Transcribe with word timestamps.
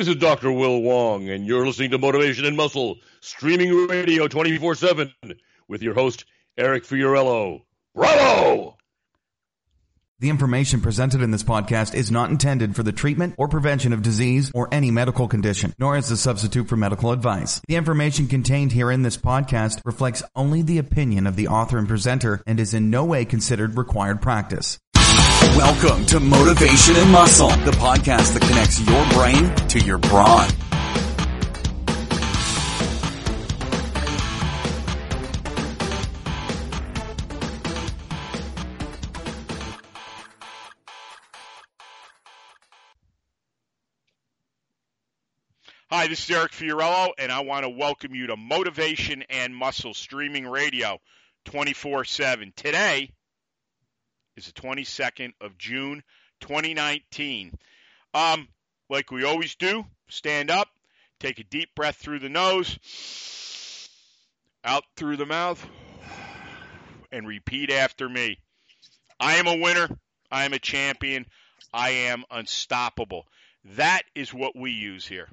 This 0.00 0.08
is 0.08 0.16
Dr. 0.16 0.50
Will 0.50 0.80
Wong, 0.80 1.28
and 1.28 1.46
you're 1.46 1.66
listening 1.66 1.90
to 1.90 1.98
Motivation 1.98 2.46
and 2.46 2.56
Muscle, 2.56 2.96
streaming 3.20 3.86
radio 3.86 4.28
24 4.28 4.74
7 4.74 5.12
with 5.68 5.82
your 5.82 5.92
host, 5.92 6.24
Eric 6.56 6.84
Fiorillo. 6.84 7.64
Bravo! 7.94 8.78
The 10.18 10.30
information 10.30 10.80
presented 10.80 11.20
in 11.20 11.32
this 11.32 11.42
podcast 11.42 11.94
is 11.94 12.10
not 12.10 12.30
intended 12.30 12.76
for 12.76 12.82
the 12.82 12.92
treatment 12.92 13.34
or 13.36 13.46
prevention 13.46 13.92
of 13.92 14.00
disease 14.00 14.50
or 14.54 14.72
any 14.72 14.90
medical 14.90 15.28
condition, 15.28 15.74
nor 15.78 15.98
is 15.98 16.10
a 16.10 16.16
substitute 16.16 16.68
for 16.68 16.76
medical 16.76 17.12
advice. 17.12 17.60
The 17.68 17.76
information 17.76 18.26
contained 18.26 18.72
here 18.72 18.90
in 18.90 19.02
this 19.02 19.18
podcast 19.18 19.82
reflects 19.84 20.22
only 20.34 20.62
the 20.62 20.78
opinion 20.78 21.26
of 21.26 21.36
the 21.36 21.48
author 21.48 21.76
and 21.76 21.86
presenter 21.86 22.42
and 22.46 22.58
is 22.58 22.72
in 22.72 22.88
no 22.88 23.04
way 23.04 23.26
considered 23.26 23.76
required 23.76 24.22
practice. 24.22 24.78
Welcome 25.62 26.06
to 26.06 26.20
Motivation 26.20 26.96
and 26.96 27.10
Muscle, 27.10 27.50
the 27.50 27.72
podcast 27.72 28.32
that 28.32 28.40
connects 28.40 28.80
your 28.80 29.06
brain 29.10 29.54
to 29.68 29.78
your 29.78 29.98
brawn. 29.98 30.48
Hi, 45.90 46.06
this 46.06 46.24
is 46.24 46.30
Eric 46.30 46.52
Fiorillo, 46.52 47.10
and 47.18 47.30
I 47.30 47.40
want 47.40 47.64
to 47.64 47.68
welcome 47.68 48.14
you 48.14 48.28
to 48.28 48.36
Motivation 48.38 49.24
and 49.28 49.54
Muscle 49.54 49.92
Streaming 49.92 50.46
Radio 50.46 51.00
24 51.44 52.06
7. 52.06 52.54
Today 52.56 53.10
is 54.40 54.52
the 54.52 54.60
22nd 54.60 55.32
of 55.40 55.58
June 55.58 56.02
2019. 56.40 57.52
Um, 58.14 58.48
like 58.88 59.10
we 59.10 59.24
always 59.24 59.54
do, 59.54 59.84
stand 60.08 60.50
up, 60.50 60.68
take 61.18 61.38
a 61.38 61.44
deep 61.44 61.74
breath 61.74 61.96
through 61.96 62.20
the 62.20 62.30
nose, 62.30 62.78
out 64.64 64.84
through 64.96 65.18
the 65.18 65.26
mouth, 65.26 65.64
and 67.12 67.26
repeat 67.28 67.70
after 67.70 68.08
me. 68.08 68.38
I 69.18 69.34
am 69.34 69.46
a 69.46 69.58
winner. 69.58 69.88
I 70.30 70.44
am 70.44 70.54
a 70.54 70.58
champion. 70.58 71.26
I 71.72 71.90
am 71.90 72.24
unstoppable. 72.30 73.26
That 73.76 74.02
is 74.14 74.32
what 74.32 74.56
we 74.56 74.70
use 74.70 75.06
here. 75.06 75.28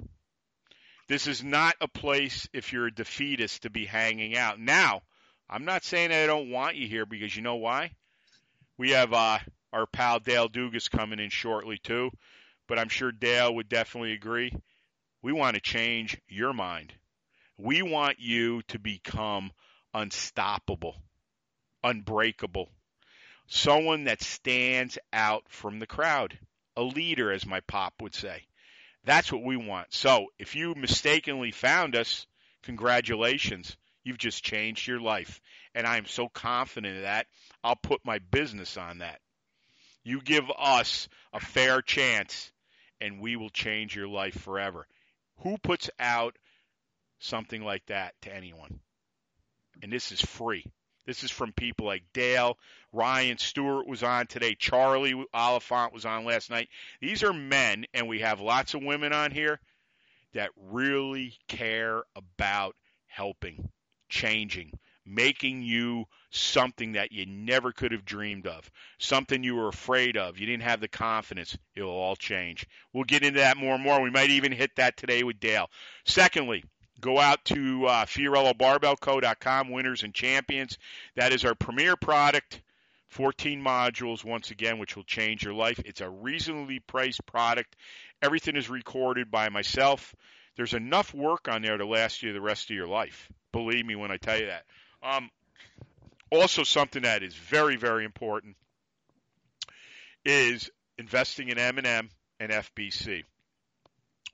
This 1.08 1.28
is 1.28 1.42
not 1.42 1.76
a 1.80 1.88
place 1.88 2.50
if 2.52 2.74
you're 2.74 2.88
a 2.88 2.94
defeatist 2.94 3.62
to 3.62 3.70
be 3.70 3.86
hanging 3.86 4.36
out. 4.36 4.60
Now, 4.60 5.04
I'm 5.50 5.64
not 5.64 5.86
saying 5.86 6.12
I 6.12 6.26
don't 6.26 6.52
want 6.52 6.76
you 6.76 6.90
here 6.90 7.06
because 7.06 7.34
you 7.34 7.42
know 7.42 7.56
why? 7.56 7.92
We 8.78 8.92
have 8.92 9.12
uh, 9.12 9.40
our 9.74 9.88
pal 9.88 10.20
Dale 10.20 10.50
Dugas 10.50 10.90
coming 10.90 11.20
in 11.20 11.30
shortly 11.30 11.78
too, 11.78 12.12
but 12.68 12.78
I'm 12.78 12.90
sure 12.90 13.12
Dale 13.12 13.54
would 13.56 13.70
definitely 13.70 14.14
agree. 14.14 14.54
We 15.22 15.32
want 15.32 15.56
to 15.56 15.62
change 15.62 16.18
your 16.28 16.54
mind. 16.54 16.94
We 17.58 17.82
want 17.82 18.20
you 18.20 18.62
to 18.68 18.78
become 18.78 19.52
unstoppable, 19.94 20.96
unbreakable, 21.84 22.70
someone 23.48 24.04
that 24.04 24.22
stands 24.22 25.00
out 25.12 25.44
from 25.50 25.80
the 25.80 25.88
crowd, 25.88 26.38
a 26.76 26.84
leader, 26.84 27.32
as 27.32 27.46
my 27.48 27.62
pop 27.62 27.96
would 28.02 28.14
say. 28.14 28.44
That's 29.06 29.32
what 29.32 29.44
we 29.44 29.58
want. 29.58 29.92
So 29.94 30.28
if 30.38 30.56
you 30.56 30.76
mistakenly 30.76 31.52
found 31.52 31.96
us, 31.96 32.28
congratulations. 32.62 33.76
You've 34.04 34.18
just 34.18 34.44
changed 34.44 34.88
your 34.88 35.00
life. 35.00 35.42
And 35.78 35.86
I 35.86 35.98
am 35.98 36.08
so 36.08 36.28
confident 36.28 36.96
of 36.96 37.04
that. 37.04 37.28
I'll 37.64 37.76
put 37.76 38.04
my 38.04 38.18
business 38.18 38.78
on 38.78 38.98
that. 38.98 39.20
You 40.04 40.22
give 40.22 40.46
us 40.58 41.08
a 41.32 41.40
fair 41.40 41.84
chance, 41.84 42.52
and 43.00 43.22
we 43.22 43.36
will 43.36 43.52
change 43.52 43.96
your 43.96 44.08
life 44.08 44.42
forever. 44.42 44.88
Who 45.44 45.60
puts 45.60 45.92
out 46.00 46.36
something 47.20 47.62
like 47.62 47.86
that 47.86 48.16
to 48.24 48.36
anyone? 48.36 48.80
And 49.84 49.94
this 49.94 50.12
is 50.12 50.20
free. 50.20 50.66
This 51.06 51.24
is 51.24 51.30
from 51.30 51.54
people 51.54 51.86
like 51.86 52.12
Dale, 52.12 52.58
Ryan 52.92 53.38
Stewart 53.38 53.86
was 53.86 54.02
on 54.02 54.26
today, 54.26 54.56
Charlie 54.56 55.24
Oliphant 55.32 55.94
was 55.94 56.06
on 56.06 56.26
last 56.26 56.50
night. 56.50 56.70
These 57.02 57.24
are 57.24 57.34
men, 57.34 57.86
and 57.94 58.08
we 58.08 58.22
have 58.22 58.42
lots 58.42 58.74
of 58.74 58.82
women 58.82 59.14
on 59.14 59.30
here 59.30 59.60
that 60.34 60.50
really 60.58 61.38
care 61.48 62.02
about 62.16 62.76
helping, 63.06 63.70
changing, 64.10 64.72
making 65.08 65.62
you 65.62 66.06
something 66.30 66.94
that 66.94 67.12
you 67.12 67.26
never 67.26 67.72
could 67.72 67.92
have 67.92 68.06
dreamed 68.06 68.46
of, 68.46 68.70
something 69.00 69.44
you 69.44 69.56
were 69.56 69.70
afraid 69.70 70.18
of. 70.18 70.38
You 70.38 70.46
didn't 70.46 70.64
have 70.64 70.82
the 70.82 70.88
confidence. 70.88 71.58
It 71.76 71.84
will 71.84 71.92
all 71.92 72.16
change. 72.16 72.68
We'll 72.94 73.06
get 73.06 73.24
into 73.24 73.40
that 73.40 73.58
more 73.58 73.76
and 73.76 73.84
more. 73.84 74.02
We 74.02 74.12
might 74.12 74.30
even 74.32 74.52
hit 74.52 74.72
that 74.76 74.98
today 74.98 75.24
with 75.24 75.40
Dale. 75.40 75.70
Secondly, 76.06 76.64
Go 77.00 77.20
out 77.20 77.46
to 77.46 77.86
uh, 77.86 78.06
FiorilloBarbellCo.com, 78.06 79.70
winners 79.70 80.02
and 80.02 80.14
champions. 80.14 80.80
That 81.16 81.32
is 81.32 81.46
our 81.46 81.54
premier 81.54 81.96
product. 81.96 82.62
14 83.10 83.62
modules, 83.62 84.24
once 84.26 84.52
again, 84.52 84.80
which 84.80 84.96
will 84.96 85.04
change 85.04 85.44
your 85.44 85.54
life. 85.54 85.80
It's 85.86 86.02
a 86.02 86.10
reasonably 86.10 86.80
priced 86.80 87.26
product. 87.26 87.76
Everything 88.22 88.56
is 88.56 88.70
recorded 88.70 89.32
by 89.32 89.50
myself. 89.50 90.16
There's 90.56 90.74
enough 90.74 91.14
work 91.14 91.48
on 91.48 91.62
there 91.62 91.78
to 91.78 91.86
last 91.86 92.24
you 92.24 92.34
the 92.34 92.42
rest 92.42 92.70
of 92.70 92.76
your 92.76 92.88
life. 92.88 93.30
Believe 93.54 93.86
me 93.86 93.96
when 93.96 94.12
I 94.12 94.18
tell 94.18 94.40
you 94.40 94.48
that. 94.48 94.66
Um, 95.04 95.30
also, 96.30 96.64
something 96.64 97.04
that 97.04 97.24
is 97.24 97.36
very, 97.36 97.76
very 97.76 98.06
important 98.06 98.56
is 100.26 100.70
investing 100.98 101.50
in 101.50 101.58
M&M 101.58 102.10
and 102.40 102.52
FBC. 102.52 103.24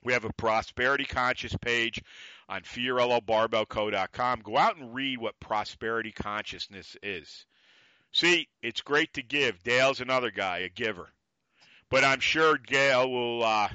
We 0.02 0.12
have 0.12 0.24
a 0.24 0.32
prosperity 0.32 1.04
conscious 1.04 1.54
page 1.56 2.02
on 2.48 2.62
FiorilloBarbellCo.com. 2.62 4.40
Go 4.40 4.58
out 4.58 4.76
and 4.76 4.94
read 4.94 5.18
what 5.18 5.40
prosperity 5.40 6.12
consciousness 6.12 6.96
is. 7.02 7.46
See, 8.12 8.48
it's 8.62 8.82
great 8.82 9.14
to 9.14 9.22
give. 9.22 9.62
Dale's 9.62 10.00
another 10.00 10.30
guy, 10.30 10.58
a 10.58 10.68
giver. 10.68 11.08
But 11.90 12.04
I'm 12.04 12.20
sure 12.20 12.58
Dale 12.58 13.10
will 13.10 13.44
uh, 13.44 13.68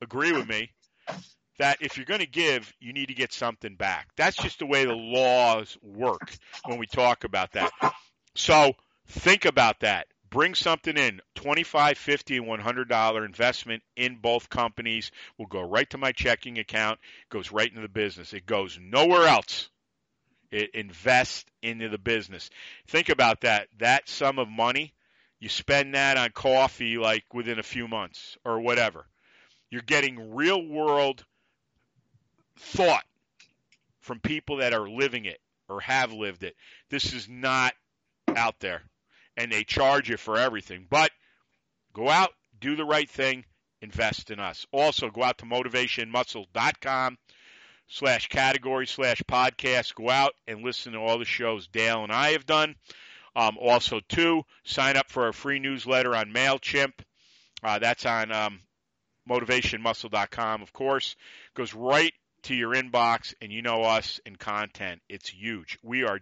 agree 0.00 0.32
with 0.32 0.48
me 0.48 0.70
that 1.58 1.78
if 1.80 1.96
you're 1.96 2.06
going 2.06 2.20
to 2.20 2.26
give, 2.26 2.72
you 2.80 2.92
need 2.92 3.06
to 3.06 3.14
get 3.14 3.32
something 3.32 3.76
back. 3.76 4.08
That's 4.16 4.36
just 4.36 4.58
the 4.58 4.66
way 4.66 4.84
the 4.84 4.94
laws 4.94 5.76
work 5.82 6.32
when 6.64 6.78
we 6.78 6.86
talk 6.86 7.24
about 7.24 7.52
that. 7.52 7.72
So 8.34 8.72
think 9.08 9.44
about 9.44 9.80
that. 9.80 10.06
Bring 10.28 10.54
something 10.54 10.96
in 10.96 11.20
25 11.36 11.96
50 11.96 12.36
and 12.38 12.46
100 12.46 12.88
dollar 12.88 13.24
investment 13.24 13.82
in 13.96 14.16
both 14.16 14.50
companies 14.50 15.12
will 15.38 15.46
go 15.46 15.62
right 15.62 15.88
to 15.90 15.98
my 15.98 16.12
checking 16.12 16.58
account 16.58 16.98
goes 17.30 17.52
right 17.52 17.68
into 17.68 17.80
the 17.80 17.88
business. 17.88 18.34
It 18.34 18.44
goes 18.44 18.78
nowhere 18.80 19.28
else. 19.28 19.70
It 20.50 20.74
invests 20.74 21.44
into 21.62 21.88
the 21.88 21.98
business. 21.98 22.50
Think 22.88 23.08
about 23.08 23.42
that. 23.42 23.68
That 23.78 24.08
sum 24.08 24.38
of 24.38 24.48
money 24.48 24.92
you 25.38 25.48
spend 25.48 25.94
that 25.94 26.16
on 26.16 26.30
coffee 26.30 26.96
like 26.98 27.24
within 27.34 27.58
a 27.58 27.64
few 27.64 27.88
months 27.88 28.38
or 28.44 28.60
whatever. 28.60 29.06
You're 29.70 29.82
getting 29.82 30.34
real 30.34 30.66
world 30.66 31.24
thought 32.58 33.04
from 34.00 34.20
people 34.20 34.56
that 34.58 34.72
are 34.72 34.88
living 34.88 35.24
it 35.24 35.40
or 35.68 35.80
have 35.80 36.12
lived 36.12 36.44
it 36.44 36.54
this 36.90 37.12
is 37.12 37.28
not 37.28 37.74
out 38.36 38.58
there 38.60 38.82
and 39.36 39.52
they 39.52 39.64
charge 39.64 40.08
you 40.08 40.16
for 40.16 40.38
everything. 40.38 40.86
But 40.88 41.10
go 41.92 42.08
out, 42.08 42.30
do 42.60 42.76
the 42.76 42.84
right 42.84 43.08
thing, 43.08 43.44
invest 43.82 44.30
in 44.30 44.40
us. 44.40 44.66
Also, 44.72 45.10
go 45.10 45.22
out 45.22 45.38
to 45.38 45.44
motivationmuscle.com 45.44 47.18
slash 47.88 48.28
category 48.28 48.86
slash 48.86 49.22
podcast. 49.28 49.94
Go 49.94 50.10
out 50.10 50.32
and 50.46 50.62
listen 50.62 50.92
to 50.92 50.98
all 50.98 51.18
the 51.18 51.24
shows 51.24 51.68
Dale 51.68 52.02
and 52.02 52.12
I 52.12 52.30
have 52.30 52.46
done. 52.46 52.76
Um, 53.34 53.58
also, 53.60 54.00
too, 54.08 54.44
sign 54.64 54.96
up 54.96 55.10
for 55.10 55.26
our 55.26 55.32
free 55.32 55.58
newsletter 55.58 56.14
on 56.16 56.32
MailChimp. 56.32 56.92
Uh, 57.62 57.78
that's 57.78 58.06
on 58.06 58.32
um, 58.32 58.60
motivationmuscle.com, 59.28 60.62
of 60.62 60.72
course. 60.72 61.16
Goes 61.54 61.74
right 61.74 62.14
to 62.46 62.54
your 62.54 62.74
inbox, 62.74 63.34
and 63.40 63.50
you 63.50 63.60
know 63.60 63.82
us 63.82 64.20
in 64.24 64.36
content. 64.36 65.02
It's 65.08 65.28
huge. 65.28 65.78
We 65.82 66.04
are 66.04 66.20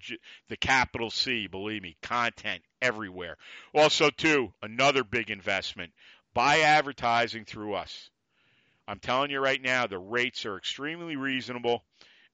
the 0.48 0.56
capital 0.56 1.10
C, 1.10 1.48
believe 1.48 1.82
me, 1.82 1.96
content 2.00 2.62
everywhere. 2.80 3.36
Also, 3.74 4.08
too, 4.08 4.54
another 4.62 5.04
big 5.04 5.30
investment 5.30 5.92
buy 6.32 6.60
advertising 6.60 7.44
through 7.44 7.74
us. 7.74 8.08
I'm 8.88 9.00
telling 9.00 9.30
you 9.30 9.38
right 9.38 9.60
now, 9.60 9.86
the 9.86 9.98
rates 9.98 10.46
are 10.46 10.56
extremely 10.56 11.16
reasonable, 11.16 11.84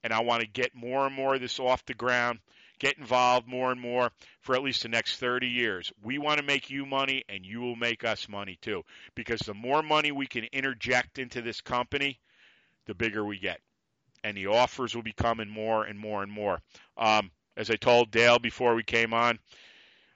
and 0.04 0.12
I 0.12 0.22
want 0.22 0.42
to 0.42 0.46
get 0.46 0.72
more 0.72 1.04
and 1.06 1.14
more 1.14 1.34
of 1.34 1.40
this 1.40 1.58
off 1.58 1.84
the 1.84 1.94
ground, 1.94 2.38
get 2.78 2.96
involved 2.96 3.48
more 3.48 3.72
and 3.72 3.80
more 3.80 4.10
for 4.40 4.54
at 4.54 4.62
least 4.62 4.84
the 4.84 4.88
next 4.88 5.16
30 5.16 5.48
years. 5.48 5.92
We 6.00 6.18
want 6.18 6.38
to 6.38 6.46
make 6.46 6.70
you 6.70 6.86
money, 6.86 7.24
and 7.28 7.44
you 7.44 7.60
will 7.60 7.76
make 7.76 8.04
us 8.04 8.28
money 8.28 8.56
too, 8.62 8.84
because 9.16 9.40
the 9.40 9.54
more 9.54 9.82
money 9.82 10.12
we 10.12 10.28
can 10.28 10.44
interject 10.52 11.18
into 11.18 11.42
this 11.42 11.60
company, 11.60 12.20
the 12.86 12.94
bigger 12.94 13.24
we 13.24 13.38
get 13.38 13.60
and 14.24 14.36
the 14.36 14.48
offers 14.48 14.94
will 14.94 15.02
be 15.02 15.12
coming 15.12 15.48
more 15.48 15.84
and 15.84 15.98
more 15.98 16.22
and 16.22 16.30
more. 16.30 16.60
Um, 16.96 17.30
as 17.56 17.70
I 17.70 17.76
told 17.76 18.10
Dale 18.10 18.38
before 18.38 18.74
we 18.74 18.82
came 18.82 19.12
on, 19.12 19.38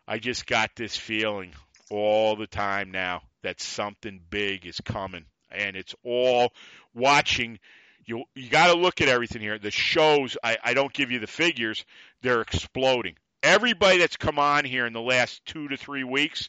I 0.07 0.19
just 0.19 0.47
got 0.47 0.71
this 0.77 0.97
feeling 0.97 1.53
all 1.91 2.37
the 2.37 2.47
time 2.47 2.91
now 2.91 3.23
that 3.43 3.61
something 3.61 4.21
big 4.31 4.67
is 4.67 4.81
coming. 4.81 5.25
and 5.51 5.77
it's 5.77 5.95
all 6.03 6.53
watching. 6.95 7.59
You 8.07 8.25
you 8.35 8.51
got 8.51 8.69
to 8.69 8.75
look 8.75 9.01
at 9.01 9.09
everything 9.09 9.41
here. 9.41 9.59
The 9.59 9.71
shows, 9.71 10.37
I, 10.43 10.59
I 10.63 10.75
don't 10.75 10.93
give 10.93 11.11
you 11.11 11.21
the 11.21 11.27
figures, 11.27 11.85
they're 12.23 12.41
exploding. 12.41 13.17
Everybody 13.43 13.99
that's 13.99 14.17
come 14.17 14.39
on 14.39 14.65
here 14.65 14.87
in 14.87 14.93
the 14.93 15.01
last 15.01 15.45
two 15.45 15.69
to 15.69 15.77
three 15.77 16.05
weeks, 16.05 16.49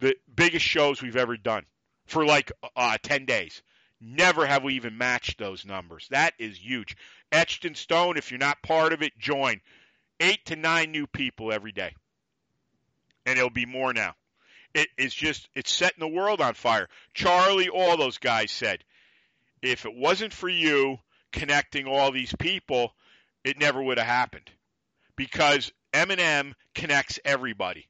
the 0.00 0.16
biggest 0.34 0.64
shows 0.64 1.00
we've 1.00 1.16
ever 1.16 1.36
done 1.36 1.64
for 2.06 2.24
like 2.24 2.50
uh, 2.76 2.98
10 3.02 3.24
days. 3.24 3.62
Never 4.00 4.46
have 4.46 4.62
we 4.62 4.74
even 4.74 4.96
matched 4.96 5.38
those 5.38 5.66
numbers. 5.66 6.06
That 6.10 6.34
is 6.38 6.56
huge. 6.56 6.96
Etched 7.32 7.64
in 7.64 7.74
stone, 7.74 8.16
if 8.16 8.30
you're 8.30 8.38
not 8.38 8.62
part 8.62 8.92
of 8.92 9.02
it, 9.02 9.18
join. 9.18 9.60
Eight 10.20 10.44
to 10.46 10.56
nine 10.56 10.92
new 10.92 11.06
people 11.06 11.52
every 11.52 11.72
day. 11.72 11.94
And 13.26 13.38
it'll 13.38 13.50
be 13.50 13.66
more 13.66 13.92
now. 13.92 14.14
It 14.74 14.88
is 14.96 15.12
just, 15.12 15.48
it's 15.54 15.72
setting 15.72 16.00
the 16.00 16.08
world 16.08 16.40
on 16.40 16.54
fire. 16.54 16.88
Charlie, 17.14 17.68
all 17.68 17.96
those 17.96 18.18
guys 18.18 18.50
said, 18.50 18.84
if 19.62 19.84
it 19.84 19.94
wasn't 19.94 20.32
for 20.32 20.48
you 20.48 20.98
connecting 21.32 21.86
all 21.86 22.12
these 22.12 22.34
people, 22.38 22.94
it 23.44 23.58
never 23.58 23.82
would 23.82 23.98
have 23.98 24.06
happened. 24.06 24.50
Because 25.16 25.72
M&M 25.92 26.54
connects 26.74 27.18
everybody. 27.24 27.88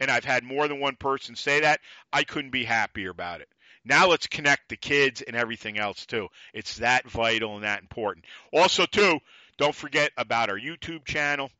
And 0.00 0.10
I've 0.10 0.24
had 0.24 0.44
more 0.44 0.66
than 0.66 0.80
one 0.80 0.96
person 0.96 1.36
say 1.36 1.60
that. 1.60 1.80
I 2.12 2.24
couldn't 2.24 2.50
be 2.50 2.64
happier 2.64 3.10
about 3.10 3.40
it. 3.40 3.48
Now 3.84 4.08
let's 4.08 4.26
connect 4.26 4.68
the 4.68 4.76
kids 4.76 5.22
and 5.22 5.34
everything 5.34 5.78
else 5.78 6.06
too. 6.06 6.28
It's 6.54 6.78
that 6.78 7.10
vital 7.10 7.56
and 7.56 7.64
that 7.64 7.82
important. 7.82 8.26
Also, 8.52 8.86
too, 8.86 9.18
don't 9.58 9.74
forget 9.74 10.12
about 10.16 10.50
our 10.50 10.58
YouTube 10.58 11.04
channel, 11.04 11.50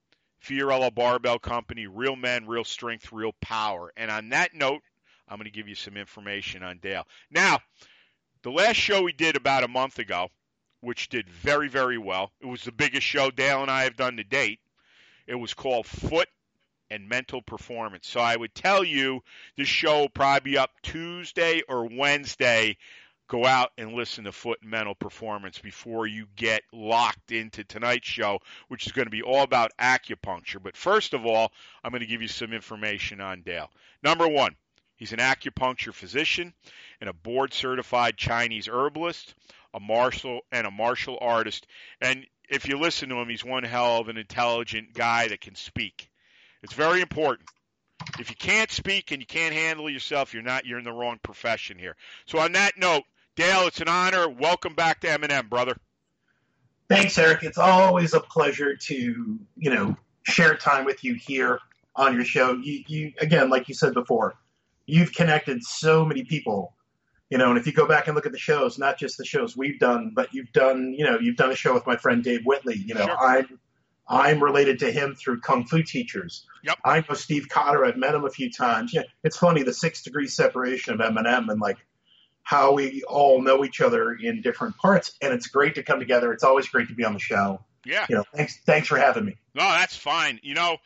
Fiorillo 0.45 0.95
Barbell 0.95 1.39
Company, 1.39 1.87
Real 1.87 2.17
Men, 2.17 2.47
Real 2.47 2.65
Strength, 2.65 3.13
Real 3.13 3.33
Power. 3.41 3.93
And 3.97 4.11
on 4.11 4.31
that 4.31 4.55
note, 4.55 4.83
I'm 5.29 5.37
going 5.37 5.45
to 5.45 5.51
give 5.51 5.69
you 5.69 5.75
some 5.75 5.97
information 5.97 6.63
on 6.63 6.79
Dale. 6.79 7.07
Now, 7.31 7.61
the 8.43 8.51
last 8.51 8.77
show 8.77 9.03
we 9.03 9.13
did 9.13 9.37
about 9.37 9.65
a 9.65 9.69
month 9.69 9.99
ago, 9.99 10.29
which 10.81 11.09
did 11.09 11.29
very, 11.29 11.69
very 11.69 11.99
well, 11.99 12.33
it 12.41 12.47
was 12.47 12.65
the 12.65 12.73
biggest 12.73 13.07
show 13.07 13.31
Dale 13.31 13.63
and 13.63 13.71
I 13.71 13.85
have 13.85 13.97
done 13.97 14.17
to 14.17 14.25
date. 14.25 14.61
It 15.27 15.37
was 15.37 15.55
called 15.55 15.87
Foot 15.87 16.29
and 16.93 17.09
mental 17.09 17.41
performance. 17.41 18.07
So 18.07 18.21
I 18.21 18.37
would 18.37 18.55
tell 18.55 18.85
you 18.85 19.23
the 19.57 19.65
show 19.65 20.01
will 20.01 20.09
probably 20.11 20.53
be 20.53 20.59
up 20.59 20.71
Tuesday 20.83 21.63
or 21.67 21.87
Wednesday. 21.87 22.77
Go 23.29 23.47
out 23.47 23.71
and 23.79 23.95
listen 23.95 24.25
to 24.25 24.33
Foot 24.33 24.59
and 24.61 24.71
Mental 24.71 24.95
Performance 24.95 25.59
before 25.59 26.07
you 26.07 26.27
get 26.37 26.63
locked 26.71 27.33
into 27.33 27.65
tonight's 27.65 28.07
show, 28.07 28.41
which 28.69 28.87
is 28.87 28.93
going 28.93 29.07
to 29.07 29.11
be 29.11 29.23
all 29.23 29.43
about 29.43 29.73
acupuncture. 29.81 30.63
But 30.63 30.77
first 30.77 31.15
of 31.15 31.25
all, 31.25 31.51
I'm 31.83 31.93
going 31.93 32.03
to 32.03 32.07
give 32.07 32.21
you 32.21 32.29
some 32.29 32.53
information 32.53 33.23
on 33.23 33.41
Dale. 33.41 33.71
Number 34.03 34.29
one, 34.29 34.55
he's 34.97 35.15
an 35.15 35.19
acupuncture 35.19 35.95
physician 35.95 36.53
and 37.01 37.09
a 37.09 37.15
board 37.15 37.55
certified 37.55 38.19
Chinese 38.19 38.69
herbalist, 38.69 39.35
a 39.73 39.81
martial 39.81 40.41
and 40.53 40.67
a 40.67 40.71
martial 40.71 41.17
artist. 41.23 41.67
And 42.03 42.27
if 42.51 42.69
you 42.69 42.79
listen 42.79 43.09
to 43.09 43.17
him, 43.17 43.31
he's 43.31 43.45
one 43.45 43.65
hell 43.65 43.97
of 43.97 44.09
an 44.09 44.19
intelligent 44.19 44.93
guy 44.93 45.29
that 45.29 45.41
can 45.41 45.55
speak. 45.55 46.11
It's 46.63 46.73
very 46.73 47.01
important. 47.01 47.49
If 48.19 48.31
you 48.31 48.37
can't 48.37 48.71
speak 48.71 49.11
and 49.11 49.21
you 49.21 49.27
can't 49.27 49.55
handle 49.55 49.89
yourself, 49.89 50.35
you're 50.35 50.43
not 50.43 50.67
you're 50.67 50.79
in 50.79 50.85
the 50.85 50.93
wrong 50.93 51.19
profession 51.23 51.79
here. 51.79 51.97
So 52.27 52.39
on 52.39 52.53
that 52.53 52.73
note, 52.77 53.05
Dale, 53.37 53.67
it's 53.67 53.81
an 53.81 53.89
honor. 53.89 54.29
Welcome 54.29 54.75
back 54.75 55.01
to 55.01 55.11
M&M, 55.11 55.49
brother. 55.49 55.77
Thanks, 56.89 57.17
Eric. 57.17 57.43
It's 57.43 57.59
always 57.59 58.13
a 58.13 58.21
pleasure 58.21 58.77
to 58.77 58.95
you 58.95 59.71
know 59.71 59.97
share 60.25 60.57
time 60.57 60.85
with 60.85 61.03
you 61.05 61.15
here 61.15 61.59
on 61.97 62.15
your 62.15 62.25
show. 62.25 62.53
You, 62.53 62.85
you 62.87 63.13
again, 63.19 63.51
like 63.51 63.69
you 63.69 63.75
said 63.75 63.95
before, 63.95 64.35
you've 64.87 65.13
connected 65.13 65.63
so 65.63 66.05
many 66.05 66.25
people. 66.25 66.75
You 67.31 67.39
know, 67.39 67.49
and 67.49 67.59
if 67.59 67.67
you 67.67 67.73
go 67.73 67.87
back 67.87 68.09
and 68.09 68.15
look 68.15 68.27
at 68.27 68.33
the 68.33 68.39
shows, 68.39 68.79
not 68.79 68.99
just 68.99 69.17
the 69.17 69.25
shows 69.25 69.57
we've 69.57 69.79
done, 69.79 70.13
but 70.15 70.35
you've 70.35 70.53
done, 70.53 70.93
you 70.95 71.05
know, 71.07 71.19
you've 71.19 71.37
done 71.37 71.51
a 71.51 71.57
show 71.57 71.73
with 71.73 71.87
my 71.87 71.97
friend 71.97 72.23
Dave 72.23 72.45
Whitley. 72.45 72.77
You 72.77 72.95
know, 72.95 73.07
Sure. 73.07 73.19
I'm 73.19 73.59
I'm 74.09 74.43
related 74.43 74.81
to 74.81 74.91
him 74.91 75.15
through 75.15 75.41
kung 75.41 75.65
fu 75.65 75.83
teachers. 75.83 76.47
Yep. 76.65 76.79
I 76.85 77.05
know 77.09 77.15
Steve 77.15 77.49
Cotter. 77.49 77.85
I've 77.85 77.97
met 77.97 78.15
him 78.15 78.25
a 78.25 78.31
few 78.31 78.51
times. 78.51 78.93
Yeah, 78.93 79.03
it's 79.25 79.37
funny 79.37 79.63
the 79.63 79.73
six 79.73 80.03
degree 80.03 80.27
separation 80.27 80.95
of 80.95 81.01
M&M 81.01 81.49
and 81.49 81.61
like 81.61 81.79
how 82.43 82.73
we 82.73 83.03
all 83.05 83.41
know 83.41 83.65
each 83.65 83.81
other 83.81 84.13
in 84.13 84.43
different 84.43 84.77
parts, 84.77 85.13
and 85.23 85.33
it's 85.33 85.47
great 85.47 85.77
to 85.77 85.83
come 85.83 86.01
together. 86.01 86.33
It's 86.33 86.45
always 86.45 86.69
great 86.69 86.89
to 86.89 86.95
be 86.95 87.05
on 87.05 87.15
the 87.15 87.21
show. 87.21 87.65
Yeah. 87.85 88.07
You 88.09 88.17
know, 88.17 88.25
thanks 88.35 88.59
thanks 88.65 88.89
for 88.89 88.99
having 88.99 89.25
me. 89.25 89.37
No, 89.55 89.63
that's 89.63 89.97
fine. 89.97 90.41
You 90.43 90.55
know, 90.55 90.77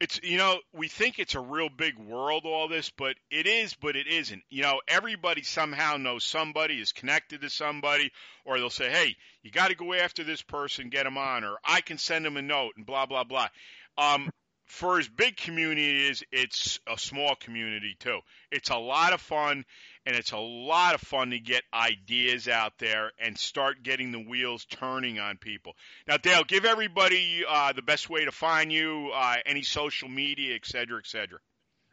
it's 0.00 0.20
you 0.22 0.36
know, 0.36 0.58
we 0.72 0.88
think 0.88 1.18
it's 1.18 1.34
a 1.34 1.40
real 1.40 1.68
big 1.68 1.98
world 1.98 2.44
all 2.44 2.68
this, 2.68 2.90
but 2.90 3.16
it 3.30 3.46
is, 3.46 3.74
but 3.74 3.96
it 3.96 4.06
isn't. 4.06 4.42
You 4.50 4.62
know, 4.62 4.80
everybody 4.86 5.42
somehow 5.42 5.96
knows 5.96 6.24
somebody 6.24 6.74
is 6.74 6.92
connected 6.92 7.40
to 7.40 7.50
somebody 7.50 8.10
or 8.44 8.58
they'll 8.58 8.70
say, 8.70 8.90
"Hey, 8.90 9.16
you 9.42 9.50
got 9.50 9.68
to 9.68 9.74
go 9.74 9.94
after 9.94 10.22
this 10.22 10.42
person, 10.42 10.90
get 10.90 11.04
them 11.04 11.16
on," 11.16 11.44
or 11.44 11.56
I 11.64 11.80
can 11.80 11.98
send 11.98 12.24
them 12.24 12.36
a 12.36 12.42
note 12.42 12.72
and 12.76 12.84
blah 12.84 13.06
blah 13.06 13.24
blah. 13.24 13.48
Um 13.96 14.30
for 14.66 14.98
as 14.98 15.08
big 15.08 15.36
community 15.36 16.08
is, 16.08 16.24
it's 16.32 16.80
a 16.86 16.98
small 16.98 17.34
community 17.36 17.96
too. 17.98 18.18
It's 18.50 18.70
a 18.70 18.76
lot 18.76 19.12
of 19.12 19.20
fun, 19.20 19.64
and 20.04 20.16
it's 20.16 20.32
a 20.32 20.38
lot 20.38 20.94
of 20.94 21.00
fun 21.00 21.30
to 21.30 21.38
get 21.38 21.62
ideas 21.72 22.48
out 22.48 22.72
there 22.78 23.12
and 23.18 23.38
start 23.38 23.82
getting 23.82 24.12
the 24.12 24.18
wheels 24.18 24.64
turning 24.64 25.18
on 25.18 25.36
people. 25.38 25.74
Now, 26.06 26.16
Dale, 26.16 26.44
give 26.44 26.64
everybody 26.64 27.44
uh, 27.48 27.72
the 27.72 27.82
best 27.82 28.10
way 28.10 28.24
to 28.24 28.32
find 28.32 28.72
you, 28.72 29.10
uh, 29.14 29.36
any 29.46 29.62
social 29.62 30.08
media, 30.08 30.54
et 30.54 30.66
cetera, 30.66 30.98
et 30.98 31.06
cetera. 31.06 31.38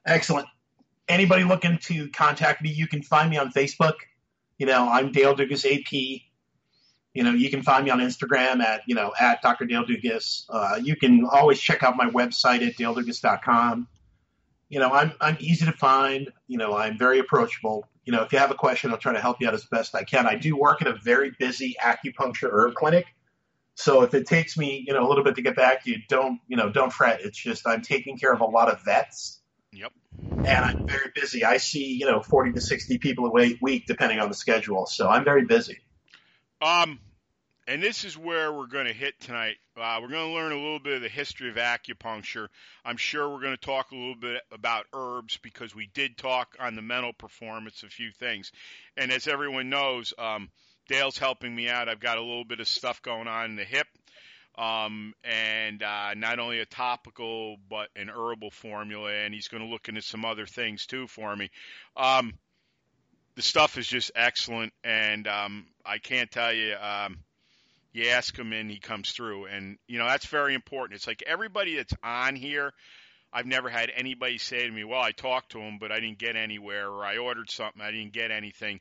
Excellent. 0.06 0.48
Anybody 1.08 1.44
looking 1.44 1.78
to 1.84 2.10
contact 2.10 2.62
me, 2.62 2.70
you 2.70 2.88
can 2.88 3.04
find 3.04 3.30
me 3.30 3.38
on 3.38 3.52
Facebook. 3.52 3.96
You 4.58 4.66
know, 4.66 4.90
I'm 4.90 5.12
Dale 5.12 5.36
Dugas 5.36 5.66
AP. 5.66 6.22
You 7.14 7.24
know, 7.24 7.32
you 7.32 7.50
can 7.52 7.62
find 7.62 7.86
me 7.86 7.92
on 7.92 8.00
Instagram 8.00 8.62
at, 8.62 8.82
you 8.88 8.96
know, 8.96 9.14
at 9.20 9.42
Dr. 9.42 9.66
Dale 9.66 9.86
Dugas. 9.86 10.46
Uh, 10.50 10.80
you 10.82 10.96
can 10.96 11.26
always 11.26 11.60
check 11.60 11.84
out 11.84 11.96
my 11.96 12.10
website 12.10 12.66
at 12.66 12.76
daledugas.com. 12.76 13.88
You 14.70 14.80
know, 14.80 14.92
I'm, 14.92 15.14
I'm 15.22 15.38
easy 15.40 15.66
to 15.66 15.72
find. 15.74 16.32
You 16.48 16.58
know, 16.58 16.76
I'm 16.76 16.98
very 16.98 17.20
approachable. 17.20 17.88
You 18.06 18.14
know, 18.14 18.24
if 18.24 18.34
you 18.34 18.40
have 18.40 18.50
a 18.50 18.56
question, 18.56 18.92
I'll 18.92 18.98
try 18.98 19.14
to 19.14 19.22
help 19.22 19.40
you 19.40 19.48
out 19.48 19.54
as 19.54 19.66
best 19.66 19.94
I 19.94 20.04
can. 20.04 20.26
I 20.26 20.36
do 20.36 20.58
work 20.58 20.82
at 20.82 20.88
a 20.88 20.96
very 20.96 21.32
busy 21.38 21.76
acupuncture 21.80 22.50
herb 22.52 22.74
clinic. 22.74 23.06
So 23.76 24.02
if 24.02 24.14
it 24.14 24.28
takes 24.28 24.58
me, 24.58 24.84
you 24.86 24.94
know, 24.94 25.06
a 25.06 25.10
little 25.10 25.24
bit 25.24 25.36
to 25.36 25.42
get 25.42 25.56
back 25.56 25.84
to 25.84 25.92
you, 25.92 25.98
don't, 26.10 26.40
you 26.48 26.58
know, 26.58 26.72
don't 26.72 26.92
fret. 26.92 27.22
It's 27.22 27.38
just 27.38 27.68
I'm 27.68 27.82
taking 27.82 28.18
care 28.18 28.34
of 28.34 28.42
a 28.42 28.46
lot 28.46 28.70
of 28.72 28.84
vets 28.84 29.40
Yep. 29.72 29.92
and 30.46 30.66
I'm 30.66 30.86
very 30.88 31.12
busy. 31.16 31.44
I 31.44 31.58
see, 31.58 31.94
you 31.94 32.06
know, 32.06 32.22
40 32.22 32.54
to 32.54 32.62
60 32.62 32.98
people 33.00 33.26
a 33.28 33.32
week, 33.32 33.58
week 33.62 33.86
depending 33.88 34.20
on 34.20 34.30
the 34.30 34.36
schedule. 34.36 34.86
So 34.86 35.10
I'm 35.10 35.24
very 35.24 35.46
busy. 35.46 35.80
Um, 36.62 37.00
and 37.68 37.82
this 37.82 38.04
is 38.04 38.18
where 38.18 38.52
we're 38.52 38.68
going 38.68 38.86
to 38.86 38.94
hit 38.94 39.20
tonight. 39.20 39.56
Uh, 39.78 40.00
we're 40.02 40.10
going 40.10 40.28
to 40.28 40.34
learn 40.34 40.52
a 40.52 40.56
little 40.56 40.80
bit 40.80 40.96
of 40.96 41.02
the 41.02 41.10
history 41.10 41.50
of 41.50 41.56
acupuncture. 41.56 42.48
I'm 42.84 42.98
sure 42.98 43.30
we're 43.30 43.42
going 43.42 43.56
to 43.56 43.66
talk 43.66 43.92
a 43.92 43.96
little 43.96 44.16
bit 44.16 44.42
about 44.52 44.86
herbs 44.94 45.38
because 45.42 45.74
we 45.74 45.90
did 45.94 46.18
talk 46.18 46.56
on 46.60 46.76
the 46.76 46.82
mental 46.82 47.14
performance 47.14 47.84
a 47.84 47.88
few 47.88 48.12
things. 48.12 48.52
And 48.98 49.12
as 49.12 49.28
everyone 49.28 49.70
knows, 49.70 50.14
um, 50.18 50.50
Dale's 50.90 51.18
helping 51.18 51.56
me 51.56 51.70
out. 51.70 51.88
I've 51.88 52.02
got 52.02 52.18
a 52.18 52.22
little 52.22 52.46
bit 52.46 52.60
of 52.60 52.68
stuff 52.68 53.02
going 53.02 53.28
on 53.28 53.52
in 53.52 53.56
the 53.56 53.64
hip. 53.64 53.88
Um, 54.56 55.14
and 55.24 55.82
uh, 55.82 56.14
not 56.16 56.40
only 56.40 56.60
a 56.60 56.66
topical, 56.66 57.58
but 57.70 57.88
an 57.96 58.10
herbal 58.10 58.52
formula, 58.52 59.12
and 59.12 59.34
he's 59.34 59.48
going 59.48 59.64
to 59.64 59.70
look 59.70 59.90
into 59.90 60.02
some 60.02 60.26
other 60.26 60.46
things 60.46 60.86
too 60.86 61.08
for 61.08 61.36
me. 61.36 61.50
Um, 61.98 62.34
the 63.36 63.42
stuff 63.42 63.80
is 63.80 63.88
just 63.88 64.12
excellent, 64.16 64.74
and 64.84 65.28
um, 65.28 65.66
I 65.84 65.98
can't 65.98 66.30
tell 66.30 66.54
you. 66.54 66.76
You 67.94 68.10
ask 68.10 68.36
him, 68.36 68.52
and 68.54 68.70
he 68.72 68.80
comes 68.80 69.12
through, 69.12 69.46
and 69.46 69.78
you 69.88 70.00
know 70.00 70.08
that's 70.08 70.26
very 70.26 70.56
important. 70.56 70.98
It's 70.98 71.08
like 71.08 71.24
everybody 71.26 71.76
that's 71.76 71.94
on 72.04 72.36
here. 72.36 72.74
I've 73.32 73.46
never 73.46 73.70
had 73.70 73.92
anybody 73.96 74.40
say 74.40 74.66
to 74.66 74.72
me, 74.72 74.84
"Well, 74.84 75.02
I 75.02 75.12
talked 75.12 75.52
to 75.52 75.60
him, 75.60 75.78
but 75.80 75.92
I 75.92 76.00
didn't 76.00 76.18
get 76.18 76.36
anywhere," 76.36 76.90
or 76.90 77.06
"I 77.06 77.18
ordered 77.18 77.52
something, 77.52 77.82
I 77.82 77.92
didn't 77.92 78.14
get 78.14 78.32
anything." 78.32 78.80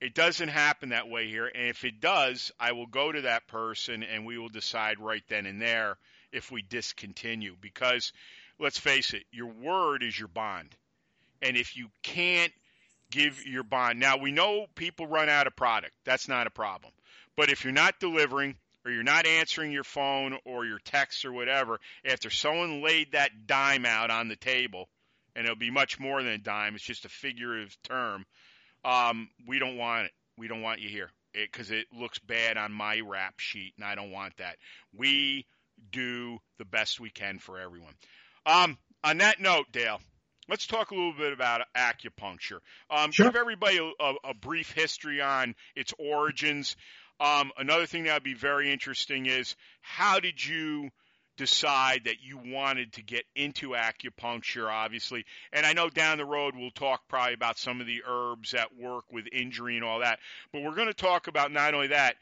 It 0.00 0.14
doesn't 0.14 0.48
happen 0.48 0.90
that 0.90 1.08
way 1.08 1.26
here, 1.26 1.46
and 1.46 1.68
if 1.68 1.84
it 1.84 2.00
does, 2.00 2.52
I 2.60 2.72
will 2.72 2.86
go 2.86 3.10
to 3.10 3.22
that 3.22 3.48
person, 3.48 4.02
and 4.02 4.26
we 4.26 4.38
will 4.38 4.50
decide 4.50 5.00
right 5.00 5.24
then 5.28 5.46
and 5.46 5.60
there 5.60 5.98
if 6.32 6.50
we 6.52 6.62
discontinue. 6.62 7.56
Because 7.60 8.12
let's 8.58 8.78
face 8.78 9.14
it, 9.14 9.24
your 9.32 9.48
word 9.48 10.02
is 10.02 10.18
your 10.18 10.28
bond, 10.28 10.76
and 11.42 11.56
if 11.56 11.76
you 11.76 11.88
can't 12.02 12.52
give 13.10 13.44
your 13.46 13.62
bond. 13.62 13.98
Now, 13.98 14.18
we 14.18 14.32
know 14.32 14.66
people 14.74 15.06
run 15.06 15.28
out 15.28 15.46
of 15.46 15.56
product. 15.56 15.94
That's 16.04 16.28
not 16.28 16.46
a 16.46 16.50
problem. 16.50 16.92
But 17.36 17.50
if 17.50 17.64
you're 17.64 17.72
not 17.72 18.00
delivering 18.00 18.56
or 18.84 18.90
you're 18.90 19.02
not 19.02 19.26
answering 19.26 19.72
your 19.72 19.84
phone 19.84 20.38
or 20.44 20.64
your 20.64 20.78
texts 20.78 21.24
or 21.24 21.32
whatever, 21.32 21.78
after 22.04 22.30
someone 22.30 22.82
laid 22.82 23.12
that 23.12 23.46
dime 23.46 23.84
out 23.84 24.10
on 24.10 24.28
the 24.28 24.36
table, 24.36 24.88
and 25.34 25.44
it'll 25.44 25.56
be 25.56 25.70
much 25.70 26.00
more 26.00 26.22
than 26.22 26.32
a 26.32 26.38
dime, 26.38 26.74
it's 26.74 26.84
just 26.84 27.04
a 27.04 27.10
figurative 27.10 27.76
term, 27.82 28.24
um, 28.84 29.28
we 29.46 29.58
don't 29.58 29.76
want 29.76 30.06
it. 30.06 30.12
We 30.38 30.48
don't 30.48 30.62
want 30.62 30.80
you 30.80 30.88
here 30.88 31.10
because 31.34 31.70
it, 31.70 31.86
it 31.90 31.98
looks 31.98 32.18
bad 32.18 32.56
on 32.56 32.72
my 32.72 33.00
rap 33.00 33.34
sheet, 33.38 33.74
and 33.76 33.84
I 33.84 33.94
don't 33.94 34.10
want 34.10 34.36
that. 34.38 34.56
We 34.96 35.46
do 35.90 36.38
the 36.58 36.64
best 36.64 37.00
we 37.00 37.10
can 37.10 37.38
for 37.38 37.58
everyone. 37.58 37.94
Um, 38.46 38.78
on 39.04 39.18
that 39.18 39.40
note, 39.40 39.66
Dale, 39.72 40.00
let's 40.48 40.66
talk 40.66 40.90
a 40.90 40.94
little 40.94 41.12
bit 41.12 41.32
about 41.32 41.62
acupuncture. 41.76 42.60
Um, 42.90 43.10
Sure. 43.12 43.26
Give 43.26 43.36
everybody 43.36 43.78
a, 43.78 44.04
a, 44.04 44.14
a 44.30 44.34
brief 44.34 44.72
history 44.72 45.20
on 45.20 45.54
its 45.74 45.92
origins. 45.98 46.76
Um, 47.18 47.50
another 47.56 47.86
thing 47.86 48.04
that 48.04 48.14
would 48.14 48.22
be 48.22 48.34
very 48.34 48.70
interesting 48.70 49.26
is 49.26 49.56
how 49.80 50.20
did 50.20 50.44
you 50.44 50.90
decide 51.36 52.02
that 52.04 52.22
you 52.22 52.38
wanted 52.38 52.92
to 52.94 53.02
get 53.02 53.24
into 53.34 53.70
acupuncture, 53.70 54.70
obviously? 54.70 55.24
And 55.52 55.64
I 55.64 55.72
know 55.72 55.88
down 55.88 56.18
the 56.18 56.24
road 56.24 56.54
we'll 56.56 56.70
talk 56.70 57.08
probably 57.08 57.34
about 57.34 57.58
some 57.58 57.80
of 57.80 57.86
the 57.86 58.02
herbs 58.06 58.52
that 58.52 58.76
work 58.76 59.04
with 59.10 59.26
injury 59.32 59.76
and 59.76 59.84
all 59.84 60.00
that, 60.00 60.18
but 60.52 60.62
we're 60.62 60.74
going 60.74 60.88
to 60.88 60.94
talk 60.94 61.26
about 61.26 61.52
not 61.52 61.74
only 61.74 61.88
that, 61.88 62.16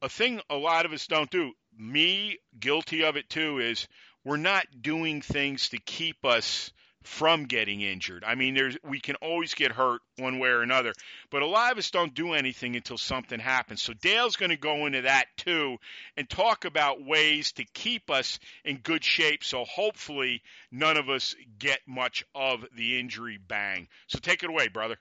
a 0.00 0.08
thing 0.08 0.40
a 0.50 0.56
lot 0.56 0.86
of 0.86 0.92
us 0.92 1.06
don't 1.06 1.30
do, 1.30 1.52
me 1.78 2.38
guilty 2.58 3.04
of 3.04 3.16
it 3.16 3.28
too, 3.28 3.58
is 3.58 3.86
we're 4.24 4.36
not 4.36 4.66
doing 4.80 5.22
things 5.22 5.70
to 5.70 5.78
keep 5.78 6.24
us 6.24 6.72
from 7.02 7.44
getting 7.44 7.80
injured. 7.80 8.24
I 8.26 8.34
mean, 8.34 8.54
there's 8.54 8.76
we 8.84 9.00
can 9.00 9.16
always 9.16 9.54
get 9.54 9.72
hurt 9.72 10.00
one 10.18 10.38
way 10.38 10.48
or 10.48 10.62
another, 10.62 10.92
but 11.30 11.42
a 11.42 11.46
lot 11.46 11.72
of 11.72 11.78
us 11.78 11.90
don't 11.90 12.14
do 12.14 12.32
anything 12.32 12.76
until 12.76 12.98
something 12.98 13.40
happens. 13.40 13.82
So 13.82 13.92
Dale's 13.92 14.36
going 14.36 14.50
to 14.50 14.56
go 14.56 14.86
into 14.86 15.02
that 15.02 15.26
too 15.36 15.78
and 16.16 16.28
talk 16.28 16.64
about 16.64 17.04
ways 17.04 17.52
to 17.52 17.64
keep 17.64 18.10
us 18.10 18.38
in 18.64 18.78
good 18.78 19.04
shape. 19.04 19.44
So 19.44 19.64
hopefully 19.64 20.42
none 20.70 20.96
of 20.96 21.08
us 21.08 21.34
get 21.58 21.80
much 21.86 22.24
of 22.34 22.64
the 22.76 22.98
injury 22.98 23.38
bang. 23.38 23.88
So 24.06 24.18
take 24.18 24.42
it 24.42 24.50
away, 24.50 24.68
brother. 24.68 24.96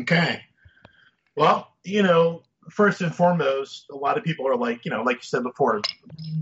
Okay. 0.00 0.42
Well, 1.36 1.68
you 1.84 2.02
know, 2.02 2.42
first 2.70 3.00
and 3.00 3.14
foremost, 3.14 3.86
a 3.90 3.96
lot 3.96 4.18
of 4.18 4.24
people 4.24 4.46
are 4.48 4.56
like, 4.56 4.84
you 4.84 4.90
know, 4.90 5.02
like 5.02 5.16
you 5.16 5.22
said 5.22 5.42
before, 5.42 5.82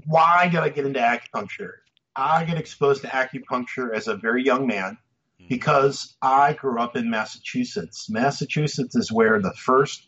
why 0.07 0.49
did 0.49 0.61
I 0.61 0.69
get 0.69 0.87
into 0.87 1.01
acupuncture? 1.01 1.73
I 2.17 2.45
get 2.45 2.59
exposed 2.59 3.03
to 3.03 3.09
acupuncture 3.09 3.95
as 3.95 4.09
a 4.09 4.17
very 4.17 4.45
young 4.45 4.67
man 4.67 4.99
hmm. 5.39 5.47
because 5.49 6.17
I 6.23 6.55
grew 6.55 6.81
up 6.81 6.97
in 6.97 7.11
Massachusetts. 7.11 8.09
Massachusetts 8.09 8.97
is 8.97 9.13
where 9.13 9.41
the 9.41 9.53
first 9.53 10.07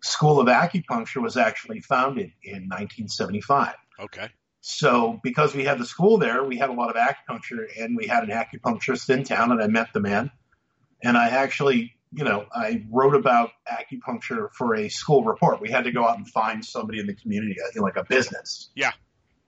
school 0.00 0.40
of 0.40 0.46
acupuncture 0.46 1.22
was 1.22 1.36
actually 1.36 1.80
founded 1.80 2.32
in 2.42 2.68
1975. 2.68 3.74
Okay. 4.00 4.28
So, 4.60 5.20
because 5.22 5.54
we 5.54 5.64
had 5.64 5.78
the 5.78 5.86
school 5.86 6.18
there, 6.18 6.44
we 6.44 6.58
had 6.58 6.68
a 6.68 6.72
lot 6.72 6.94
of 6.94 6.96
acupuncture, 6.96 7.66
and 7.80 7.96
we 7.96 8.06
had 8.06 8.24
an 8.24 8.30
acupuncturist 8.30 9.08
in 9.08 9.24
town, 9.24 9.52
and 9.52 9.62
I 9.62 9.66
met 9.66 9.88
the 9.94 10.00
man. 10.00 10.30
And 11.02 11.16
I 11.16 11.28
actually, 11.28 11.94
you 12.12 12.24
know, 12.24 12.46
I 12.52 12.84
wrote 12.90 13.14
about 13.14 13.50
acupuncture 13.70 14.48
for 14.52 14.74
a 14.74 14.88
school 14.88 15.24
report. 15.24 15.60
We 15.60 15.70
had 15.70 15.84
to 15.84 15.92
go 15.92 16.06
out 16.06 16.18
and 16.18 16.28
find 16.28 16.64
somebody 16.64 16.98
in 16.98 17.06
the 17.06 17.14
community, 17.14 17.56
like 17.76 17.96
a 17.96 18.04
business. 18.04 18.70
Yeah. 18.74 18.92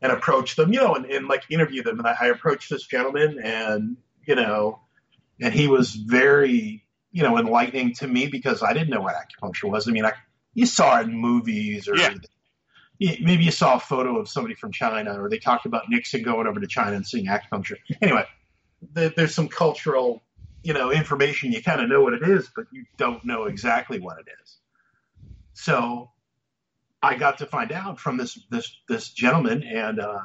And 0.02 0.12
approach 0.12 0.56
them, 0.56 0.72
you 0.72 0.80
know, 0.80 0.94
and, 0.94 1.04
and 1.04 1.28
like 1.28 1.42
interview 1.50 1.82
them. 1.82 1.98
And 1.98 2.08
I, 2.08 2.16
I 2.18 2.26
approached 2.28 2.70
this 2.70 2.86
gentleman, 2.86 3.38
and 3.42 3.98
you 4.26 4.34
know, 4.34 4.80
and 5.40 5.52
he 5.52 5.68
was 5.68 5.94
very, 5.94 6.84
you 7.12 7.22
know, 7.22 7.38
enlightening 7.38 7.94
to 7.96 8.08
me 8.08 8.26
because 8.26 8.62
I 8.62 8.72
didn't 8.72 8.88
know 8.90 9.02
what 9.02 9.14
acupuncture 9.14 9.70
was. 9.70 9.88
I 9.88 9.92
mean, 9.92 10.06
I 10.06 10.12
you 10.54 10.66
saw 10.66 11.00
it 11.00 11.06
in 11.06 11.14
movies 11.14 11.86
or 11.88 11.96
Yeah. 11.96 12.14
maybe 12.98 13.44
you 13.44 13.50
saw 13.50 13.76
a 13.76 13.80
photo 13.80 14.18
of 14.18 14.28
somebody 14.28 14.54
from 14.54 14.72
China, 14.72 15.20
or 15.20 15.28
they 15.28 15.38
talked 15.38 15.66
about 15.66 15.88
Nixon 15.88 16.22
going 16.22 16.46
over 16.46 16.60
to 16.60 16.66
China 16.66 16.96
and 16.96 17.06
seeing 17.06 17.26
acupuncture. 17.26 17.76
Anyway, 18.02 18.24
there, 18.92 19.10
there's 19.10 19.34
some 19.34 19.48
cultural, 19.48 20.22
you 20.62 20.72
know, 20.74 20.90
information. 20.90 21.52
You 21.52 21.62
kind 21.62 21.80
of 21.80 21.88
know 21.88 22.02
what 22.02 22.14
it 22.14 22.22
is, 22.22 22.50
but 22.54 22.66
you 22.72 22.84
don't 22.96 23.24
know 23.24 23.44
exactly 23.44 24.00
what 24.00 24.18
it 24.18 24.26
is. 24.42 24.56
So, 25.54 26.10
I 27.02 27.16
got 27.16 27.38
to 27.38 27.46
find 27.46 27.72
out 27.72 27.98
from 27.98 28.16
this 28.16 28.38
this 28.50 28.76
this 28.88 29.08
gentleman, 29.10 29.62
and 29.62 30.00
uh, 30.00 30.20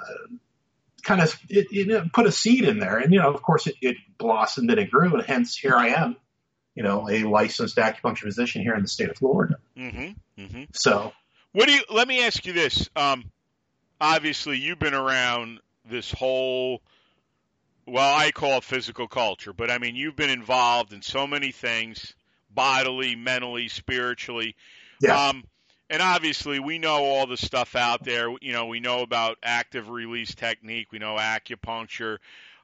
kind 1.03 1.21
of 1.21 1.37
it, 1.49 1.67
it 1.71 2.13
put 2.13 2.25
a 2.25 2.31
seed 2.31 2.65
in 2.65 2.79
there, 2.79 2.97
and 2.97 3.13
you 3.13 3.19
know, 3.19 3.33
of 3.33 3.41
course, 3.41 3.67
it, 3.67 3.75
it 3.81 3.95
blossomed 4.17 4.69
and 4.69 4.79
it 4.79 4.91
grew, 4.91 5.13
and 5.13 5.25
hence 5.25 5.55
here 5.55 5.75
I 5.75 5.89
am, 5.89 6.17
you 6.73 6.83
know, 6.83 7.09
a 7.09 7.23
licensed 7.23 7.77
acupuncture 7.77 8.23
physician 8.23 8.61
here 8.61 8.75
in 8.75 8.81
the 8.81 8.87
state 8.87 9.09
of 9.09 9.17
Florida. 9.17 9.55
Mm-hmm. 9.77 10.41
Mm-hmm. 10.41 10.63
So, 10.73 11.13
What 11.53 11.67
do 11.67 11.73
you? 11.73 11.81
Let 11.89 12.07
me 12.07 12.25
ask 12.25 12.45
you 12.45 12.51
this. 12.51 12.89
Um, 12.97 13.31
obviously, 14.01 14.57
you've 14.57 14.79
been 14.79 14.93
around 14.93 15.59
this 15.89 16.11
whole. 16.11 16.81
Well, 17.87 18.17
I 18.17 18.31
call 18.31 18.57
it 18.57 18.63
physical 18.63 19.07
culture, 19.07 19.53
but 19.53 19.69
I 19.69 19.77
mean, 19.77 19.95
you've 19.95 20.15
been 20.15 20.31
involved 20.31 20.91
in 20.91 21.03
so 21.03 21.27
many 21.27 21.51
things, 21.51 22.15
bodily, 22.49 23.15
mentally, 23.15 23.67
spiritually. 23.69 24.55
Yeah. 24.99 25.27
Um, 25.27 25.43
and 25.89 26.01
obviously, 26.01 26.59
we 26.59 26.79
know 26.79 27.03
all 27.03 27.27
the 27.27 27.37
stuff 27.37 27.75
out 27.75 28.03
there. 28.03 28.29
You 28.41 28.53
know, 28.53 28.65
we 28.65 28.79
know 28.79 29.01
about 29.01 29.37
active 29.43 29.89
release 29.89 30.33
technique. 30.33 30.91
We 30.91 30.99
know 30.99 31.15
acupuncture. 31.15 32.17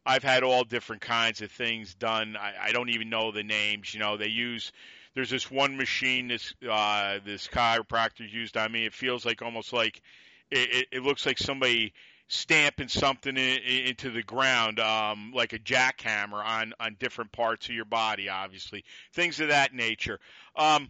I've 0.06 0.24
had 0.24 0.44
all 0.44 0.64
different 0.64 1.04
kinds 1.04 1.42
of 1.42 1.52
things 1.52 1.94
done. 1.94 2.36
I, 2.36 2.54
I 2.70 2.72
don't 2.72 2.90
even 2.90 3.10
know 3.10 3.32
the 3.32 3.44
names. 3.44 3.94
You 3.94 4.00
know, 4.00 4.18
they 4.18 4.28
use 4.28 4.72
there's 5.14 5.30
this 5.30 5.52
one 5.52 5.78
machine 5.78 6.30
this 6.30 6.54
uh, 6.70 7.20
this 7.24 7.48
chiropractor 7.48 8.30
used 8.30 8.58
on 8.58 8.72
me. 8.72 8.86
It 8.86 8.94
feels 8.94 9.26
like 9.26 9.42
almost 9.42 9.74
like 9.74 10.02
it, 10.50 10.70
it, 10.74 10.88
it 10.92 11.04
looks 11.04 11.26
like 11.26 11.38
somebody 11.38 11.94
stamping 12.28 12.88
something 12.88 13.36
in, 13.36 13.60
in, 13.60 13.86
into 13.88 14.10
the 14.10 14.24
ground, 14.24 14.80
um, 14.80 15.34
like 15.36 15.54
a 15.54 15.60
jackhammer 15.60 16.44
on 16.44 16.74
on 16.80 16.96
different 17.00 17.32
parts 17.32 17.70
of 17.70 17.76
your 17.76 17.86
body. 17.86 18.30
Obviously, 18.30 18.84
things 19.14 19.40
of 19.40 19.50
that 19.50 19.74
nature. 19.74 20.20
Um, 20.56 20.90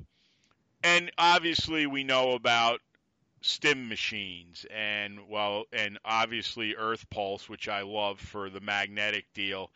and 0.84 1.12
obviously, 1.18 1.86
we 1.86 2.04
know 2.04 2.32
about 2.34 2.82
stim 3.42 3.90
machines 3.90 4.66
and 4.74 5.20
well, 5.28 5.66
and 5.74 5.98
obviously 6.06 6.76
Earth 6.76 7.10
Pulse, 7.10 7.50
which 7.50 7.68
I 7.68 7.82
love 7.82 8.20
for 8.20 8.50
the 8.50 8.60
magnetic 8.60 9.26
deal, 9.34 9.72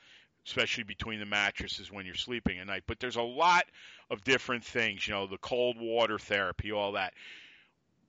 especially 0.45 0.83
between 0.83 1.19
the 1.19 1.25
mattresses 1.25 1.91
when 1.91 2.05
you're 2.05 2.15
sleeping 2.15 2.59
at 2.59 2.67
night. 2.67 2.83
But 2.87 2.99
there's 2.99 3.15
a 3.15 3.21
lot 3.21 3.65
of 4.09 4.23
different 4.23 4.63
things, 4.63 5.07
you 5.07 5.13
know, 5.13 5.27
the 5.27 5.37
cold 5.37 5.77
water 5.79 6.19
therapy, 6.19 6.71
all 6.71 6.93
that. 6.93 7.13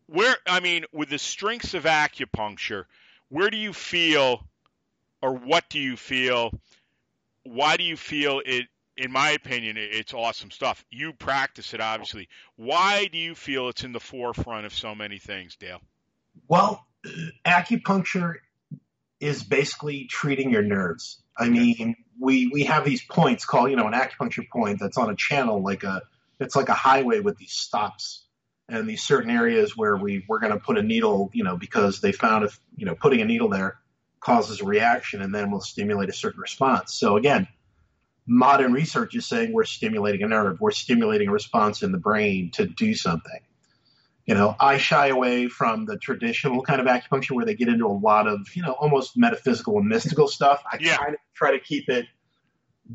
Where, 0.07 0.37
I 0.47 0.61
mean, 0.61 0.85
with 0.93 1.09
the 1.09 1.19
strengths 1.19 1.75
of 1.75 1.85
acupuncture, 1.85 2.85
where 3.29 3.51
do 3.51 3.57
you 3.57 3.73
feel, 3.73 4.45
or 5.23 5.33
what 5.33 5.69
do 5.69 5.79
you 5.79 5.97
feel? 5.97 6.53
Why 7.43 7.77
do 7.77 7.83
you 7.85 7.97
feel 7.97 8.41
it? 8.45 8.67
In 8.97 9.13
my 9.13 9.31
opinion, 9.31 9.77
it's 9.77 10.15
awesome 10.15 10.51
stuff. 10.51 10.85
You 10.91 11.13
practice 11.13 11.75
it, 11.75 11.81
obviously. 11.81 12.29
Why 12.57 13.09
do 13.13 13.19
you 13.19 13.35
feel 13.35 13.69
it's 13.69 13.85
in 13.85 13.93
the 13.93 14.01
forefront 14.01 14.65
of 14.65 14.73
so 14.73 14.95
many 14.95 15.19
things, 15.19 15.57
Dale? 15.57 15.81
Well, 16.49 16.87
acupuncture 17.47 18.37
is 19.21 19.43
basically 19.43 20.05
treating 20.05 20.51
your 20.51 20.63
nerves. 20.63 21.23
I 21.37 21.49
mean, 21.49 21.97
we 22.19 22.49
we 22.49 22.65
have 22.65 22.85
these 22.85 23.05
points 23.05 23.45
called, 23.45 23.71
you 23.71 23.77
know, 23.77 23.87
an 23.87 23.93
acupuncture 23.93 24.49
point 24.49 24.79
that's 24.81 24.97
on 24.97 25.11
a 25.11 25.17
channel 25.17 25.63
like 25.63 25.85
a 25.85 26.03
it's 26.41 26.57
like 26.57 26.69
a 26.69 26.75
highway 26.75 27.21
with 27.21 27.37
these 27.37 27.53
stops 27.53 28.27
and 28.69 28.89
these 28.89 29.03
certain 29.03 29.31
areas 29.31 29.77
where 29.77 29.97
we 29.97 30.25
we're 30.29 30.39
going 30.39 30.53
to 30.53 30.59
put 30.59 30.79
a 30.79 30.83
needle, 30.83 31.31
you 31.33 31.45
know, 31.45 31.57
because 31.57 32.01
they 32.01 32.13
found 32.13 32.45
if, 32.45 32.59
you 32.77 32.87
know, 32.87 32.95
putting 32.95 33.21
a 33.21 33.25
needle 33.25 33.49
there 33.49 33.79
causes 34.21 34.61
a 34.61 34.65
reaction 34.65 35.23
and 35.23 35.35
then 35.35 35.51
will 35.51 35.61
stimulate 35.61 36.09
a 36.09 36.13
certain 36.13 36.41
response. 36.41 36.95
So 36.95 37.17
again, 37.17 37.47
modern 38.27 38.73
research 38.73 39.15
is 39.15 39.27
saying 39.27 39.53
we're 39.53 39.65
stimulating 39.65 40.23
a 40.23 40.29
nerve, 40.29 40.61
we're 40.61 40.71
stimulating 40.71 41.29
a 41.29 41.33
response 41.33 41.83
in 41.83 41.93
the 41.93 41.99
brain 41.99 42.51
to 42.53 42.67
do 42.67 42.95
something 42.95 43.41
you 44.27 44.35
know, 44.35 44.57
I 44.59 44.77
shy 44.79 45.07
away 45.07 45.47
from 45.47 45.87
the 45.87 45.97
traditional 45.97 46.63
kind 46.63 46.81
of 46.81 46.87
acupuncture 46.89 47.31
where 47.31 47.45
they 47.45 47.55
get 47.55 47.69
into 47.69 47.87
a 47.87 47.95
lot 47.95 48.27
of, 48.27 48.41
you 48.55 48.63
know, 48.63 48.73
almost 48.73 49.17
metaphysical 49.17 49.79
and 49.79 49.87
mystical 49.87 50.27
stuff. 50.27 50.63
I 50.71 50.79
Yeah. 50.81 50.97
kind 50.97 51.15
of 51.15 51.21
try 51.35 51.53
to 51.53 51.61
keep 51.61 51.89
it 51.89 52.07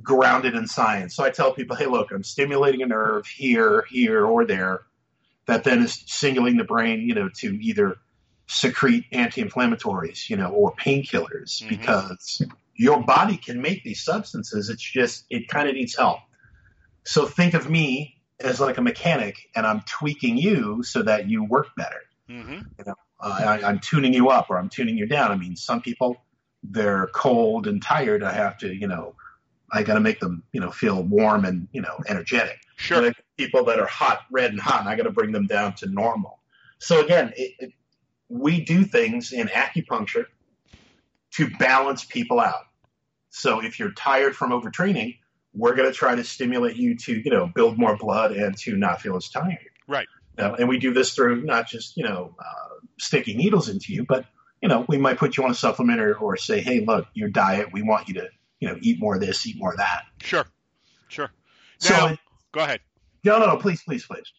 grounded 0.01 0.55
in 0.55 0.67
science. 0.67 1.15
So 1.15 1.23
I 1.23 1.29
tell 1.29 1.53
people, 1.53 1.77
hey, 1.77 1.85
look, 1.85 2.11
I'm 2.11 2.23
stimulating 2.23 2.81
a 2.81 2.85
nerve 2.85 3.25
here, 3.27 3.85
here, 3.89 4.25
or 4.25 4.45
there 4.45 4.81
that 5.45 5.63
then 5.63 5.81
is 5.81 6.03
singling 6.05 6.57
the 6.57 6.63
brain, 6.65 7.01
you 7.07 7.15
know, 7.15 7.29
to 7.37 7.57
either 7.61 7.95
secrete 8.47 9.05
anti-inflammatories, 9.13 10.29
you 10.29 10.35
know, 10.35 10.49
or 10.49 10.75
painkillers 10.75 11.63
Mhm. 11.63 11.69
because 11.69 12.41
your 12.75 13.03
body 13.03 13.37
can 13.37 13.61
make 13.61 13.83
these 13.83 14.03
substances. 14.03 14.69
It's 14.69 14.81
just, 14.81 15.25
it 15.29 15.47
kind 15.47 15.67
of 15.67 15.75
needs 15.75 15.95
help. 15.95 16.19
So 17.03 17.25
think 17.25 17.53
of 17.53 17.69
me 17.69 18.15
as 18.39 18.59
like 18.59 18.77
a 18.77 18.81
mechanic 18.81 19.37
and 19.55 19.65
I'm 19.65 19.81
tweaking 19.81 20.37
you 20.37 20.83
so 20.83 21.03
that 21.03 21.29
you 21.29 21.43
work 21.43 21.67
better. 21.75 22.01
Mm-hmm. 22.29 22.89
Uh, 22.89 22.93
I, 23.19 23.61
I'm 23.63 23.79
tuning 23.79 24.13
you 24.13 24.29
up 24.29 24.49
or 24.49 24.57
I'm 24.57 24.69
tuning 24.69 24.97
you 24.97 25.05
down. 25.05 25.31
I 25.31 25.35
mean, 25.35 25.55
some 25.55 25.81
people, 25.81 26.23
they're 26.63 27.07
cold 27.13 27.67
and 27.67 27.81
tired. 27.81 28.23
I 28.23 28.33
have 28.33 28.57
to, 28.59 28.73
you 28.73 28.87
know, 28.87 29.15
I 29.71 29.83
got 29.83 29.95
to 29.95 29.99
make 29.99 30.19
them, 30.19 30.43
you 30.51 30.59
know, 30.59 30.69
feel 30.69 31.01
warm 31.01 31.45
and, 31.45 31.67
you 31.71 31.81
know, 31.81 31.97
energetic. 32.07 32.59
Sure. 32.75 33.11
People 33.37 33.65
that 33.65 33.79
are 33.79 33.87
hot, 33.87 34.21
red, 34.31 34.51
and 34.51 34.59
hot, 34.59 34.81
and 34.81 34.89
I 34.89 34.95
got 34.95 35.03
to 35.03 35.11
bring 35.11 35.31
them 35.31 35.47
down 35.47 35.73
to 35.75 35.87
normal. 35.87 36.39
So 36.79 37.03
again, 37.03 37.33
it, 37.35 37.55
it, 37.59 37.73
we 38.27 38.63
do 38.63 38.83
things 38.83 39.31
in 39.31 39.47
acupuncture 39.47 40.25
to 41.31 41.49
balance 41.57 42.03
people 42.05 42.39
out. 42.39 42.65
So 43.29 43.63
if 43.63 43.79
you're 43.79 43.91
tired 43.91 44.35
from 44.35 44.51
overtraining, 44.51 45.17
we're 45.53 45.75
going 45.75 45.89
to 45.89 45.93
try 45.97 46.15
to 46.15 46.23
stimulate 46.23 46.75
you 46.75 46.97
to, 46.97 47.21
you 47.23 47.31
know, 47.31 47.47
build 47.53 47.77
more 47.77 47.97
blood 47.97 48.31
and 48.31 48.57
to 48.59 48.75
not 48.77 49.01
feel 49.01 49.15
as 49.15 49.29
tired. 49.29 49.57
Right. 49.87 50.07
Uh, 50.37 50.55
and 50.59 50.67
we 50.69 50.79
do 50.79 50.93
this 50.93 51.13
through 51.13 51.43
not 51.43 51.67
just, 51.67 51.97
you 51.97 52.03
know, 52.03 52.35
uh, 52.39 52.75
sticking 52.97 53.37
needles 53.37 53.69
into 53.69 53.93
you, 53.93 54.05
but, 54.05 54.25
you 54.61 54.69
know, 54.69 54.85
we 54.87 54.97
might 54.97 55.17
put 55.17 55.37
you 55.37 55.43
on 55.43 55.51
a 55.51 55.55
supplement 55.55 55.99
or, 55.99 56.15
or 56.17 56.37
say, 56.37 56.61
hey, 56.61 56.83
look, 56.85 57.05
your 57.13 57.29
diet, 57.29 57.69
we 57.73 57.81
want 57.81 58.07
you 58.07 58.13
to, 58.15 58.27
you 58.59 58.67
know, 58.69 58.77
eat 58.81 58.99
more 58.99 59.15
of 59.15 59.21
this, 59.21 59.45
eat 59.45 59.57
more 59.57 59.71
of 59.71 59.77
that. 59.77 60.03
Sure. 60.21 60.45
Sure. 61.09 61.31
So, 61.79 61.93
Now, 61.93 62.07
it- 62.13 62.19
go 62.53 62.61
ahead. 62.61 62.79
no, 63.23 63.39
no, 63.39 63.47
no, 63.47 63.57
please, 63.57 63.81
please, 63.83 64.05
please. 64.05 64.31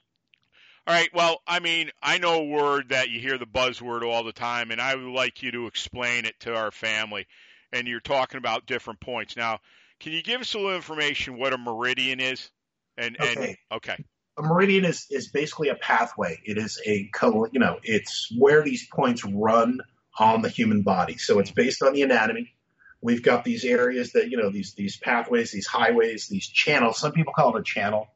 All 0.87 0.95
right. 0.95 1.11
Well, 1.15 1.41
I 1.47 1.61
mean, 1.61 1.91
I 2.03 2.19
know 2.19 2.41
a 2.41 2.45
word 2.45 2.89
that 2.89 3.09
you 3.09 3.21
hear 3.21 3.39
the 3.39 3.47
buzzword 3.47 4.03
all 4.03 4.25
the 4.25 4.33
time, 4.33 4.73
and 4.73 4.81
I 4.81 4.97
would 4.97 5.15
like 5.15 5.43
you 5.43 5.53
to 5.53 5.67
explain 5.67 6.25
it 6.25 6.39
to 6.41 6.55
our 6.55 6.73
family. 6.73 7.27
And 7.73 7.87
you're 7.87 8.01
talking 8.01 8.39
about 8.39 8.67
different 8.67 9.01
points. 9.01 9.37
Now, 9.37 9.61
can 10.01 10.13
you 10.13 10.23
give 10.23 10.41
us 10.41 10.55
a 10.55 10.59
little 10.59 10.75
information 10.75 11.39
what 11.39 11.53
a 11.53 11.59
meridian 11.59 12.19
is? 12.19 12.51
And 12.99 13.17
and 13.21 13.39
Okay. 13.39 13.57
okay. 13.71 14.05
a 14.37 14.43
meridian 14.43 14.85
is, 14.85 15.07
is 15.09 15.29
basically 15.29 15.69
a 15.69 15.77
pathway. 15.77 16.41
It 16.45 16.59
is 16.59 16.81
a 16.85 17.09
you 17.53 17.61
know 17.61 17.79
it's 17.85 18.29
where 18.37 18.63
these 18.63 18.87
points 18.89 19.25
run 19.25 19.79
on 20.19 20.43
the 20.43 20.49
human 20.49 20.83
body. 20.83 21.17
So 21.17 21.39
it's 21.39 21.53
based 21.53 21.83
on 21.83 21.93
the 21.93 22.03
anatomy. 22.03 22.53
We've 23.01 23.23
got 23.23 23.45
these 23.45 23.65
areas 23.65 24.13
that 24.13 24.31
you 24.31 24.37
know 24.37 24.51
these 24.51 24.75
these 24.75 24.97
pathways, 24.97 25.53
these 25.53 25.67
highways, 25.69 26.27
these 26.29 26.49
channels. 26.49 26.99
Some 26.99 27.13
people 27.13 27.33
call 27.33 27.57
it 27.57 27.61
a 27.61 27.63
channel, 27.63 28.09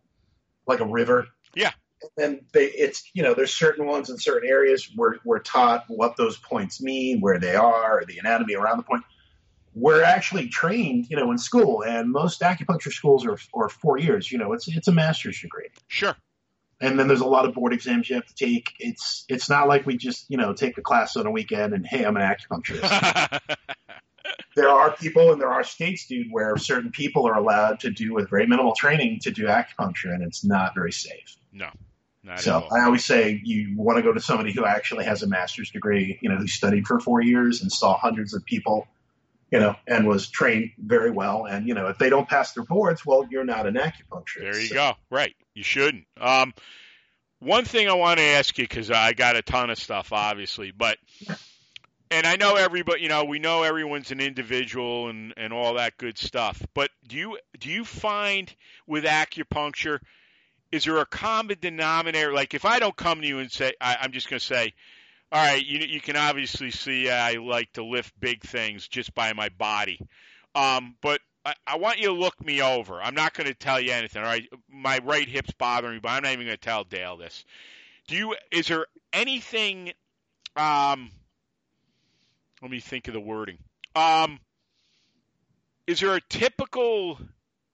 like 0.66 0.80
a 0.80 0.86
river. 0.86 1.28
Yeah. 1.54 1.72
And 2.18 2.42
they, 2.52 2.66
it's 2.66 3.10
you 3.14 3.22
know 3.22 3.34
there's 3.34 3.54
certain 3.54 3.86
ones 3.86 4.10
in 4.10 4.18
certain 4.18 4.48
areas 4.48 4.90
where 4.94 5.16
we're 5.24 5.38
taught 5.40 5.84
what 5.88 6.16
those 6.16 6.36
points 6.36 6.80
mean, 6.80 7.20
where 7.20 7.38
they 7.38 7.54
are, 7.54 8.02
the 8.06 8.18
anatomy 8.18 8.54
around 8.54 8.76
the 8.78 8.82
point. 8.82 9.02
We're 9.74 10.02
actually 10.02 10.48
trained, 10.48 11.06
you 11.10 11.16
know, 11.16 11.30
in 11.30 11.38
school, 11.38 11.82
and 11.82 12.10
most 12.10 12.40
acupuncture 12.40 12.92
schools 12.92 13.26
are, 13.26 13.38
are 13.54 13.68
four 13.68 13.98
years. 13.98 14.30
You 14.30 14.38
know, 14.38 14.52
it's 14.52 14.68
it's 14.68 14.88
a 14.88 14.92
master's 14.92 15.40
degree 15.40 15.68
Sure. 15.88 16.16
and 16.80 16.98
then 16.98 17.08
there's 17.08 17.20
a 17.20 17.26
lot 17.26 17.44
of 17.46 17.54
board 17.54 17.72
exams 17.72 18.08
you 18.08 18.16
have 18.16 18.26
to 18.26 18.34
take. 18.34 18.72
It's 18.78 19.24
it's 19.28 19.48
not 19.48 19.68
like 19.68 19.86
we 19.86 19.96
just 19.96 20.26
you 20.30 20.36
know 20.36 20.52
take 20.52 20.78
a 20.78 20.82
class 20.82 21.16
on 21.16 21.26
a 21.26 21.30
weekend 21.30 21.72
and 21.74 21.86
hey 21.86 22.04
I'm 22.04 22.16
an 22.16 22.22
acupuncturist. 22.22 23.40
there 24.56 24.68
are 24.68 24.96
people 24.96 25.32
and 25.32 25.40
there 25.40 25.52
are 25.52 25.62
states, 25.62 26.06
dude, 26.06 26.28
where 26.30 26.56
certain 26.56 26.90
people 26.90 27.26
are 27.28 27.34
allowed 27.34 27.80
to 27.80 27.90
do 27.90 28.14
with 28.14 28.30
very 28.30 28.46
minimal 28.46 28.74
training 28.74 29.20
to 29.20 29.30
do 29.30 29.44
acupuncture, 29.44 30.12
and 30.14 30.22
it's 30.22 30.44
not 30.44 30.74
very 30.74 30.92
safe. 30.92 31.36
No. 31.56 32.36
So. 32.36 32.66
I 32.72 32.84
always 32.84 33.04
say 33.04 33.40
you 33.44 33.76
want 33.76 33.98
to 33.98 34.02
go 34.02 34.12
to 34.12 34.20
somebody 34.20 34.52
who 34.52 34.64
actually 34.64 35.04
has 35.04 35.22
a 35.22 35.28
master's 35.28 35.70
degree, 35.70 36.18
you 36.20 36.28
know, 36.28 36.36
who 36.36 36.48
studied 36.48 36.86
for 36.86 36.98
four 36.98 37.22
years 37.22 37.62
and 37.62 37.70
saw 37.70 37.96
hundreds 37.96 38.34
of 38.34 38.44
people, 38.44 38.88
you 39.52 39.60
know, 39.60 39.76
and 39.86 40.08
was 40.08 40.28
trained 40.28 40.72
very 40.76 41.12
well. 41.12 41.46
And 41.46 41.68
you 41.68 41.74
know, 41.74 41.86
if 41.86 41.98
they 41.98 42.10
don't 42.10 42.28
pass 42.28 42.52
their 42.52 42.64
boards, 42.64 43.06
well, 43.06 43.26
you're 43.30 43.44
not 43.44 43.66
an 43.66 43.74
acupuncturist. 43.74 44.40
There 44.40 44.60
you 44.60 44.66
So- 44.68 44.74
go. 44.74 44.92
Right. 45.08 45.36
You 45.54 45.62
shouldn't. 45.62 46.06
Um, 46.20 46.52
one 47.38 47.64
thing 47.64 47.88
I 47.88 47.92
want 47.94 48.18
to 48.18 48.24
ask 48.24 48.56
you 48.58 48.64
because 48.64 48.90
I 48.90 49.12
got 49.12 49.36
a 49.36 49.42
ton 49.42 49.70
of 49.70 49.78
stuff, 49.78 50.12
obviously, 50.12 50.72
but 50.72 50.98
and 52.10 52.26
I 52.26 52.36
know 52.36 52.56
everybody. 52.56 53.02
You 53.02 53.08
know, 53.08 53.24
we 53.24 53.38
know 53.38 53.62
everyone's 53.62 54.10
an 54.10 54.20
individual 54.20 55.08
and 55.08 55.34
and 55.36 55.52
all 55.52 55.74
that 55.74 55.96
good 55.96 56.18
stuff. 56.18 56.60
But 56.74 56.90
do 57.06 57.16
you 57.16 57.38
do 57.58 57.70
you 57.70 57.84
find 57.84 58.52
with 58.86 59.04
acupuncture, 59.04 60.00
is 60.76 60.84
there 60.84 60.98
a 60.98 61.06
common 61.06 61.56
denominator? 61.60 62.32
Like, 62.32 62.54
if 62.54 62.64
I 62.64 62.78
don't 62.78 62.94
come 62.94 63.22
to 63.22 63.26
you 63.26 63.38
and 63.38 63.50
say, 63.50 63.72
I, 63.80 63.96
I'm 64.00 64.12
just 64.12 64.28
going 64.28 64.38
to 64.38 64.44
say. 64.44 64.74
All 65.32 65.44
right, 65.44 65.66
you 65.66 65.80
you 65.80 66.00
can 66.00 66.14
obviously 66.14 66.70
see 66.70 67.10
I 67.10 67.32
like 67.32 67.72
to 67.72 67.84
lift 67.84 68.14
big 68.20 68.42
things 68.42 68.86
just 68.86 69.12
by 69.12 69.32
my 69.32 69.48
body, 69.48 69.98
um, 70.54 70.94
but 71.02 71.20
I, 71.44 71.54
I 71.66 71.76
want 71.78 71.98
you 71.98 72.06
to 72.06 72.12
look 72.12 72.40
me 72.44 72.62
over. 72.62 73.02
I'm 73.02 73.16
not 73.16 73.34
going 73.34 73.48
to 73.48 73.54
tell 73.54 73.80
you 73.80 73.90
anything. 73.90 74.22
All 74.22 74.28
right, 74.28 74.48
my 74.70 75.00
right 75.02 75.28
hip's 75.28 75.50
bothering 75.50 75.94
me, 75.94 76.00
but 76.00 76.10
I'm 76.10 76.22
not 76.22 76.32
even 76.32 76.46
going 76.46 76.56
to 76.56 76.62
tell 76.62 76.84
Dale 76.84 77.16
this. 77.16 77.44
Do 78.06 78.14
you? 78.14 78.36
Is 78.52 78.68
there 78.68 78.86
anything? 79.12 79.92
Um, 80.54 81.10
let 82.62 82.70
me 82.70 82.78
think 82.78 83.08
of 83.08 83.14
the 83.14 83.20
wording. 83.20 83.58
Um, 83.96 84.38
is 85.88 85.98
there 85.98 86.14
a 86.14 86.20
typical 86.20 87.18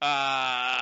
uh, 0.01 0.79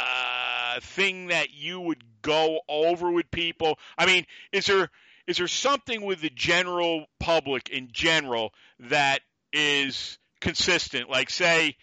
thing 0.81 1.29
that 1.29 1.51
you 1.51 1.81
would 1.81 2.05
go 2.23 2.61
over 2.69 3.11
with 3.11 3.31
people? 3.31 3.79
I 3.99 4.07
mean, 4.07 4.27
is 4.53 4.67
there 4.67 4.91
is 5.27 5.37
there 5.37 5.49
something 5.49 6.03
with 6.03 6.21
the 6.21 6.31
general 6.31 7.07
public 7.19 7.69
in 7.69 7.91
general 7.93 8.53
that 8.81 9.21
is 9.53 10.19
consistent? 10.41 11.09
Like, 11.09 11.31
say, 11.31 11.77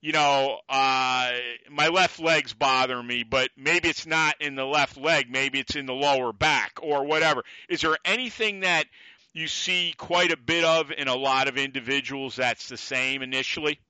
you 0.00 0.12
know, 0.12 0.60
uh, 0.68 1.32
my 1.70 1.88
left 1.88 2.20
leg's 2.20 2.52
bother 2.52 3.02
me, 3.02 3.22
but 3.22 3.50
maybe 3.56 3.88
it's 3.88 4.06
not 4.06 4.34
in 4.40 4.56
the 4.56 4.64
left 4.64 4.96
leg, 4.96 5.30
maybe 5.30 5.58
it's 5.58 5.76
in 5.76 5.86
the 5.86 5.94
lower 5.94 6.32
back 6.32 6.78
or 6.82 7.04
whatever. 7.04 7.42
Is 7.68 7.80
there 7.80 7.96
anything 8.04 8.60
that 8.60 8.86
you 9.32 9.48
see 9.48 9.94
quite 9.96 10.30
a 10.30 10.36
bit 10.36 10.64
of 10.64 10.90
in 10.90 11.08
a 11.08 11.16
lot 11.16 11.48
of 11.48 11.56
individuals 11.56 12.36
that's 12.36 12.68
the 12.68 12.76
same 12.76 13.22
initially? 13.22 13.80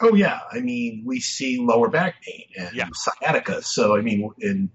Oh 0.00 0.14
yeah, 0.14 0.40
I 0.52 0.60
mean 0.60 1.02
we 1.04 1.20
see 1.20 1.58
lower 1.58 1.88
back 1.88 2.22
pain 2.22 2.44
and 2.56 2.74
Yeah. 2.74 2.88
sciatica. 2.94 3.62
So 3.62 3.96
I 3.96 4.00
mean, 4.00 4.30
in 4.40 4.70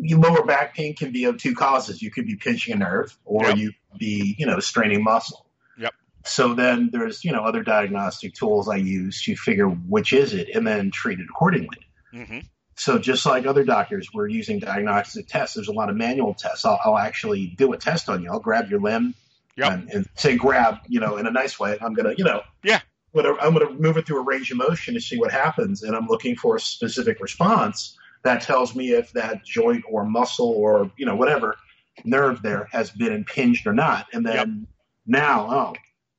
lower 0.00 0.44
back 0.44 0.74
pain 0.74 0.94
can 0.94 1.12
be 1.12 1.24
of 1.24 1.38
two 1.38 1.54
causes. 1.54 2.00
You 2.02 2.10
could 2.10 2.26
be 2.26 2.36
pinching 2.36 2.74
a 2.74 2.76
nerve, 2.78 3.16
or 3.24 3.48
Yep. 3.48 3.56
you 3.58 3.72
be 3.98 4.34
you 4.38 4.46
know 4.46 4.60
straining 4.60 5.02
muscle. 5.02 5.46
Yep. 5.78 5.92
So 6.24 6.54
then 6.54 6.90
there's 6.92 7.24
you 7.24 7.32
know 7.32 7.44
other 7.44 7.62
diagnostic 7.62 8.34
tools 8.34 8.68
I 8.68 8.76
use 8.76 9.22
to 9.24 9.36
figure 9.36 9.68
which 9.68 10.12
is 10.12 10.34
it, 10.34 10.48
and 10.54 10.66
then 10.66 10.90
treat 10.90 11.18
it 11.20 11.26
accordingly. 11.28 11.78
hmm 12.12 12.40
So 12.76 12.98
just 12.98 13.24
like 13.26 13.46
other 13.46 13.64
doctors, 13.64 14.08
we're 14.14 14.28
using 14.28 14.58
diagnostic 14.58 15.28
tests. 15.28 15.54
There's 15.54 15.68
a 15.68 15.72
lot 15.72 15.90
of 15.90 15.96
manual 15.96 16.34
tests. 16.34 16.64
I'll, 16.64 16.80
I'll 16.84 16.98
actually 16.98 17.48
do 17.56 17.72
a 17.72 17.76
test 17.76 18.08
on 18.08 18.22
you. 18.22 18.30
I'll 18.30 18.40
grab 18.40 18.70
your 18.70 18.80
limb 18.80 19.14
Yep. 19.56 19.70
and, 19.72 19.90
and 19.90 20.08
say 20.16 20.36
grab, 20.36 20.78
you 20.88 20.98
know, 20.98 21.16
in 21.16 21.26
a 21.28 21.30
nice 21.30 21.60
way. 21.60 21.78
I'm 21.80 21.94
gonna, 21.94 22.14
you 22.18 22.24
know, 22.24 22.42
Yeah. 22.64 22.80
Gonna, 23.14 23.34
I'm 23.40 23.52
gonna 23.52 23.70
move 23.70 23.96
it 23.96 24.06
through 24.06 24.20
a 24.20 24.24
range 24.24 24.50
of 24.50 24.56
motion 24.56 24.94
to 24.94 25.00
see 25.00 25.18
what 25.18 25.30
happens, 25.30 25.82
and 25.82 25.94
I'm 25.94 26.06
looking 26.06 26.36
for 26.36 26.56
a 26.56 26.60
specific 26.60 27.20
response 27.20 27.96
that 28.24 28.42
tells 28.42 28.74
me 28.74 28.90
if 28.92 29.12
that 29.12 29.44
joint 29.44 29.84
or 29.88 30.04
muscle 30.04 30.48
or 30.48 30.90
you 30.96 31.06
know 31.06 31.14
whatever 31.16 31.56
nerve 32.04 32.42
there 32.42 32.68
has 32.72 32.90
been 32.90 33.12
impinged 33.12 33.66
or 33.66 33.72
not. 33.72 34.06
And 34.12 34.26
then 34.26 34.66
now, 35.06 35.48
oh, 35.48 35.74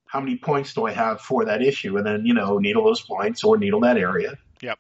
how 0.06 0.22
many 0.22 0.38
points 0.38 0.74
do 0.74 0.86
I 0.86 0.92
have 0.94 1.20
for 1.20 1.46
that 1.46 1.62
issue? 1.62 1.98
And 1.98 2.06
then 2.06 2.26
you 2.26 2.34
know, 2.34 2.60
needle 2.60 2.86
those 2.86 3.02
points 3.02 3.44
or 3.44 3.58
needle 3.58 3.82
that 3.82 3.98
area 3.98 4.38
Yep. 4.62 4.80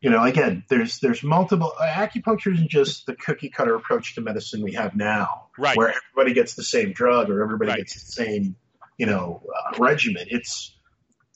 you 0.00 0.10
know, 0.10 0.22
again, 0.22 0.62
there's 0.68 1.00
there's 1.00 1.24
multiple. 1.24 1.72
Acupuncture 1.80 2.52
isn't 2.54 2.70
just 2.70 3.06
the 3.06 3.16
cookie 3.16 3.48
cutter 3.48 3.74
approach 3.74 4.14
to 4.14 4.20
medicine 4.20 4.62
we 4.62 4.74
have 4.74 4.94
now, 4.94 5.48
Right. 5.58 5.76
where 5.76 5.88
everybody 5.88 6.32
gets 6.34 6.54
the 6.54 6.62
same 6.62 6.92
drug 6.92 7.28
or 7.28 7.42
everybody 7.42 7.70
Right. 7.70 7.78
gets 7.78 7.94
the 7.94 8.12
same, 8.12 8.54
you 8.98 9.06
know, 9.06 9.42
uh, 9.52 9.78
regimen. 9.82 10.28
It's 10.30 10.75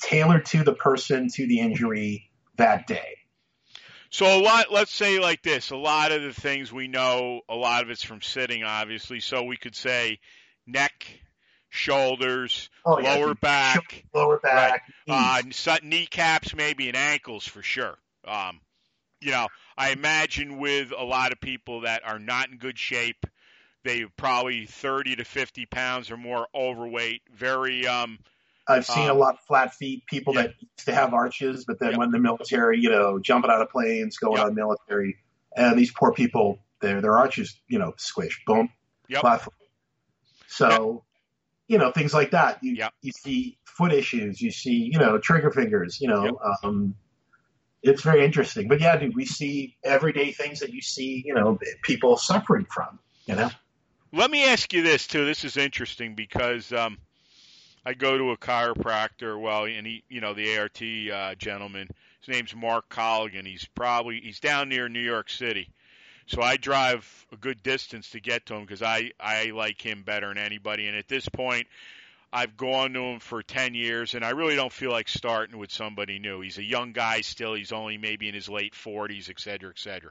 tailored 0.03 0.47
to 0.47 0.65
the 0.65 0.75
person, 0.75 1.29
to 1.35 1.47
the 1.47 1.61
injury 1.61 2.31
that 2.57 2.87
day. 2.87 3.17
So 4.11 4.27
a 4.27 4.43
lot, 4.43 4.73
let's 4.73 4.93
say 4.93 5.21
like 5.21 5.43
this, 5.43 5.71
a 5.71 5.77
lot 5.77 6.11
of 6.11 6.23
the 6.23 6.33
things 6.33 6.73
we 6.73 6.89
know, 6.89 7.43
a 7.49 7.55
lot 7.55 7.83
of 7.83 7.91
it's 7.91 8.03
from 8.03 8.21
sitting, 8.23 8.65
obviously. 8.65 9.21
So 9.21 9.45
we 9.45 9.57
could 9.57 9.77
say 9.77 10.19
neck, 10.67 11.07
shoulders, 11.69 12.71
Oh, 12.85 12.99
yeah, 12.99 13.15
lower 13.15 13.35
back, 13.35 14.05
Lower 14.13 14.41
back, 14.41 14.83
uh, 15.09 15.43
knees. 15.43 15.63
kn- 15.63 15.89
kneecaps, 15.89 16.57
maybe, 16.57 16.89
and 16.89 16.97
ankles 16.97 17.47
for 17.47 17.63
sure. 17.63 17.97
Um, 18.27 18.61
you 19.21 19.31
know, 19.31 19.47
I 19.79 19.91
imagine 19.91 20.59
with 20.59 20.93
a 20.97 21.05
lot 21.05 21.31
of 21.31 21.41
people 21.41 21.83
that 21.83 22.05
are 22.05 22.19
not 22.19 22.51
in 22.51 22.57
good 22.57 22.79
shape, 22.79 23.27
they 23.85 24.07
probably 24.17 24.67
30 24.67 25.17
to 25.17 25.25
50 25.25 25.67
pounds 25.67 26.11
or 26.11 26.17
more 26.17 26.49
overweight, 26.53 27.23
very, 27.33 27.87
um, 27.87 28.19
I've 28.71 28.87
seen 28.87 29.11
um, 29.11 29.17
a 29.17 29.19
lot 29.19 29.35
of 29.35 29.41
flat 29.41 29.75
feet 29.75 30.07
people 30.07 30.35
yeah. 30.35 30.43
that 30.43 30.55
used 30.61 30.87
to 30.87 30.95
have 30.95 31.13
arches, 31.13 31.65
but 31.65 31.79
then 31.81 31.91
Yep. 31.91 31.99
when 31.99 32.11
the 32.11 32.19
military, 32.19 32.79
you 32.81 32.91
know, 32.91 33.19
jumping 33.19 33.51
out 33.51 33.61
of 33.61 33.71
planes, 33.71 34.17
going 34.17 34.37
Yep. 34.39 34.47
on 34.47 34.55
military, 34.55 35.17
and 35.57 35.79
these 35.79 35.93
poor 35.93 36.13
people, 36.13 36.61
their 36.81 37.01
their 37.01 37.19
arches, 37.19 37.61
you 37.69 37.79
know, 37.79 37.95
squish, 37.97 38.43
boom, 38.47 38.71
Yep. 39.09 39.21
flat 39.21 39.43
foot. 39.43 39.55
So, 40.47 41.05
you 41.69 41.79
know, 41.79 41.93
things 41.93 42.15
like 42.15 42.31
that. 42.33 42.63
You 42.63 42.77
you 43.03 43.13
see 43.13 43.59
foot 43.65 43.93
issues, 43.93 44.41
you 44.41 44.51
see, 44.51 44.91
you 44.93 44.99
know, 44.99 45.19
trigger 45.19 45.51
fingers, 45.51 46.01
you 46.01 46.09
know. 46.09 46.39
Um, 46.63 46.95
it's 47.83 48.03
very 48.03 48.25
interesting, 48.25 48.69
but 48.69 48.81
yeah, 48.81 48.97
dude, 48.97 49.17
we 49.17 49.25
see 49.25 49.77
everyday 49.83 50.33
things 50.33 50.61
that 50.61 50.73
you 50.73 50.83
see, 50.83 51.23
you 51.25 51.35
know, 51.35 51.59
people 51.83 52.17
suffering 52.17 52.67
from. 52.71 52.99
You 53.27 53.37
know, 53.37 53.51
Let 54.13 54.31
me 54.31 54.45
ask 54.45 54.73
you 54.73 54.83
this 54.83 55.07
too. 55.07 55.25
This 55.25 55.45
is 55.45 55.57
interesting 55.57 56.15
because 56.15 56.73
um, 56.73 56.99
I 57.85 57.95
go 57.95 58.19
to 58.19 58.31
a 58.31 58.37
chiropractor. 58.37 59.41
Well, 59.41 59.65
and 59.65 59.87
he, 59.87 60.03
you 60.09 60.21
know, 60.21 60.35
the 60.35 60.59
ART 60.59 60.83
uh, 60.83 61.35
gentleman. 61.37 61.89
His 62.21 62.29
name's 62.29 62.55
Mark 62.55 62.89
Colligan. 62.91 63.47
He's 63.47 63.67
probably 63.75 64.21
he's 64.21 64.41
down 64.41 64.69
near 64.69 64.89
New 64.89 65.01
York 65.01 65.31
City, 65.31 65.71
so 66.27 66.43
I 66.43 66.59
drive 66.59 67.27
a 67.33 67.37
good 67.37 67.63
distance 67.63 68.11
to 68.11 68.21
get 68.21 68.45
to 68.47 68.55
him 68.55 68.63
because 68.63 68.83
I 68.83 69.13
I 69.19 69.53
like 69.55 69.81
him 69.81 70.03
better 70.03 70.29
than 70.29 70.37
anybody. 70.37 70.87
And 70.87 70.97
at 70.97 71.09
this 71.09 71.27
point, 71.31 71.67
I've 72.31 72.59
gone 72.59 72.93
to 72.93 73.01
him 73.01 73.21
for 73.21 73.43
ten 73.43 73.73
years, 73.73 74.15
and 74.15 74.23
I 74.23 74.31
really 74.31 74.55
don't 74.55 74.73
feel 74.73 74.91
like 74.91 75.09
starting 75.09 75.57
with 75.57 75.73
somebody 75.73 76.19
new. 76.19 76.43
He's 76.43 76.59
a 76.59 76.63
young 76.63 76.93
guy 76.93 77.23
still. 77.23 77.55
He's 77.55 77.73
only 77.73 77.97
maybe 77.97 78.29
in 78.29 78.35
his 78.35 78.51
late 78.51 78.75
forties, 78.75 79.31
et 79.31 79.41
cetera, 79.41 79.71
et 79.71 79.79
cetera. 79.79 80.11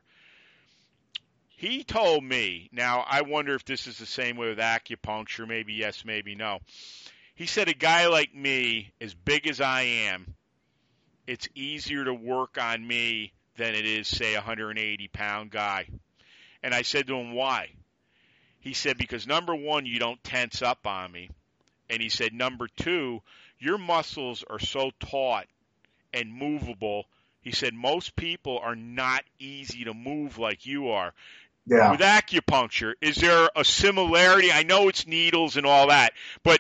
He 1.58 1.84
told 1.84 2.24
me, 2.24 2.70
now 2.72 3.06
I 3.08 3.22
wonder 3.22 3.54
if 3.54 3.66
this 3.66 3.86
is 3.86 4.00
the 4.00 4.06
same 4.08 4.38
way 4.38 4.50
with 4.50 4.60
acupuncture, 4.60 5.48
maybe 5.48 5.74
yes, 5.74 6.06
maybe 6.06 6.34
no. 6.34 6.60
He 7.40 7.46
said 7.46 7.70
a 7.70 7.74
guy 7.74 8.08
like 8.08 8.36
me, 8.36 8.92
as 9.00 9.14
big 9.14 9.48
as 9.48 9.62
I 9.62 9.84
am, 9.84 10.36
it's 11.26 11.48
easier 11.56 12.04
to 12.04 12.14
work 12.14 12.58
on 12.62 12.86
me 12.86 13.32
than 13.56 13.76
it 13.76 13.86
is, 13.86 14.10
say, 14.10 14.34
a 14.34 14.40
180 14.40 15.08
pound 15.08 15.50
guy. 15.50 15.88
And 16.62 16.74
I 16.74 16.82
said 16.82 17.08
to 17.08 17.16
him, 17.16 17.32
why? 17.32 17.70
He 18.60 18.74
said, 18.74 18.98
because 18.98 19.26
number 19.26 19.56
one, 19.56 19.86
you 19.86 20.00
don't 20.00 20.22
tense 20.22 20.62
up 20.62 20.86
on 20.86 21.14
me. 21.14 21.30
And 21.90 22.02
he 22.02 22.10
said, 22.10 22.34
number 22.34 22.68
two, 22.76 23.22
your 23.58 23.78
muscles 23.78 24.44
are 24.50 24.60
so 24.60 24.92
taut 25.00 25.46
and 26.14 26.34
movable. 26.34 27.06
He 27.40 27.54
said, 27.54 27.74
most 27.74 28.18
people 28.18 28.60
are 28.62 28.76
not 28.76 29.24
easy 29.40 29.86
to 29.86 29.94
move 29.94 30.40
like 30.40 30.66
you 30.66 30.90
are. 30.90 31.14
Yeah. 31.66 31.92
With 31.92 32.02
acupuncture, 32.02 32.96
is 33.00 33.16
there 33.16 33.50
a 33.56 33.64
similarity? 33.64 34.52
I 34.52 34.64
know 34.64 34.90
it's 34.90 35.08
needles 35.08 35.56
and 35.56 35.66
all 35.66 35.88
that, 35.88 36.12
but 36.44 36.60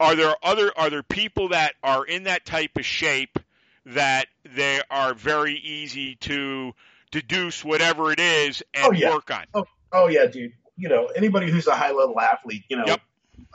are 0.00 0.16
there 0.16 0.34
other 0.42 0.72
are 0.76 0.90
there 0.90 1.02
people 1.02 1.50
that 1.50 1.74
are 1.84 2.04
in 2.04 2.24
that 2.24 2.44
type 2.46 2.76
of 2.76 2.84
shape 2.84 3.38
that 3.86 4.26
they 4.56 4.80
are 4.90 5.14
very 5.14 5.54
easy 5.54 6.16
to 6.16 6.72
deduce 7.10 7.64
whatever 7.64 8.10
it 8.12 8.20
is 8.20 8.62
and 8.74 8.86
Oh, 8.86 8.92
yeah. 8.92 9.10
work 9.10 9.30
on? 9.30 9.44
Oh, 9.54 9.64
oh 9.92 10.08
yeah, 10.08 10.26
dude. 10.26 10.52
You 10.76 10.88
know, 10.88 11.06
anybody 11.14 11.50
who's 11.50 11.66
a 11.66 11.74
high 11.74 11.92
level 11.92 12.18
athlete, 12.18 12.64
you 12.68 12.76
know, 12.76 12.84
Yep. 12.86 13.00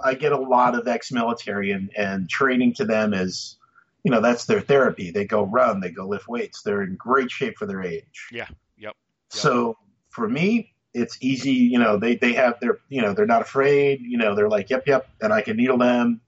I 0.03 0.13
get 0.13 0.31
a 0.31 0.37
lot 0.37 0.75
of 0.75 0.87
ex 0.87 1.11
military 1.11 1.71
and, 1.71 1.89
and 1.97 2.29
training 2.29 2.73
to 2.75 2.85
them 2.85 3.13
is 3.13 3.57
you 4.03 4.11
know, 4.11 4.21
that's 4.21 4.45
their 4.45 4.61
therapy. 4.61 5.09
They 5.09 5.25
go 5.25 5.43
run, 5.43 5.79
they 5.79 5.89
go 5.89 6.07
lift 6.07 6.27
weights. 6.27 6.61
They're 6.61 6.83
in 6.83 6.95
great 6.95 7.31
shape 7.31 7.57
for 7.57 7.65
their 7.65 7.81
age. 7.81 8.27
Yeah. 8.31 8.45
Yep. 8.77 8.93
So 9.29 9.77
for 10.09 10.29
me, 10.29 10.73
it's 10.93 11.17
easy, 11.21 11.53
you 11.53 11.79
know, 11.79 11.97
they, 11.97 12.15
they 12.15 12.33
have 12.33 12.59
their 12.59 12.77
you 12.87 13.01
know, 13.01 13.13
they're 13.13 13.25
not 13.25 13.41
afraid, 13.41 14.01
you 14.01 14.17
know, 14.19 14.35
they're 14.35 14.49
like, 14.49 14.69
Yep, 14.69 14.83
yep, 14.87 15.09
and 15.21 15.33
I 15.33 15.41
can 15.41 15.57
needle 15.57 15.77
them. 15.79 16.21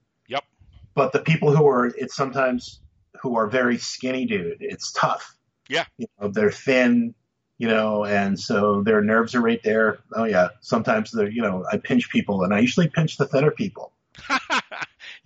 But 0.97 1.11
the 1.11 1.19
people 1.19 1.55
who 1.55 1.67
are 1.67 1.85
it's 1.85 2.15
sometimes 2.15 2.79
who 3.21 3.37
are 3.37 3.45
very 3.45 3.77
skinny 3.77 4.25
dude, 4.25 4.57
it's 4.61 4.91
tough. 4.91 5.37
Yeah. 5.69 5.85
You 5.97 6.07
know, 6.19 6.29
they're 6.29 6.49
thin, 6.51 7.13
you 7.59 7.67
know, 7.67 8.03
and 8.03 8.39
so 8.39 8.81
their 8.81 9.03
nerves 9.03 9.35
are 9.35 9.41
right 9.41 9.61
there. 9.63 9.99
Oh 10.15 10.23
yeah. 10.23 10.49
Sometimes 10.61 11.11
they're, 11.11 11.29
you 11.29 11.43
know, 11.43 11.63
I 11.71 11.77
pinch 11.77 12.09
people 12.09 12.43
and 12.43 12.51
I 12.51 12.59
usually 12.61 12.87
pinch 12.87 13.17
the 13.17 13.27
thinner 13.27 13.51
people. 13.51 13.93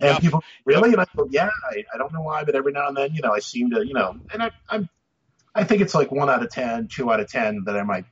And 0.00 0.10
Yep. 0.14 0.20
people 0.20 0.44
really, 0.64 0.90
and 0.92 1.00
I 1.00 1.06
go, 1.16 1.28
yeah, 1.30 1.48
I, 1.70 1.84
I 1.94 1.98
don't 1.98 2.12
know 2.12 2.22
why, 2.22 2.42
but 2.44 2.54
every 2.56 2.72
now 2.72 2.88
and 2.88 2.96
then, 2.96 3.14
you 3.14 3.22
know, 3.22 3.32
I 3.32 3.38
seem 3.38 3.70
to, 3.70 3.86
you 3.86 3.94
know, 3.94 4.16
and 4.32 4.42
I, 4.42 4.50
I'm, 4.68 4.88
I 5.54 5.62
think 5.64 5.80
it's 5.80 5.94
like 5.94 6.10
one 6.10 6.28
out 6.28 6.42
of 6.42 6.50
ten, 6.50 6.88
two 6.88 7.12
out 7.12 7.20
of 7.20 7.30
ten 7.30 7.64
that 7.66 7.76
I 7.76 7.82
might, 7.84 8.04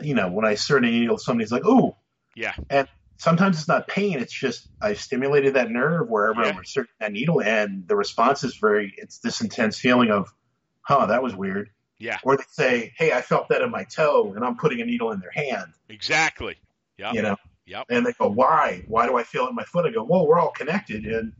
you 0.00 0.14
know, 0.14 0.28
when 0.30 0.46
I 0.46 0.54
start 0.54 0.84
a 0.84 0.86
needle, 0.90 1.18
somebody's 1.18 1.52
like, 1.52 1.66
ooh, 1.66 1.94
yeah. 2.34 2.54
and 2.70 2.88
sometimes 3.18 3.58
it's 3.58 3.68
not 3.68 3.86
pain, 3.86 4.18
it's 4.18 4.32
just 4.32 4.68
I've 4.80 4.98
stimulated 5.00 5.54
that 5.54 5.70
nerve 5.70 6.08
wherever 6.08 6.40
Yeah. 6.42 6.48
I'm 6.48 6.58
inserting 6.58 6.92
that 7.00 7.12
needle, 7.12 7.42
and 7.42 7.86
the 7.86 7.94
response 7.96 8.42
is 8.44 8.56
very, 8.56 8.94
it's 8.96 9.18
this 9.18 9.40
intense 9.42 9.78
feeling 9.78 10.10
of, 10.10 10.32
huh, 10.80 11.06
that 11.06 11.22
was 11.22 11.36
weird. 11.36 11.70
Yeah. 11.98 12.18
Or 12.22 12.36
they 12.36 12.44
say, 12.50 12.92
hey, 12.96 13.12
I 13.12 13.20
felt 13.22 13.48
that 13.50 13.60
in 13.60 13.70
my 13.70 13.84
toe, 13.84 14.32
and 14.34 14.44
I'm 14.44 14.56
putting 14.56 14.80
a 14.80 14.84
needle 14.86 15.10
in 15.12 15.20
their 15.20 15.32
hand, 15.32 15.72
Exactly. 15.88 16.56
Yeah. 16.96 17.12
you 17.12 17.22
know, 17.22 17.36
Yep. 17.66 17.86
and 17.90 18.06
they 18.06 18.12
go, 18.12 18.28
"Why? 18.28 18.82
Why 18.88 19.06
do 19.06 19.18
I 19.18 19.24
feel 19.24 19.44
it 19.46 19.50
in 19.50 19.54
my 19.54 19.64
foot?" 19.64 19.84
I 19.84 19.90
go, 19.90 20.02
"Well, 20.02 20.26
we're 20.26 20.38
all 20.38 20.50
connected." 20.52 21.04
And 21.04 21.34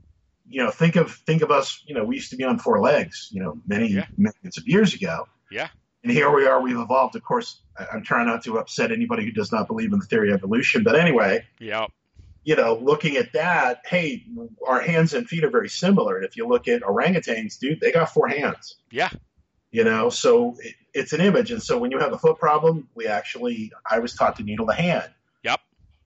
you 0.47 0.63
know, 0.63 0.71
think 0.71 0.97
of 0.97 1.13
think 1.27 1.41
of 1.43 1.51
us. 1.51 1.83
You 1.87 1.95
know, 1.95 2.05
we 2.05 2.17
used 2.17 2.31
to 2.31 2.37
be 2.37 2.45
on 2.45 2.59
four 2.59 2.81
legs. 2.81 3.29
You 3.33 3.43
know, 3.43 3.59
many 3.67 3.89
Yeah. 3.89 4.07
millions 4.19 4.59
of 4.59 4.69
years 4.69 4.93
ago. 4.95 5.27
Yeah. 5.51 5.69
And 6.09 6.17
here 6.17 6.35
we 6.35 6.47
are. 6.47 6.59
We've 6.59 6.79
evolved. 6.79 7.17
Of 7.17 7.23
course, 7.23 7.61
I'm 7.93 8.03
trying 8.03 8.29
not 8.29 8.43
to 8.45 8.59
upset 8.59 8.93
anybody 8.93 9.27
who 9.27 9.31
does 9.31 9.53
not 9.53 9.67
believe 9.67 9.93
in 9.93 9.99
the 9.99 10.07
theory 10.07 10.31
of 10.31 10.37
evolution. 10.37 10.83
But 10.83 10.97
anyway, 10.97 11.45
Yep. 11.61 11.91
you 12.45 12.57
know, 12.57 12.77
looking 12.77 13.19
at 13.19 13.35
that, 13.35 13.83
hey, 13.85 14.25
our 14.67 14.81
hands 14.81 15.13
and 15.13 15.29
feet 15.29 15.45
are 15.45 15.51
very 15.51 15.69
similar. 15.69 16.17
And 16.17 16.25
if 16.25 16.35
you 16.35 16.49
look 16.49 16.67
at 16.67 16.81
orangutans, 16.81 17.59
dude, 17.59 17.81
they 17.81 17.93
got 17.93 18.11
four 18.11 18.27
hands. 18.27 18.77
Yeah. 18.91 19.11
You 19.71 19.85
know, 19.85 20.09
so 20.09 20.57
it, 20.61 20.77
it's 20.95 21.13
an 21.13 21.21
image. 21.21 21.51
And 21.51 21.63
so 21.63 21.77
when 21.77 21.91
you 21.91 21.99
have 21.99 22.15
a 22.15 22.19
foot 22.19 22.39
problem, 22.39 22.89
we 22.95 23.07
actually, 23.07 23.71
I 23.85 23.99
was 23.99 24.15
taught 24.15 24.37
to 24.37 24.43
needle 24.43 24.65
the 24.65 24.73
hand. 24.73 25.11
Yep. 25.45 25.61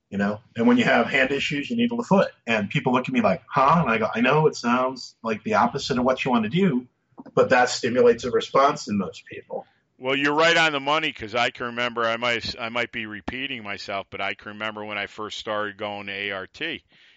You 0.09 0.17
know, 0.17 0.41
and 0.57 0.67
when 0.67 0.75
you 0.75 0.83
have 0.83 1.05
hand 1.05 1.31
issues, 1.31 1.69
you 1.69 1.77
needle 1.77 1.95
the 1.95 2.03
foot. 2.03 2.27
And 2.45 2.69
people 2.69 2.91
look 2.91 3.07
at 3.07 3.13
me 3.13 3.21
like, 3.21 3.41
huh? 3.47 3.77
And 3.83 3.89
I 3.89 3.99
go, 3.99 4.09
I 4.13 4.19
know 4.19 4.47
it 4.47 4.57
sounds 4.57 5.15
like 5.23 5.45
the 5.45 5.53
opposite 5.53 5.97
of 5.97 6.03
what 6.03 6.25
you 6.25 6.31
want 6.31 6.43
to 6.43 6.49
do, 6.49 6.87
but 7.33 7.51
that 7.51 7.69
stimulates 7.69 8.25
a 8.25 8.31
response 8.31 8.89
in 8.89 8.97
most 8.97 9.25
people. 9.27 9.65
Well, 10.03 10.17
you're 10.17 10.35
right 10.35 10.57
on 10.57 10.73
the 10.73 10.81
money 10.81 11.07
because 11.07 11.33
I 11.33 11.49
can 11.49 11.67
remember. 11.67 12.03
I 12.03 12.17
might 12.17 12.59
I 12.59 12.67
might 12.67 12.91
be 12.91 13.05
repeating 13.05 13.63
myself, 13.63 14.05
but 14.09 14.19
I 14.19 14.33
can 14.33 14.49
remember 14.51 14.83
when 14.83 14.97
I 14.97 15.07
first 15.07 15.37
started 15.37 15.77
going 15.77 16.07
to 16.07 16.31
ART. 16.31 16.61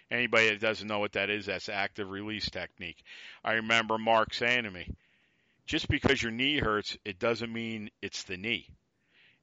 Anybody 0.08 0.50
that 0.50 0.60
doesn't 0.60 0.86
know 0.86 1.00
what 1.00 1.14
that 1.14 1.28
is, 1.28 1.46
that's 1.46 1.68
active 1.68 2.08
release 2.08 2.48
technique. 2.48 3.02
I 3.42 3.54
remember 3.54 3.98
Mark 3.98 4.32
saying 4.32 4.62
to 4.62 4.70
me, 4.70 4.88
"Just 5.66 5.88
because 5.88 6.22
your 6.22 6.30
knee 6.30 6.60
hurts, 6.60 6.96
it 7.04 7.18
doesn't 7.18 7.52
mean 7.52 7.90
it's 8.02 8.22
the 8.22 8.36
knee." 8.36 8.68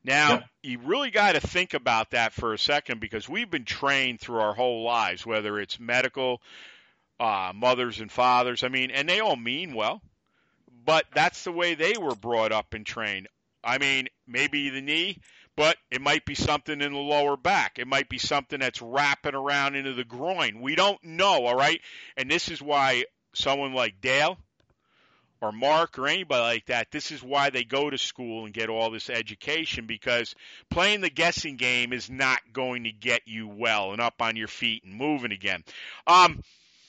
Now, 0.06 0.30
Yep. 0.30 0.50
you 0.64 0.80
really 0.80 1.12
got 1.12 1.34
to 1.34 1.42
think 1.42 1.74
about 1.74 2.12
that 2.12 2.32
for 2.32 2.54
a 2.54 2.58
second 2.58 3.02
because 3.02 3.28
we've 3.28 3.52
been 3.52 3.66
trained 3.66 4.22
through 4.22 4.40
our 4.40 4.56
whole 4.56 4.84
lives, 4.84 5.26
whether 5.26 5.60
it's 5.60 5.82
medical, 5.82 6.42
uh, 7.20 7.52
mothers 7.54 8.00
and 8.00 8.10
fathers. 8.10 8.64
I 8.64 8.70
mean, 8.70 8.90
and 8.90 9.10
they 9.10 9.20
all 9.20 9.36
mean 9.36 9.74
well, 9.74 10.02
but 10.86 11.06
that's 11.14 11.44
the 11.44 11.52
way 11.52 11.76
they 11.76 11.98
were 11.98 12.16
brought 12.16 12.54
up 12.54 12.74
and 12.74 12.86
trained. 12.86 13.28
I 13.64 13.78
mean, 13.78 14.08
maybe 14.28 14.70
the 14.70 14.82
knee, 14.82 15.20
but 15.56 15.78
it 15.92 16.02
might 16.02 16.26
be 16.26 16.36
something 16.36 16.82
in 16.82 16.94
the 16.94 17.00
lower 17.00 17.38
back. 17.38 17.78
It 17.78 17.88
might 17.88 18.10
be 18.10 18.18
something 18.18 18.60
that's 18.60 18.82
wrapping 18.82 19.36
around 19.36 19.76
into 19.76 19.94
the 19.94 20.04
groin. 20.04 20.62
We 20.62 20.76
don't 20.76 21.04
know, 21.04 21.46
all 21.46 21.56
right? 21.56 21.80
And 22.18 22.30
this 22.30 22.50
is 22.50 22.62
why 22.62 23.06
someone 23.34 23.74
like 23.74 24.02
Dale 24.02 24.38
or 25.42 25.52
Mark 25.52 26.00
or 26.00 26.08
anybody 26.08 26.42
like 26.42 26.66
that, 26.68 26.90
this 26.92 27.12
is 27.12 27.22
why 27.22 27.50
they 27.50 27.64
go 27.64 27.90
to 27.90 27.98
school 27.98 28.46
and 28.46 28.54
get 28.54 28.70
all 28.70 28.90
this 28.90 29.10
education 29.10 29.86
because 29.86 30.36
playing 30.72 31.02
the 31.02 31.10
guessing 31.10 31.58
game 31.58 31.94
is 31.94 32.10
not 32.10 32.40
going 32.54 32.86
to 32.86 32.92
get 32.92 33.22
you 33.26 33.48
well 33.48 33.92
and 33.92 34.02
up 34.02 34.22
on 34.22 34.36
your 34.36 34.48
feet 34.48 34.84
and 34.84 34.96
moving 34.96 35.32
again. 35.32 35.64
Um, 36.08 36.42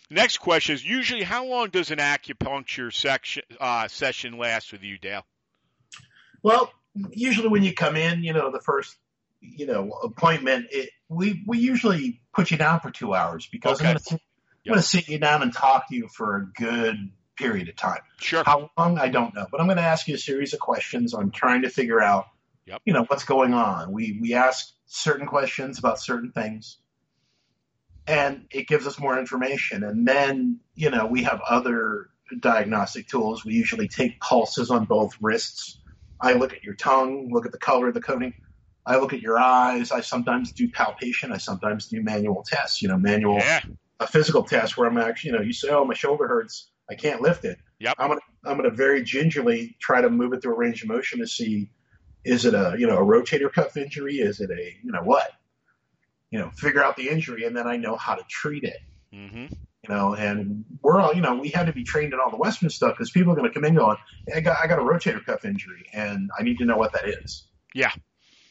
next 0.09 0.39
question 0.39 0.75
is 0.75 0.85
usually 0.85 1.25
how 1.25 1.47
long 1.47 1.71
does 1.71 1.91
an 1.91 1.99
acupuncture 1.99 2.95
section, 2.95 3.43
uh, 3.61 3.89
session 3.89 4.39
last 4.39 4.73
with 4.73 4.83
you, 4.83 4.99
Dale? 4.99 5.27
Well, 6.45 6.71
usually 7.11 7.49
when 7.49 7.63
you 7.65 7.73
come 7.73 7.97
in, 7.97 8.23
you 8.23 8.35
know, 8.35 8.53
the 8.53 8.61
first, 8.61 8.95
you 9.41 9.67
know, 9.67 9.91
appointment, 9.91 10.67
it, 10.71 10.91
we 11.09 11.43
we 11.47 11.59
usually 11.59 12.21
put 12.35 12.51
you 12.51 12.59
down 12.59 12.81
for 12.81 12.91
two 12.91 13.15
hours 13.15 13.49
because 13.51 13.81
Okay. 13.81 13.89
I'm 13.89 13.95
going 13.95 14.19
to 14.69 14.75
to 14.75 14.83
sit 14.83 15.09
you 15.09 15.19
down 15.19 15.43
and 15.43 15.53
talk 15.53 15.89
to 15.89 15.97
you 15.97 16.07
for 16.09 16.37
a 16.37 16.47
good 16.47 16.97
period 17.37 17.69
of 17.71 17.77
time. 17.77 18.01
Sure. 18.19 18.45
How 18.45 18.71
long? 18.79 18.99
I 18.99 19.09
don't 19.09 19.35
know, 19.35 19.47
but 19.51 19.61
I'm 19.61 19.67
going 19.67 19.79
to 19.79 19.83
ask 19.83 20.07
you 20.07 20.15
a 20.15 20.19
series 20.19 20.53
of 20.53 20.61
questions. 20.61 21.15
I'm 21.15 21.31
trying 21.31 21.63
to 21.63 21.71
figure 21.71 22.01
out, 22.01 22.27
Yep. 22.67 22.83
you 22.85 22.93
know, 22.93 23.05
what's 23.05 23.25
going 23.25 23.55
on. 23.55 23.91
We 23.93 24.19
we 24.21 24.35
ask 24.35 24.71
certain 24.87 25.27
questions 25.27 25.79
about 25.79 25.99
certain 25.99 26.31
things, 26.33 26.77
and 28.07 28.47
it 28.51 28.69
gives 28.69 28.87
us 28.87 28.99
more 28.99 29.19
information. 29.19 29.83
And 29.83 30.07
then, 30.07 30.61
you 30.75 30.91
know, 30.91 31.07
we 31.07 31.23
have 31.25 31.41
other 31.49 32.11
diagnostic 32.39 33.09
tools. 33.09 33.45
We 33.45 33.55
usually 33.55 33.89
take 33.89 34.21
pulses 34.21 34.71
on 34.71 34.85
both 34.85 35.17
wrists. 35.21 35.79
I 36.25 36.33
look 36.33 36.53
at 36.53 36.65
your 36.65 36.75
tongue, 36.75 37.29
look 37.31 37.45
at 37.47 37.53
the 37.53 37.59
color 37.59 37.89
of 37.89 37.95
the 37.95 38.01
coating. 38.01 38.33
I 38.87 38.97
look 38.97 39.13
at 39.13 39.21
your 39.21 39.39
eyes. 39.39 39.93
I 39.93 40.01
sometimes 40.01 40.53
do 40.53 40.71
palpation. 40.71 41.33
I 41.33 41.39
sometimes 41.39 41.89
do 41.89 42.03
manual 42.03 42.45
tests. 42.47 42.83
You 42.83 42.89
know, 42.89 42.99
manual 42.99 43.37
Yeah. 43.39 43.61
a 44.01 44.07
physical 44.07 44.43
test 44.43 44.77
where 44.77 44.89
I'm 44.89 44.99
actually, 44.99 45.31
you 45.31 45.37
know, 45.37 45.43
you 45.43 45.53
say, 45.53 45.69
oh, 45.71 45.85
my 45.85 45.95
shoulder 45.95 46.27
hurts, 46.27 46.71
I 46.91 46.95
can't 46.95 47.21
lift 47.23 47.45
it. 47.45 47.59
Yep. 47.79 47.95
I'm 47.99 48.09
gonna 48.09 48.21
I'm 48.45 48.57
gonna 48.57 48.71
very 48.71 49.03
gingerly 49.03 49.77
try 49.81 50.01
to 50.01 50.11
move 50.11 50.33
it 50.33 50.43
through 50.43 50.55
a 50.55 50.59
range 50.59 50.83
of 50.83 50.89
motion 50.89 51.21
to 51.21 51.27
see, 51.27 51.71
is 52.25 52.45
it 52.47 52.55
a 52.55 52.77
you 52.79 52.87
know 52.87 52.97
a 52.99 53.05
rotator 53.05 53.53
cuff 53.53 53.77
injury? 53.77 54.17
Is 54.17 54.41
it 54.41 54.51
a 54.51 54.77
you 54.83 54.93
know 54.93 55.03
what? 55.03 55.31
You 56.31 56.39
know, 56.41 56.51
figure 56.51 56.83
out 56.83 56.97
the 56.97 57.09
injury 57.09 57.45
and 57.45 57.57
then 57.57 57.67
I 57.67 57.77
know 57.77 57.97
how 57.97 58.15
to 58.15 58.25
treat 58.29 58.65
it. 58.65 58.79
hmm 59.13 59.47
You 59.89 59.95
know, 59.95 60.15
and 60.15 60.65
we're 60.83 61.01
all 61.01 61.15
you 61.15 61.21
know 61.21 61.37
we 61.37 61.49
had 61.49 61.67
to 61.67 61.73
be 61.73 61.85
trained 61.85 62.13
in 62.13 62.19
all 62.21 62.31
the 62.31 62.37
Western 62.37 62.71
stuff 62.71 62.93
because 62.93 63.11
people 63.11 63.33
are 63.33 63.37
going 63.37 63.49
to 63.49 63.55
come 63.55 63.65
in 63.65 63.75
going, 63.75 63.97
hey, 64.27 64.39
I 64.39 64.41
got 64.41 64.57
I 64.63 64.67
got 64.67 64.79
a 64.79 64.83
rotator 64.83 65.25
cuff 65.25 65.45
injury 65.45 65.87
and 65.93 66.31
I 66.39 66.43
need 66.43 66.59
to 66.59 66.65
know 66.65 66.77
what 66.77 66.93
that 66.93 67.07
is. 67.07 67.45
Yeah. 67.75 67.91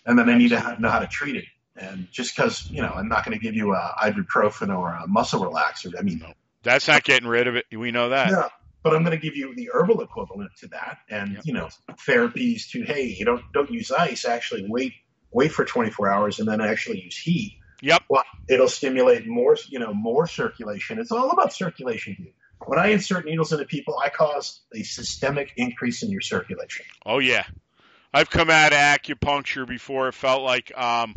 And 0.05 0.19
then 0.19 0.29
I 0.29 0.37
need 0.37 0.49
to 0.49 0.77
know 0.79 0.89
how 0.89 0.99
to 0.99 1.07
treat 1.07 1.37
it. 1.37 1.45
And 1.75 2.07
just 2.11 2.35
because 2.35 2.69
you 2.69 2.81
know 2.81 2.89
I'm 2.89 3.07
not 3.07 3.25
going 3.25 3.37
to 3.37 3.43
give 3.43 3.55
you 3.55 3.73
a 3.73 3.95
ibuprofen 4.03 4.75
or 4.77 4.89
a 4.89 5.07
muscle 5.07 5.41
relaxer, 5.41 5.93
I 5.97 6.03
mean 6.03 6.23
That's 6.61 6.87
not 6.87 7.03
getting 7.03 7.27
rid 7.27 7.47
of 7.47 7.55
it. 7.55 7.65
We 7.75 7.91
know 7.91 8.09
that. 8.09 8.29
Yeah. 8.29 8.49
but 8.83 8.93
I'm 8.95 9.03
going 9.03 9.17
to 9.17 9.21
give 9.21 9.35
you 9.35 9.55
the 9.55 9.71
herbal 9.73 10.01
equivalent 10.01 10.51
to 10.59 10.67
that, 10.67 10.99
and 11.09 11.33
Yep. 11.35 11.45
you 11.45 11.53
know, 11.53 11.69
therapies 12.07 12.69
to 12.71 12.83
hey, 12.83 13.15
you 13.17 13.25
don't 13.25 13.41
don't 13.53 13.71
use 13.71 13.91
ice. 13.91 14.25
Actually, 14.25 14.65
wait 14.67 14.93
wait 15.31 15.51
for 15.51 15.65
24 15.65 16.09
hours 16.09 16.39
and 16.39 16.47
then 16.47 16.61
actually 16.61 17.01
use 17.01 17.17
heat. 17.17 17.57
Yep. 17.83 18.03
Well, 18.09 18.23
it'll 18.47 18.69
stimulate 18.69 19.27
more, 19.27 19.57
you 19.67 19.77
know, 19.79 19.93
more 19.93 20.25
circulation. 20.25 20.99
It's 20.99 21.11
all 21.11 21.31
about 21.31 21.51
circulation. 21.53 22.15
dude. 22.17 22.33
When 22.65 22.79
I 22.79 22.87
insert 22.87 23.25
needles 23.25 23.51
into 23.51 23.65
people, 23.65 23.99
I 24.01 24.07
cause 24.09 24.61
a 24.73 24.83
systemic 24.83 25.51
increase 25.57 26.01
in 26.01 26.09
your 26.09 26.21
circulation. 26.21 26.85
Oh 27.05 27.19
yeah, 27.19 27.43
I've 28.13 28.29
come 28.29 28.49
out 28.49 28.71
of 28.71 28.79
acupuncture 28.79 29.67
before. 29.67 30.07
It 30.07 30.13
felt 30.13 30.43
like 30.43 30.71
um, 30.77 31.13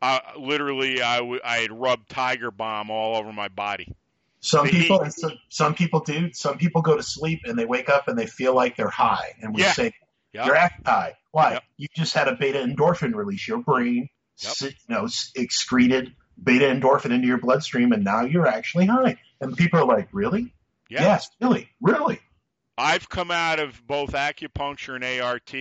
I, 0.00 0.20
literally 0.38 1.02
I, 1.02 1.18
w- 1.18 1.40
I 1.44 1.56
had 1.56 1.72
rubbed 1.72 2.08
Tiger 2.08 2.52
Balm 2.52 2.90
all 2.90 3.16
over 3.16 3.32
my 3.32 3.48
body. 3.48 3.96
Some 4.40 4.66
The 4.66 4.72
people, 4.72 5.00
and 5.00 5.12
some, 5.12 5.32
some 5.48 5.74
people 5.74 6.00
do. 6.00 6.32
Some 6.34 6.58
people 6.58 6.82
go 6.82 6.96
to 6.96 7.02
sleep 7.02 7.40
and 7.46 7.58
they 7.58 7.64
wake 7.64 7.88
up 7.88 8.06
and 8.06 8.16
they 8.16 8.26
feel 8.26 8.54
like 8.54 8.76
they're 8.76 8.88
high, 8.90 9.34
and 9.42 9.54
we 9.54 9.62
Yeah. 9.62 9.72
say 9.72 9.92
Yep. 10.34 10.46
You're 10.46 10.56
acting 10.56 10.84
high. 10.84 11.14
Why? 11.30 11.52
Yep. 11.52 11.62
You 11.76 11.88
just 11.94 12.12
had 12.12 12.26
a 12.26 12.34
beta 12.34 12.58
endorphin 12.58 13.14
release. 13.14 13.46
Your 13.46 13.58
brain, 13.58 14.08
Yep. 14.42 14.72
you 14.88 14.94
know, 14.94 15.08
excreted 15.34 16.14
beta 16.42 16.64
endorphin 16.66 17.12
into 17.12 17.26
your 17.26 17.38
bloodstream, 17.38 17.92
and 17.92 18.04
now 18.04 18.22
you're 18.22 18.46
actually 18.46 18.86
high. 18.86 19.16
And 19.40 19.56
people 19.56 19.80
are 19.80 19.86
like, 19.86 20.08
"Really? 20.12 20.52
Yeah. 20.88 21.02
Yes, 21.02 21.28
really, 21.40 21.68
really." 21.80 22.20
I've 22.76 23.08
come 23.08 23.30
out 23.30 23.60
of 23.60 23.86
both 23.86 24.12
acupuncture 24.12 24.96
and 24.96 25.04
ART, 25.04 25.54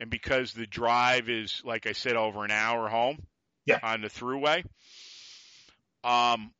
and 0.00 0.10
because 0.10 0.52
the 0.52 0.66
drive 0.66 1.28
is, 1.28 1.62
like 1.64 1.86
I 1.86 1.92
said, 1.92 2.16
over 2.16 2.44
an 2.44 2.50
hour 2.52 2.88
home 2.88 3.26
Yeah. 3.66 3.80
on 3.82 4.02
the 4.02 4.08
throughway, 4.08 4.64
um, 6.04 6.52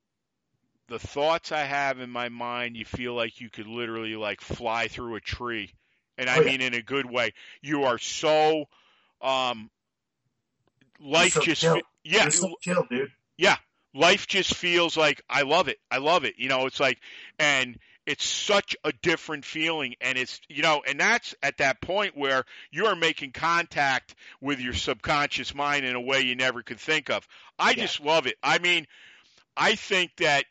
the 0.89 0.99
thoughts 0.99 1.53
I 1.53 1.63
have 1.65 2.01
in 2.01 2.11
my 2.11 2.29
mind, 2.29 2.77
you 2.77 2.85
feel 2.85 3.15
like 3.15 3.41
you 3.41 3.51
could 3.51 3.67
literally 3.67 4.17
like 4.17 4.41
fly 4.41 4.89
through 4.89 5.15
a 5.17 5.21
tree, 5.21 5.73
and 6.19 6.29
I 6.29 6.39
Oh, 6.39 6.43
yeah. 6.43 6.51
mean 6.51 6.61
in 6.61 6.75
a 6.75 6.83
good 6.83 7.09
way. 7.11 7.33
You 7.63 7.85
are 7.85 7.99
so, 7.99 8.65
um, 9.23 9.71
life 11.01 11.39
just, 11.41 11.63
yeah, 11.63 12.23
You're 12.23 12.31
so 12.31 12.55
chill, 12.61 12.87
dude. 12.91 13.11
yeah, 13.37 13.57
life 13.95 14.27
just 14.27 14.55
feels 14.55 14.97
like 14.97 15.23
I 15.29 15.43
love 15.43 15.69
it. 15.69 15.79
I 15.91 15.99
love 15.99 16.25
it. 16.25 16.35
You 16.39 16.49
know, 16.49 16.67
it's 16.67 16.81
like, 16.81 16.99
and 17.39 17.79
it's 18.07 18.25
such 18.25 18.77
a 18.85 18.93
different 19.03 19.45
feeling. 19.45 19.95
And 20.01 20.19
it's, 20.19 20.41
you 20.49 20.63
know, 20.63 20.83
and 20.87 21.01
that's 21.01 21.35
at 21.43 21.59
that 21.59 21.81
point 21.81 22.17
where 22.17 22.45
you 22.71 22.87
are 22.87 22.97
making 22.97 23.33
contact 23.33 24.15
with 24.41 24.61
your 24.61 24.75
subconscious 24.75 25.55
mind 25.55 25.87
in 25.87 25.95
a 25.97 26.01
way 26.01 26.21
you 26.21 26.37
never 26.37 26.63
could 26.63 26.81
think 26.81 27.11
of. 27.11 27.27
I 27.59 27.71
Yeah. 27.71 27.83
just 27.85 28.01
love 28.01 28.27
it. 28.27 28.37
I 28.43 28.59
mean, 28.59 28.87
I 29.57 29.75
think 29.75 30.11
that 30.19 30.45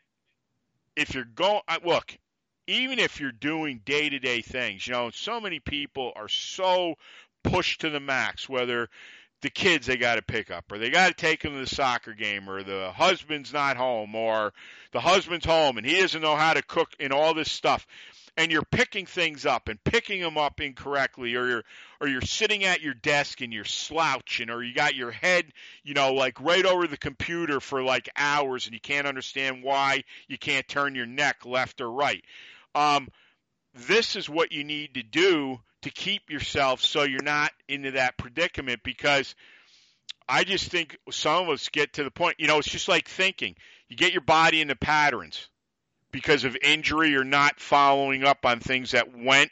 if 0.96 1.14
you're 1.14 1.24
going, 1.24 1.60
look, 1.84 2.16
even 2.66 2.98
if 2.98 3.20
you're 3.20 3.32
doing 3.32 3.82
day 3.84 4.08
to 4.08 4.18
day 4.18 4.40
things, 4.40 4.86
you 4.86 4.92
know, 4.92 5.10
so 5.10 5.40
many 5.40 5.60
people 5.60 6.12
are 6.16 6.28
so 6.28 6.94
pushed 7.42 7.82
to 7.82 7.90
the 7.90 8.00
max, 8.00 8.48
whether 8.48 8.88
the 9.44 9.50
kids 9.50 9.86
they 9.86 9.98
got 9.98 10.14
to 10.14 10.22
pick 10.22 10.50
up, 10.50 10.72
or 10.72 10.78
they 10.78 10.88
got 10.88 11.08
to 11.08 11.14
take 11.14 11.42
them 11.42 11.52
to 11.52 11.60
the 11.60 11.66
soccer 11.66 12.14
game, 12.14 12.48
or 12.48 12.62
the 12.62 12.90
husband's 12.90 13.52
not 13.52 13.76
home, 13.76 14.14
or 14.14 14.54
the 14.92 15.00
husband's 15.00 15.44
home 15.44 15.76
and 15.76 15.86
he 15.86 16.00
doesn't 16.00 16.22
know 16.22 16.34
how 16.34 16.54
to 16.54 16.62
cook, 16.62 16.88
and 16.98 17.12
all 17.12 17.34
this 17.34 17.52
stuff. 17.52 17.86
And 18.38 18.50
you're 18.50 18.64
picking 18.64 19.04
things 19.04 19.44
up 19.44 19.68
and 19.68 19.84
picking 19.84 20.22
them 20.22 20.38
up 20.38 20.62
incorrectly, 20.62 21.36
or 21.36 21.46
you're 21.46 21.64
or 22.00 22.08
you're 22.08 22.22
sitting 22.22 22.64
at 22.64 22.80
your 22.80 22.94
desk 22.94 23.42
and 23.42 23.52
you're 23.52 23.66
slouching, 23.66 24.48
or 24.48 24.62
you 24.62 24.74
got 24.74 24.94
your 24.94 25.10
head, 25.10 25.44
you 25.82 25.92
know, 25.92 26.14
like 26.14 26.40
right 26.40 26.64
over 26.64 26.86
the 26.86 26.96
computer 26.96 27.60
for 27.60 27.82
like 27.82 28.08
hours, 28.16 28.64
and 28.64 28.72
you 28.72 28.80
can't 28.80 29.06
understand 29.06 29.62
why 29.62 30.04
you 30.26 30.38
can't 30.38 30.66
turn 30.66 30.94
your 30.94 31.06
neck 31.06 31.44
left 31.44 31.82
or 31.82 31.90
right. 31.90 32.24
Um, 32.74 33.08
this 33.74 34.16
is 34.16 34.26
what 34.26 34.52
you 34.52 34.64
need 34.64 34.94
to 34.94 35.02
do 35.02 35.60
to 35.84 35.90
keep 35.90 36.30
yourself 36.30 36.80
so 36.82 37.02
you're 37.02 37.22
not 37.22 37.52
into 37.68 37.92
that 37.92 38.18
predicament 38.18 38.80
because 38.82 39.34
I 40.28 40.44
just 40.44 40.70
think 40.70 40.98
some 41.10 41.44
of 41.44 41.48
us 41.50 41.68
get 41.68 41.94
to 41.94 42.04
the 42.04 42.10
point, 42.10 42.36
you 42.38 42.46
know, 42.46 42.58
it's 42.58 42.68
just 42.68 42.88
like 42.88 43.08
thinking. 43.08 43.54
You 43.88 43.96
get 43.96 44.12
your 44.12 44.22
body 44.22 44.60
into 44.60 44.76
patterns 44.76 45.48
because 46.10 46.44
of 46.44 46.56
injury 46.62 47.16
or 47.16 47.24
not 47.24 47.60
following 47.60 48.24
up 48.24 48.46
on 48.46 48.60
things 48.60 48.92
that 48.92 49.16
went. 49.16 49.50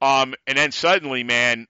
Um, 0.00 0.34
and 0.46 0.56
then 0.56 0.72
suddenly, 0.72 1.24
man, 1.24 1.66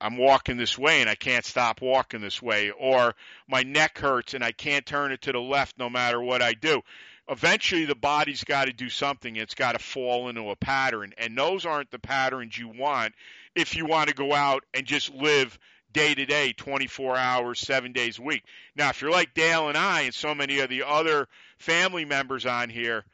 I'm 0.00 0.16
walking 0.16 0.56
this 0.56 0.76
way 0.76 1.00
and 1.00 1.08
I 1.08 1.14
can't 1.14 1.44
stop 1.44 1.80
walking 1.80 2.20
this 2.20 2.40
way, 2.42 2.70
or 2.70 3.14
my 3.48 3.62
neck 3.62 3.98
hurts 3.98 4.34
and 4.34 4.42
I 4.42 4.52
can't 4.52 4.86
turn 4.86 5.12
it 5.12 5.22
to 5.22 5.32
the 5.32 5.40
left 5.40 5.78
no 5.78 5.90
matter 5.90 6.20
what 6.20 6.42
I 6.42 6.54
do. 6.54 6.82
Eventually, 7.28 7.84
the 7.84 7.94
body's 7.94 8.44
got 8.44 8.66
to 8.66 8.72
do 8.72 8.88
something. 8.88 9.36
It's 9.36 9.54
got 9.54 9.72
to 9.72 9.78
fall 9.78 10.28
into 10.28 10.50
a 10.50 10.56
pattern, 10.56 11.12
and 11.18 11.36
those 11.36 11.66
aren't 11.66 11.90
the 11.90 11.98
patterns 11.98 12.56
you 12.56 12.68
want 12.68 13.14
if 13.54 13.76
you 13.76 13.84
want 13.84 14.08
to 14.08 14.14
go 14.14 14.32
out 14.32 14.64
and 14.72 14.86
just 14.86 15.12
live 15.12 15.58
day 15.92 16.14
to 16.14 16.26
day, 16.26 16.52
24 16.52 17.16
hours, 17.16 17.60
seven 17.60 17.92
days 17.92 18.18
a 18.18 18.22
week. 18.22 18.44
Now, 18.76 18.90
if 18.90 19.00
you're 19.00 19.10
like 19.10 19.34
Dale 19.34 19.68
and 19.68 19.76
I 19.76 20.02
and 20.02 20.14
so 20.14 20.34
many 20.34 20.60
of 20.60 20.70
the 20.70 20.84
other 20.86 21.28
family 21.58 22.04
members 22.04 22.46
on 22.46 22.70
here, 22.70 23.04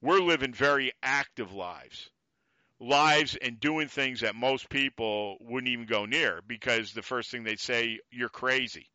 we're 0.00 0.20
living 0.20 0.52
very 0.52 0.92
active 1.02 1.52
lives. 1.52 2.10
Lives 2.78 3.36
and 3.36 3.58
doing 3.58 3.88
things 3.88 4.20
that 4.20 4.34
most 4.34 4.68
people 4.68 5.38
wouldn't 5.40 5.72
even 5.72 5.86
go 5.86 6.04
near 6.04 6.40
because 6.46 6.92
the 6.92 7.02
first 7.02 7.30
thing 7.30 7.42
they'd 7.42 7.58
say, 7.58 8.00
you're 8.10 8.28
crazy. 8.28 8.90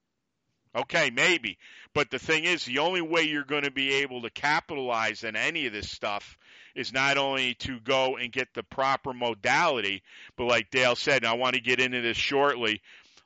Okay, 0.75 1.09
maybe. 1.09 1.57
But 1.93 2.09
the 2.09 2.19
thing 2.19 2.45
is, 2.45 2.63
the 2.63 2.79
only 2.79 3.01
way 3.01 3.23
you're 3.23 3.43
going 3.43 3.63
to 3.63 3.71
be 3.71 3.95
able 3.95 4.21
to 4.21 4.29
capitalize 4.29 5.23
on 5.23 5.35
any 5.35 5.65
of 5.67 5.73
this 5.73 5.91
stuff 5.91 6.37
is 6.75 6.93
not 6.93 7.17
only 7.17 7.55
to 7.55 7.79
go 7.81 8.15
and 8.15 8.31
get 8.31 8.53
the 8.53 8.63
proper 8.63 9.13
modality, 9.13 10.03
but 10.37 10.45
like 10.45 10.71
Dale 10.71 10.95
said, 10.95 11.23
and 11.23 11.27
I 11.27 11.33
want 11.33 11.55
to 11.55 11.61
get 11.61 11.81
into 11.81 12.01
this 12.01 12.15
shortly, 12.15 12.81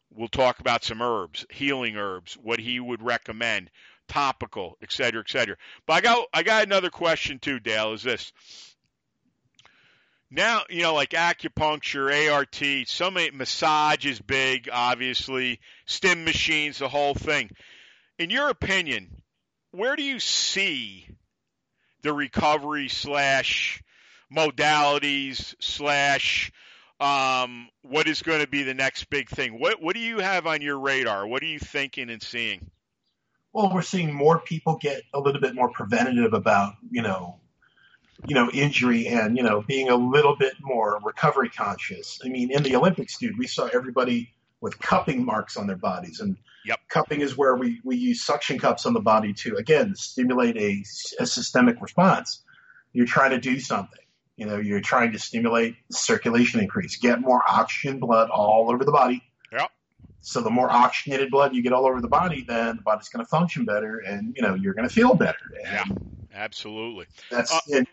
we'll 0.10 0.28
talk 0.28 0.60
about 0.60 0.84
some 0.84 1.02
herbs, 1.02 1.46
healing 1.52 1.98
herbs, 1.98 2.36
what 2.42 2.60
he 2.60 2.80
would 2.80 3.04
recommend, 3.04 3.70
topical, 4.08 4.78
et 4.82 4.92
cetera, 4.92 5.22
et 5.22 5.30
cetera. 5.30 5.56
But 5.86 5.94
I 5.94 6.02
got 6.02 6.28
I 6.34 6.44
got 6.44 6.64
another 6.64 6.90
question 6.90 7.38
too, 7.38 7.60
Dale, 7.60 7.94
is 7.94 8.04
this. 8.04 8.32
Now, 10.36 10.64
you 10.70 10.82
know, 10.82 10.94
like 10.94 11.12
acupuncture, 11.12 12.30
ART, 12.30 12.90
so 12.90 13.10
many 13.10 13.32
massage 13.32 14.06
is 14.06 14.20
big, 14.20 14.68
obviously, 14.70 15.62
stim 15.86 16.26
machines, 16.26 16.80
the 16.80 16.90
whole 16.90 17.14
thing. 17.14 17.52
In 18.20 18.30
your 18.30 18.50
opinion, 18.50 19.22
where 19.72 19.96
do 19.96 20.04
you 20.04 20.20
see 20.20 21.08
the 22.02 22.12
recovery 22.12 22.90
slash 22.90 23.82
modalities 24.30 25.56
slash 25.62 26.52
um, 27.00 27.70
what 27.84 28.10
is 28.10 28.22
going 28.22 28.42
to 28.42 28.48
be 28.48 28.64
the 28.64 28.74
next 28.74 29.10
big 29.10 29.30
thing? 29.30 29.58
What 29.58 29.82
what 29.82 29.94
do 29.94 30.02
you 30.02 30.20
have 30.20 30.48
on 30.48 30.62
your 30.62 30.78
radar? 30.78 31.26
What 31.26 31.44
are 31.44 31.48
you 31.48 31.60
thinking 31.60 32.10
and 32.10 32.22
seeing? 32.22 32.72
Well, 33.54 33.74
we're 33.74 33.84
seeing 33.84 34.14
more 34.14 34.40
people 34.40 34.76
get 34.82 35.02
a 35.14 35.20
little 35.22 35.40
bit 35.40 35.56
more 35.56 35.70
preventative 35.70 36.34
about, 36.34 36.74
you 36.92 37.04
know, 37.04 37.40
you 38.28 38.36
know, 38.36 38.50
injury 38.52 39.08
and, 39.08 39.38
you 39.38 39.44
know, 39.44 39.62
being 39.68 39.90
a 39.90 39.96
little 39.96 40.36
bit 40.36 40.54
more 40.60 41.00
recovery 41.04 41.50
conscious. 41.50 42.20
I 42.26 42.30
mean, 42.30 42.52
in 42.52 42.64
the 42.64 42.76
Olympics, 42.76 43.18
dude, 43.18 43.38
we 43.38 43.48
saw 43.48 43.68
everybody 43.68 44.34
with 44.62 44.80
cupping 44.80 45.24
marks 45.26 45.58
on 45.58 45.68
their 45.68 45.78
bodies. 45.78 46.20
And 46.20 46.38
Yep. 46.66 46.80
cupping 46.90 47.22
is 47.22 47.38
where 47.38 47.56
we, 47.56 47.80
we 47.84 47.96
use 47.96 48.24
suction 48.24 48.58
cups 48.58 48.88
on 48.88 48.94
the 48.94 49.00
body 49.00 49.34
to, 49.34 49.56
again, 49.56 49.94
stimulate 49.96 50.58
a, 50.58 50.84
a 51.20 51.26
systemic 51.28 51.80
response. 51.80 52.42
You're 52.92 53.06
trying 53.06 53.32
to 53.32 53.40
do 53.40 53.60
something. 53.60 54.00
You 54.36 54.48
know, 54.48 54.58
you're 54.58 54.82
trying 54.82 55.12
to 55.12 55.20
stimulate 55.20 55.76
circulation 55.92 56.60
increase, 56.60 56.98
get 56.98 57.22
more 57.22 57.44
oxygen 57.48 58.00
blood 58.00 58.30
all 58.32 58.72
over 58.72 58.84
the 58.84 58.92
body. 58.92 59.22
Yep. 59.52 59.70
So 60.22 60.42
the 60.42 60.50
more 60.50 60.72
oxygenated 60.72 61.30
blood 61.30 61.54
you 61.54 61.62
get 61.62 61.72
all 61.72 61.86
over 61.86 62.02
the 62.02 62.08
body, 62.08 62.44
then 62.48 62.78
the 62.78 62.82
body's 62.82 63.10
going 63.10 63.24
to 63.24 63.30
function 63.30 63.64
better, 63.64 64.00
and 64.00 64.34
you 64.36 64.42
know 64.42 64.56
you're 64.56 64.74
going 64.74 64.88
to 64.88 64.94
feel 64.94 65.14
better. 65.14 65.38
And 65.64 65.74
Yeah. 65.74 65.84
Absolutely. 66.36 67.06
that's 67.32 67.52
Uh, 67.52 67.60
and 67.74 67.88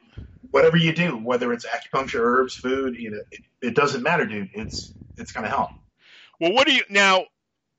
whatever 0.51 0.77
you 0.77 0.93
do, 0.93 1.17
whether 1.17 1.53
it's 1.53 1.65
acupuncture, 1.65 2.21
herbs, 2.21 2.55
food, 2.55 2.97
you 2.99 3.11
know, 3.11 3.21
it, 3.31 3.41
it 3.63 3.75
doesn't 3.75 4.03
matter, 4.03 4.27
dude. 4.27 4.51
It's 4.55 4.93
it's 5.17 5.33
going 5.33 5.45
to 5.45 5.51
help. 5.51 5.71
Well, 6.41 6.53
what 6.53 6.67
do 6.67 6.75
you 6.75 6.83
now? 6.91 7.27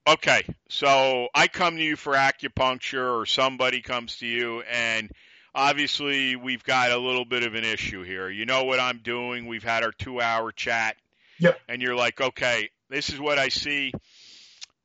Okay, 0.05 0.43
so 0.69 1.29
I 1.33 1.47
come 1.47 1.77
to 1.77 1.81
you 1.81 1.95
for 1.95 2.13
acupuncture, 2.13 3.19
or 3.21 3.25
somebody 3.25 3.81
comes 3.81 4.17
to 4.17 4.27
you, 4.27 4.61
and 4.61 5.09
obviously 5.55 6.35
we've 6.35 6.63
got 6.63 6.91
a 6.91 6.97
little 6.97 7.23
bit 7.25 7.43
of 7.43 7.55
an 7.55 7.63
issue 7.63 8.03
here. 8.03 8.29
You 8.29 8.45
know 8.45 8.65
what 8.65 8.81
I'm 8.81 8.97
doing. 8.97 9.47
We've 9.47 9.63
had 9.63 9.83
our 9.83 9.93
two-hour 9.93 10.51
chat, 10.51 10.97
Yep. 11.39 11.59
and 11.69 11.81
you're 11.81 11.95
like, 11.95 12.19
okay, 12.19 12.69
this 12.89 13.09
is 13.09 13.19
what 13.19 13.39
I 13.39 13.47
see. 13.47 13.93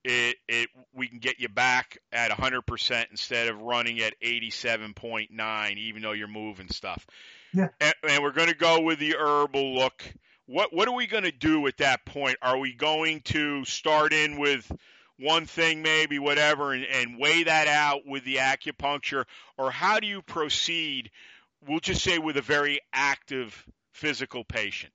It, 0.05 0.37
it, 0.49 0.69
we 0.95 1.09
can 1.09 1.19
get 1.19 1.41
you 1.41 1.49
back 1.49 1.99
at 2.13 2.31
100% 2.31 3.11
instead 3.11 3.49
of 3.49 3.61
running 3.61 4.01
at 4.01 4.15
87.9, 4.23 5.77
even 5.77 6.03
though 6.03 6.13
you're 6.13 6.29
moving 6.29 6.69
stuff. 6.69 7.07
Yeah. 7.53 7.69
And, 7.81 7.95
and 8.09 8.23
we're 8.23 8.33
going 8.33 8.49
to 8.49 8.57
go 8.57 8.81
with 8.81 8.99
the 8.99 9.17
herbal 9.19 9.75
look. 9.75 10.05
What 10.47 10.73
what 10.73 10.89
are 10.89 10.95
we 10.95 11.07
going 11.07 11.25
to 11.25 11.33
do 11.33 11.67
at 11.67 11.77
that 11.79 12.07
point? 12.07 12.39
Are 12.41 12.57
we 12.57 12.73
going 12.73 13.21
to 13.27 13.65
start 13.67 14.15
in 14.15 14.39
with 14.39 14.71
one 15.19 15.47
thing, 15.47 15.83
maybe 15.83 16.19
whatever, 16.19 16.73
and, 16.73 16.85
and 16.85 17.19
weigh 17.19 17.43
that 17.45 17.69
out 17.69 18.07
with 18.07 18.25
the 18.25 18.37
acupuncture, 18.37 19.25
or 19.57 19.71
how 19.71 20.01
do 20.01 20.07
you 20.07 20.23
proceed? 20.23 21.11
We'll 21.67 21.81
just 21.81 22.03
say 22.03 22.19
with 22.19 22.37
a 22.37 22.43
very 22.43 22.81
active 22.93 23.67
physical 23.93 24.45
patient. 24.45 24.93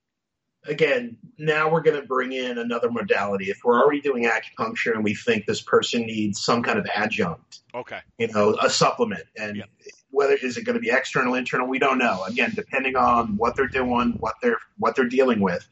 Again, 0.68 1.18
now 1.38 1.70
we're 1.70 1.82
going 1.82 2.00
to 2.00 2.08
bring 2.08 2.32
in 2.32 2.58
another 2.58 2.90
modality. 2.90 3.46
If 3.50 3.60
we're 3.66 3.82
already 3.82 4.00
doing 4.00 4.24
acupuncture 4.26 4.94
and 4.94 5.04
we 5.04 5.14
think 5.14 5.46
this 5.46 5.62
person 5.62 6.04
needs 6.04 6.42
some 6.42 6.64
kind 6.64 6.80
of 6.80 6.86
adjunct, 6.94 7.60
Okay. 7.76 8.00
you 8.18 8.28
know, 8.30 8.56
a 8.62 8.70
supplement, 8.70 9.24
and 9.38 9.58
Yep. 9.58 9.70
whether 10.10 10.34
is 10.36 10.56
it 10.58 10.64
going 10.64 10.76
to 10.76 10.80
be 10.80 10.90
external, 10.90 11.34
internal, 11.34 11.68
we 11.68 11.80
don't 11.80 11.98
know. 11.98 12.24
Again, 12.24 12.54
depending 12.56 12.96
on 12.96 13.36
what 13.36 13.56
they're 13.58 13.68
doing, 13.68 14.16
what 14.20 14.36
they're 14.42 14.60
what 14.78 14.96
they're 14.96 15.08
dealing 15.10 15.42
with. 15.42 15.68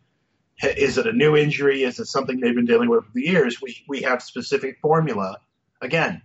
Is 0.78 0.98
it 0.98 1.08
a 1.08 1.14
new 1.14 1.36
injury? 1.38 1.84
Is 1.84 2.00
it 2.00 2.06
something 2.06 2.40
they've 2.40 2.54
been 2.56 2.66
dealing 2.66 2.90
with 2.90 3.06
for 3.06 3.12
the 3.14 3.22
years? 3.22 3.62
We 3.62 3.78
we 3.88 4.02
have 4.02 4.22
specific 4.22 4.78
formula. 4.82 5.38
Again, 5.82 6.22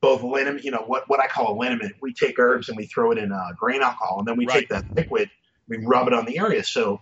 both 0.00 0.22
liniment, 0.22 0.64
you 0.64 0.70
know, 0.72 0.82
what 0.86 1.08
what 1.08 1.20
I 1.20 1.28
call 1.28 1.54
a 1.54 1.56
liniment. 1.58 1.92
We 2.02 2.12
take 2.12 2.38
herbs 2.38 2.68
and 2.68 2.76
we 2.76 2.86
throw 2.86 3.12
it 3.12 3.18
in 3.18 3.30
uh, 3.30 3.52
grain 3.56 3.82
alcohol, 3.82 4.18
and 4.18 4.26
then 4.26 4.36
we 4.36 4.46
Right. 4.46 4.60
take 4.60 4.68
that 4.70 4.84
liquid, 4.96 5.30
we 5.68 5.78
rub 5.86 6.08
it 6.08 6.12
on 6.14 6.24
the 6.24 6.38
area. 6.38 6.64
So 6.64 7.00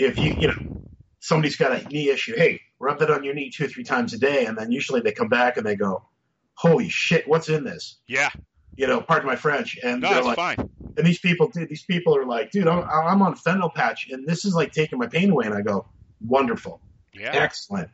if 0.00 0.20
you 0.20 0.32
you 0.38 0.48
know 0.48 0.54
somebody's 1.20 1.56
got 1.56 1.72
a 1.72 1.86
knee 1.88 2.08
issue, 2.10 2.34
hey, 2.36 2.60
rub 2.78 2.98
that 2.98 3.10
on 3.10 3.24
your 3.24 3.34
knee 3.34 3.50
two 3.50 3.64
or 3.64 3.68
three 3.68 3.84
times 3.84 4.12
a 4.12 4.18
day, 4.18 4.46
and 4.46 4.56
then 4.56 4.72
usually 4.72 5.00
they 5.00 5.12
come 5.12 5.28
back 5.28 5.56
and 5.56 5.66
they 5.66 5.76
go, 5.76 6.02
"Holy 6.54 6.88
shit, 6.88 7.28
what's 7.28 7.48
in 7.48 7.64
this?" 7.64 7.98
Yeah. 8.06 8.30
You 8.76 8.86
know, 8.86 9.00
pardon 9.02 9.26
my 9.26 9.36
French, 9.36 9.78
and 9.82 10.00
No, 10.00 10.08
they're 10.10 10.22
like, 10.24 10.36
fine. 10.36 10.56
and 10.96 11.06
these 11.06 11.18
people, 11.18 11.48
dude, 11.48 11.68
these 11.68 11.84
people 11.84 12.16
are 12.16 12.24
like, 12.24 12.50
dude, 12.50 12.66
I'm, 12.66 12.82
I'm 12.90 13.20
on 13.20 13.34
fentanyl 13.34 13.74
patch, 13.74 14.08
and 14.10 14.26
this 14.26 14.44
is 14.46 14.54
like 14.54 14.72
taking 14.72 14.98
my 14.98 15.06
pain 15.06 15.30
away, 15.30 15.44
and 15.44 15.54
I 15.54 15.60
go, 15.60 15.86
wonderful, 16.26 16.80
Yeah. 17.12 17.32
excellent. 17.34 17.90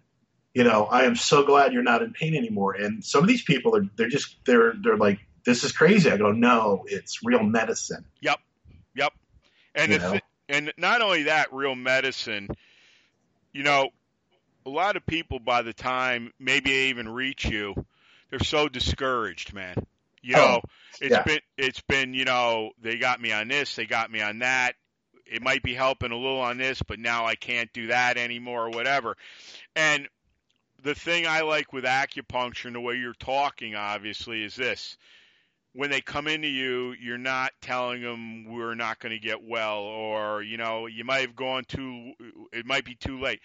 You 0.54 0.62
know, 0.64 0.84
I 0.84 1.02
am 1.04 1.16
so 1.16 1.44
glad 1.44 1.72
you're 1.72 1.82
not 1.82 2.02
in 2.02 2.12
pain 2.12 2.34
anymore. 2.36 2.74
And 2.74 3.04
some 3.04 3.22
of 3.22 3.28
these 3.28 3.42
people 3.42 3.76
are, 3.76 3.84
they're 3.96 4.08
just, 4.08 4.36
they're, 4.46 4.72
they're 4.82 4.96
like, 4.96 5.18
this 5.44 5.64
is 5.64 5.72
crazy. 5.72 6.10
I 6.10 6.16
go, 6.16 6.30
no, 6.32 6.84
it's 6.86 7.18
real 7.24 7.42
medicine. 7.42 8.04
Yep. 8.22 8.38
Yep. 8.94 9.12
And 9.74 9.92
You 9.92 9.98
know? 9.98 10.20
And 10.48 10.72
not 10.76 11.02
only 11.02 11.24
that, 11.24 11.52
real 11.52 11.74
medicine. 11.74 12.48
You 13.52 13.62
know, 13.62 13.90
a 14.66 14.70
lot 14.70 14.96
of 14.96 15.06
people 15.06 15.38
by 15.38 15.62
the 15.62 15.72
time 15.72 16.32
maybe 16.38 16.70
they 16.70 16.88
even 16.88 17.08
reach 17.08 17.44
you, 17.46 17.74
they're 18.30 18.38
so 18.40 18.68
discouraged, 18.68 19.54
man. 19.54 19.76
You 20.22 20.34
Oh, 20.36 20.38
know, 20.38 20.60
it's 21.00 21.14
yeah. 21.14 21.22
been 21.22 21.40
it's 21.56 21.80
been 21.82 22.14
you 22.14 22.24
know 22.24 22.72
they 22.82 22.96
got 22.98 23.20
me 23.20 23.32
on 23.32 23.48
this, 23.48 23.76
they 23.76 23.86
got 23.86 24.10
me 24.10 24.20
on 24.20 24.40
that. 24.40 24.74
It 25.24 25.42
might 25.42 25.62
be 25.62 25.74
helping 25.74 26.12
a 26.12 26.16
little 26.16 26.40
on 26.40 26.58
this, 26.58 26.82
but 26.82 26.98
now 27.00 27.26
I 27.26 27.34
can't 27.34 27.72
do 27.72 27.88
that 27.88 28.16
anymore 28.16 28.66
or 28.66 28.70
whatever. 28.70 29.16
And 29.74 30.08
the 30.82 30.94
thing 30.94 31.26
I 31.26 31.40
like 31.40 31.72
with 31.72 31.84
acupuncture 31.84 32.66
and 32.66 32.76
the 32.76 32.80
way 32.80 32.94
you're 32.94 33.12
talking, 33.12 33.74
obviously, 33.74 34.44
is 34.44 34.54
this 34.54 34.96
when 35.76 35.90
they 35.90 36.00
come 36.00 36.26
into 36.26 36.48
you, 36.48 36.94
you're 36.98 37.18
not 37.18 37.52
telling 37.60 38.00
them 38.00 38.46
we're 38.46 38.74
not 38.74 38.98
going 38.98 39.12
to 39.12 39.18
get 39.18 39.44
well, 39.44 39.80
or 39.80 40.42
you 40.42 40.56
know, 40.56 40.86
you 40.86 41.04
might 41.04 41.20
have 41.20 41.36
gone 41.36 41.64
too. 41.64 42.12
It 42.50 42.64
might 42.64 42.86
be 42.86 42.94
too 42.94 43.20
late. 43.20 43.40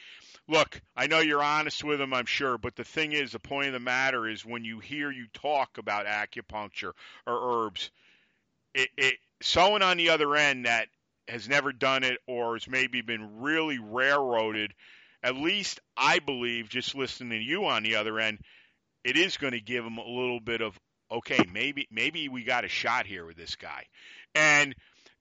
Look, 0.47 0.81
I 0.95 1.07
know 1.07 1.19
you're 1.19 1.43
honest 1.43 1.83
with 1.83 1.99
them, 1.99 2.13
I'm 2.13 2.25
sure, 2.25 2.57
but 2.57 2.77
the 2.77 2.85
thing 2.85 3.11
is, 3.11 3.33
the 3.33 3.39
point 3.39 3.67
of 3.67 3.73
the 3.73 3.79
matter 3.79 4.27
is 4.29 4.45
when 4.45 4.63
you 4.63 4.79
hear 4.79 5.11
you 5.11 5.27
talk 5.33 5.77
about 5.77 6.05
acupuncture 6.05 6.93
or 7.27 7.65
herbs, 7.65 7.91
it, 8.73 8.89
it 8.97 9.15
someone 9.41 9.81
on 9.81 9.97
the 9.97 10.09
other 10.09 10.33
end 10.35 10.65
that 10.65 10.87
has 11.27 11.49
never 11.49 11.73
done 11.73 12.05
it 12.05 12.17
or 12.27 12.53
has 12.53 12.67
maybe 12.67 13.01
been 13.01 13.41
really 13.41 13.77
railroaded. 13.77 14.73
At 15.21 15.35
least 15.35 15.81
I 15.97 16.19
believe, 16.19 16.69
just 16.69 16.95
listening 16.95 17.31
to 17.31 17.45
you 17.45 17.65
on 17.65 17.83
the 17.83 17.97
other 17.97 18.19
end, 18.19 18.39
it 19.03 19.17
is 19.17 19.35
going 19.35 19.53
to 19.53 19.59
give 19.59 19.83
them 19.83 19.97
a 19.97 20.07
little 20.07 20.39
bit 20.39 20.61
of 20.61 20.79
okay, 21.11 21.45
maybe 21.51 21.87
maybe 21.91 22.29
we 22.29 22.43
got 22.43 22.65
a 22.65 22.69
shot 22.69 23.05
here 23.05 23.25
with 23.25 23.37
this 23.37 23.55
guy. 23.55 23.85
And 24.35 24.75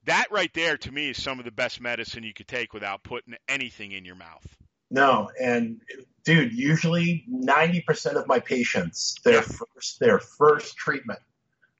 that 0.05 0.31
right 0.31 0.51
there 0.53 0.77
to 0.77 0.91
me 0.91 1.09
is 1.09 1.21
some 1.21 1.39
of 1.39 1.45
the 1.45 1.51
best 1.51 1.81
medicine 1.81 2.23
you 2.23 2.33
could 2.33 2.47
take 2.47 2.73
without 2.73 3.03
putting 3.03 3.35
anything 3.47 3.91
in 3.91 4.05
your 4.05 4.15
mouth. 4.15 4.45
No, 4.89 5.29
and 5.39 5.81
dude, 6.25 6.53
usually 6.53 7.23
ninety 7.27 7.81
percent 7.81 8.17
of 8.17 8.27
my 8.27 8.39
patients, 8.39 9.15
their 9.23 9.41
first 9.41 9.99
their 9.99 10.19
first 10.19 10.75
treatment, 10.75 11.19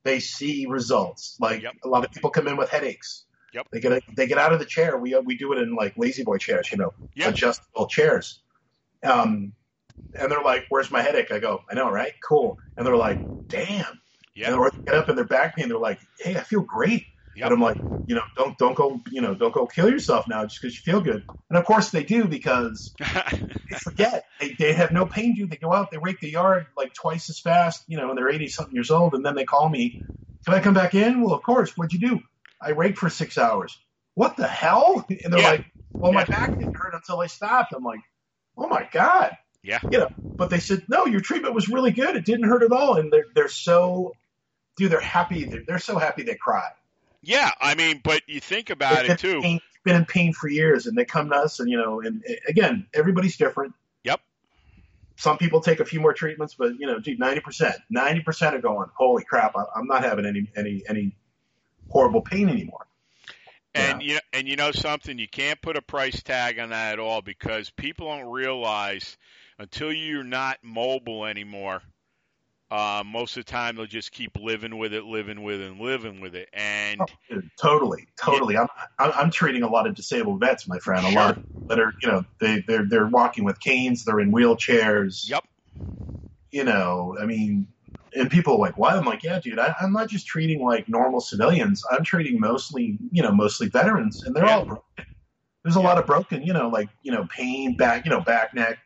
they 0.04 0.20
see 0.20 0.66
results. 0.68 1.38
Like 1.40 1.64
Yep. 1.64 1.74
a 1.84 1.88
lot 1.88 2.06
of 2.06 2.12
people 2.12 2.30
come 2.30 2.48
in 2.48 2.58
with 2.58 2.70
headaches. 2.70 3.26
Yep. 3.54 3.68
They 3.72 3.80
get 3.82 4.04
they 4.16 4.28
get 4.28 4.38
out 4.38 4.54
of 4.54 4.60
the 4.60 4.66
chair. 4.66 4.98
We 4.98 5.18
we 5.26 5.38
do 5.38 5.52
it 5.54 5.60
in 5.60 5.76
like 5.76 5.98
lazy 5.98 6.24
boy 6.24 6.38
chairs, 6.38 6.72
you 6.72 6.78
know, 6.78 6.94
Yeah. 7.16 7.30
adjustable 7.30 7.88
chairs. 7.88 8.42
Um, 9.04 9.54
and 10.20 10.32
they're 10.32 10.44
like, 10.44 10.66
"Where's 10.70 10.92
my 10.92 11.02
headache?" 11.02 11.32
I 11.32 11.40
go, 11.40 11.62
"I 11.70 11.76
know, 11.76 11.90
right? 11.92 12.14
Cool." 12.28 12.58
And 12.78 12.86
they're 12.86 12.96
like, 12.98 13.22
"Damn." 13.50 14.02
Yeah. 14.36 14.54
And 14.54 14.64
they 14.64 14.70
get 14.92 14.96
up 14.96 15.10
in 15.10 15.16
their 15.16 15.26
back 15.26 15.56
pain. 15.56 15.70
They're 15.70 15.78
like, 15.78 16.00
"Hey, 16.20 16.36
I 16.38 16.42
feel 16.44 16.62
great." 16.62 17.06
Yep. 17.36 17.46
And 17.46 17.54
I'm 17.54 17.62
like, 17.62 17.78
you 18.06 18.16
know, 18.16 18.24
don't 18.36 18.58
don't 18.58 18.76
go, 18.76 19.02
you 19.12 19.22
know, 19.22 19.36
don't 19.36 19.54
go 19.54 19.68
kill 19.68 19.90
yourself 19.90 20.28
now 20.28 20.44
just 20.46 20.60
because 20.62 20.76
you 20.76 20.82
feel 20.82 21.02
good. 21.02 21.24
And 21.50 21.58
of 21.58 21.66
course 21.66 21.92
they 21.92 22.04
do 22.04 22.26
because 22.26 22.96
they 23.70 23.78
forget. 23.78 24.26
They, 24.40 24.54
they 24.58 24.74
have 24.74 24.92
no 24.92 25.06
pain 25.06 25.36
due. 25.36 25.48
They 25.48 25.58
go 25.58 25.74
out, 25.74 25.92
they 25.92 25.98
rake 25.98 26.20
the 26.20 26.30
yard 26.32 26.68
like 26.78 26.94
twice 26.94 27.30
as 27.30 27.40
fast, 27.40 27.84
you 27.88 27.98
know, 27.98 28.10
and 28.10 28.18
they're 28.18 28.30
80 28.30 28.48
something 28.48 28.74
years 28.76 28.92
old. 28.92 29.14
And 29.14 29.26
then 29.26 29.36
they 29.36 29.46
call 29.46 29.70
me, 29.70 29.98
can 30.46 30.54
I 30.56 30.60
come 30.60 30.74
back 30.74 30.94
in? 30.96 31.22
Well, 31.22 31.34
of 31.36 31.44
course. 31.44 31.72
What'd 31.78 31.94
you 31.94 32.00
do? 32.10 32.20
I 32.62 32.72
raked 32.72 32.98
for 32.98 33.10
six 33.10 33.38
hours. 33.38 33.78
What 34.16 34.38
the 34.38 34.48
hell? 34.48 35.06
And 35.24 35.32
they're 35.32 35.40
Yeah. 35.40 35.52
like, 35.52 35.64
well, 36.00 36.12
my 36.12 36.26
back 36.26 36.58
didn't 36.58 36.76
hurt 36.76 36.94
until 36.96 37.20
I 37.22 37.28
stopped. 37.28 37.74
I'm 37.76 37.84
like, 37.84 38.00
oh 38.58 38.68
my 38.68 38.88
God. 38.92 39.32
Yeah. 39.64 39.80
You 39.92 40.00
know, 40.00 40.10
but 40.38 40.50
they 40.50 40.60
said, 40.60 40.84
no, 40.88 41.06
your 41.06 41.22
treatment 41.22 41.54
was 41.54 41.70
really 41.70 41.92
good. 41.92 42.16
It 42.16 42.26
didn't 42.26 42.48
hurt 42.48 42.64
at 42.64 42.72
all. 42.72 42.96
And 42.98 43.12
they're, 43.12 43.26
they're 43.36 43.48
so, 43.48 44.14
dude, 44.78 44.92
they're 44.92 45.00
happy. 45.00 45.46
They're, 45.46 45.64
they're 45.68 45.80
so 45.80 45.98
happy 45.98 46.24
they 46.24 46.36
cry. 46.36 46.70
yeah, 47.22 47.52
I 47.60 47.76
mean, 47.76 48.02
but 48.04 48.24
you 48.28 48.40
think 48.40 48.70
about 48.72 49.04
They've 49.04 49.12
it 49.12 49.20
too. 49.20 49.36
in 49.36 49.42
pain- 49.42 49.62
been 49.84 49.96
in 49.96 50.06
pain 50.06 50.32
for 50.32 50.48
years, 50.48 50.86
and 50.86 50.96
they 50.96 51.06
come 51.06 51.30
to 51.30 51.36
us, 51.36 51.60
and 51.60 51.68
you 51.68 51.76
know, 51.78 52.02
and 52.02 52.24
again, 52.48 52.86
everybody's 52.94 53.36
different. 53.38 53.74
Yep. 54.04 54.22
Some 55.16 55.40
people 55.40 55.62
take 55.62 55.80
a 55.80 55.86
few 55.86 56.00
more 56.00 56.14
treatments, 56.14 56.54
but 56.54 56.74
you 56.80 56.86
know, 56.86 57.00
dude, 57.00 57.20
ninety 57.20 57.42
percent, 57.42 57.78
ninety 57.90 58.22
percent 58.22 58.56
are 58.56 58.62
going, 58.62 58.90
holy 58.94 59.24
crap, 59.24 59.56
I, 59.56 59.64
I'm 59.76 59.88
not 59.88 60.04
having 60.04 60.28
any 60.28 60.52
any 60.56 60.84
any 60.88 61.16
horrible 61.90 62.22
pain 62.22 62.48
anymore. 62.50 62.86
And 63.74 64.04
you 64.04 64.16
know, 64.16 64.20
and 64.34 64.48
you 64.48 64.56
know 64.56 64.72
something, 64.72 65.18
you 65.18 65.28
can't 65.28 65.60
put 65.62 65.78
a 65.78 65.82
price 65.82 66.22
tag 66.22 66.60
on 66.60 66.70
that 66.70 66.94
at 66.94 67.00
all 67.00 67.22
because 67.24 67.70
people 67.72 68.08
don't 68.08 68.30
realize 68.30 69.18
until 69.62 69.94
you're 69.94 70.24
not 70.24 70.60
mobile 70.64 71.26
anymore. 71.26 71.84
Uh, 72.72 73.04
most 73.06 73.38
of 73.38 73.46
the 73.46 73.52
time, 73.52 73.76
they'll 73.78 73.86
just 73.88 74.12
keep 74.12 74.38
living 74.38 74.78
with 74.78 74.94
it, 74.94 75.06
living 75.06 75.44
with 75.44 75.62
it, 75.62 75.72
and 75.72 75.82
living 75.82 76.22
with 76.22 76.36
it. 76.36 76.50
And 76.54 77.00
Oh, 77.00 77.18
dude, 77.30 77.50
totally, 77.60 78.08
totally. 78.22 78.58
I'm, 78.58 78.68
I'm 79.00 79.12
I'm 79.14 79.32
treating 79.32 79.64
a 79.64 79.70
lot 79.70 79.88
of 79.88 79.96
disabled 79.96 80.40
vets, 80.40 80.68
my 80.68 80.80
friend. 80.80 81.06
A 81.06 81.10
Sure. 81.10 81.10
lot 81.10 81.40
that 81.70 81.80
are, 81.80 81.94
you 82.02 82.10
know, 82.10 82.24
they 82.40 82.62
they're 82.68 82.88
they're 82.88 83.08
walking 83.08 83.44
with 83.44 83.60
canes, 83.60 84.06
they're 84.06 84.20
in 84.20 84.32
wheelchairs. 84.32 85.16
yep, 85.24 85.44
you 86.52 86.64
know, 86.64 87.16
I 87.20 87.26
mean, 87.26 87.68
and 88.14 88.30
people 88.30 88.56
are 88.56 88.60
like, 88.60 88.78
"Why?" 88.78 88.96
I'm 88.96 89.06
like, 89.06 89.24
yeah, 89.24 89.40
dude, 89.40 89.60
I, 89.60 89.74
I'm 89.80 89.94
not 89.94 90.10
just 90.10 90.28
treating 90.28 90.62
like 90.62 90.90
normal 90.90 91.22
civilians. 91.22 91.84
I'm 91.92 92.04
treating 92.04 92.40
mostly, 92.40 92.98
you 93.12 93.24
know, 93.24 93.32
mostly 93.32 93.70
veterans, 93.70 94.22
and 94.26 94.36
they're 94.36 94.46
Yeah. 94.46 94.52
all 94.52 94.66
broken. 94.66 94.84
There's 95.64 95.78
a 95.78 95.82
lot 95.82 95.98
of 96.00 96.06
broken, 96.08 96.44
you 96.44 96.54
know, 96.54 96.70
like, 96.70 96.90
you 97.04 97.12
know, 97.12 97.28
pain, 97.30 97.76
back, 97.78 98.06
you 98.06 98.12
know, 98.12 98.22
back, 98.22 98.54
neck, 98.56 98.80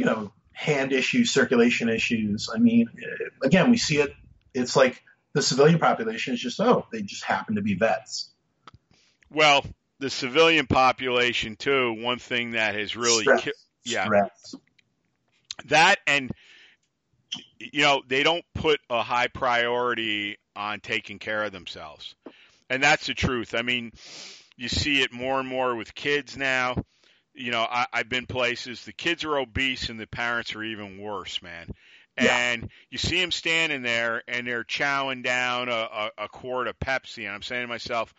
you 0.00 0.06
know, 0.06 0.32
hand 0.52 0.94
issues, 0.94 1.30
circulation 1.30 1.90
issues. 1.90 2.48
I 2.52 2.58
mean, 2.58 2.88
eh, 2.98 3.24
again, 3.44 3.70
we 3.70 3.76
see 3.76 3.98
it. 3.98 4.14
It's 4.54 4.74
like 4.74 5.02
the 5.34 5.42
civilian 5.42 5.78
population 5.78 6.32
is 6.32 6.40
just, 6.40 6.58
oh, 6.58 6.86
they 6.90 7.02
just 7.02 7.22
happen 7.22 7.56
to 7.56 7.60
be 7.60 7.74
vets. 7.74 8.30
Well, 9.30 9.62
the 9.98 10.08
civilian 10.08 10.66
population 10.66 11.54
too. 11.56 11.92
One 11.92 12.18
thing 12.18 12.52
that 12.52 12.76
has 12.76 12.96
really 12.96 13.24
Stress, 13.24 13.44
ki- 13.44 13.52
yeah. 13.84 14.04
stress. 14.06 14.54
that 15.66 15.98
and 16.06 16.30
you 17.58 17.82
know 17.82 18.00
they 18.08 18.22
don't 18.22 18.44
put 18.54 18.80
a 18.88 19.02
high 19.02 19.28
priority 19.28 20.38
on 20.56 20.80
taking 20.80 21.18
care 21.18 21.44
of 21.44 21.52
themselves 21.52 22.14
and 22.70 22.82
that's 22.82 23.06
the 23.06 23.14
truth 23.14 23.54
i 23.54 23.62
mean 23.62 23.92
you 24.56 24.68
see 24.68 25.02
it 25.02 25.12
more 25.12 25.38
and 25.38 25.48
more 25.48 25.76
with 25.76 25.94
kids 25.94 26.36
now 26.36 26.74
you 27.34 27.50
know 27.50 27.66
I, 27.68 27.86
i've 27.92 28.08
been 28.08 28.26
places 28.26 28.84
the 28.84 28.92
kids 28.92 29.24
are 29.24 29.38
obese 29.38 29.88
and 29.88 29.98
the 30.00 30.06
parents 30.06 30.54
are 30.54 30.62
even 30.62 30.98
worse 30.98 31.42
man 31.42 31.72
Yeah. 32.20 32.36
and 32.36 32.70
you 32.90 32.98
see 32.98 33.20
them 33.20 33.30
standing 33.30 33.82
there 33.82 34.22
and 34.28 34.46
they're 34.46 34.64
chowing 34.64 35.22
down 35.22 35.68
a, 35.68 35.72
a, 35.72 36.10
a 36.24 36.28
quart 36.28 36.68
of 36.68 36.78
pepsi 36.78 37.24
and 37.24 37.34
i'm 37.34 37.42
saying 37.42 37.62
to 37.62 37.68
myself 37.68 38.12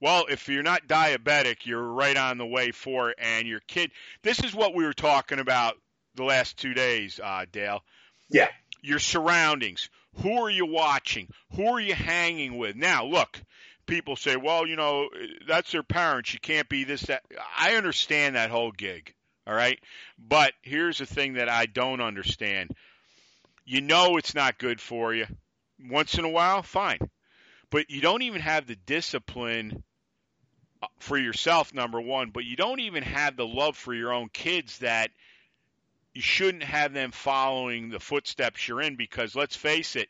well, 0.00 0.26
if 0.28 0.48
you're 0.48 0.62
not 0.62 0.86
diabetic, 0.86 1.64
you're 1.64 1.80
right 1.82 2.16
on 2.16 2.36
the 2.36 2.44
way 2.44 2.72
for 2.72 3.10
it. 3.10 3.18
And 3.18 3.48
your 3.48 3.60
kid, 3.60 3.90
this 4.22 4.42
is 4.42 4.54
what 4.54 4.74
we 4.74 4.84
were 4.84 4.92
talking 4.92 5.38
about 5.38 5.76
the 6.14 6.24
last 6.24 6.58
two 6.58 6.74
days, 6.74 7.18
uh, 7.22 7.46
Dale. 7.50 7.82
Yeah. 8.28 8.48
Your 8.82 8.98
surroundings. 8.98 9.88
Who 10.16 10.42
are 10.42 10.50
you 10.50 10.66
watching? 10.66 11.28
Who 11.56 11.68
are 11.68 11.80
you 11.80 11.94
hanging 11.94 12.58
with? 12.58 12.76
Now, 12.76 13.06
look, 13.06 13.40
people 13.86 14.16
say, 14.16 14.36
well, 14.36 14.66
you 14.66 14.76
know, 14.76 15.08
that's 15.46 15.72
their 15.72 15.82
parents. 15.82 16.32
You 16.32 16.40
can't 16.40 16.68
be 16.68 16.84
this, 16.84 17.02
that. 17.02 17.22
I 17.58 17.74
understand 17.74 18.36
that 18.36 18.50
whole 18.50 18.72
gig. 18.72 19.14
All 19.46 19.54
right. 19.54 19.78
But 20.18 20.52
here's 20.62 20.98
the 20.98 21.06
thing 21.06 21.34
that 21.34 21.48
I 21.48 21.66
don't 21.66 22.00
understand. 22.00 22.70
You 23.64 23.80
know 23.80 24.16
it's 24.16 24.34
not 24.34 24.58
good 24.58 24.80
for 24.80 25.14
you. 25.14 25.26
Once 25.88 26.14
in 26.14 26.24
a 26.24 26.30
while, 26.30 26.62
fine. 26.62 26.98
But 27.70 27.90
you 27.90 28.00
don't 28.00 28.22
even 28.22 28.40
have 28.40 28.66
the 28.66 28.76
discipline 28.76 29.82
uh, 30.82 30.86
for 30.98 31.18
yourself, 31.18 31.74
number 31.74 32.00
one, 32.00 32.30
but 32.30 32.44
you 32.44 32.56
don't 32.56 32.80
even 32.80 33.02
have 33.02 33.36
the 33.36 33.46
love 33.46 33.76
for 33.76 33.92
your 33.92 34.12
own 34.12 34.28
kids 34.28 34.78
that 34.78 35.10
you 36.14 36.22
shouldn't 36.22 36.62
have 36.62 36.92
them 36.92 37.10
following 37.10 37.90
the 37.90 37.98
footsteps 37.98 38.68
you're 38.68 38.80
in 38.80 38.94
because 38.96 39.34
let's 39.34 39.56
face 39.56 39.96
it, 39.96 40.08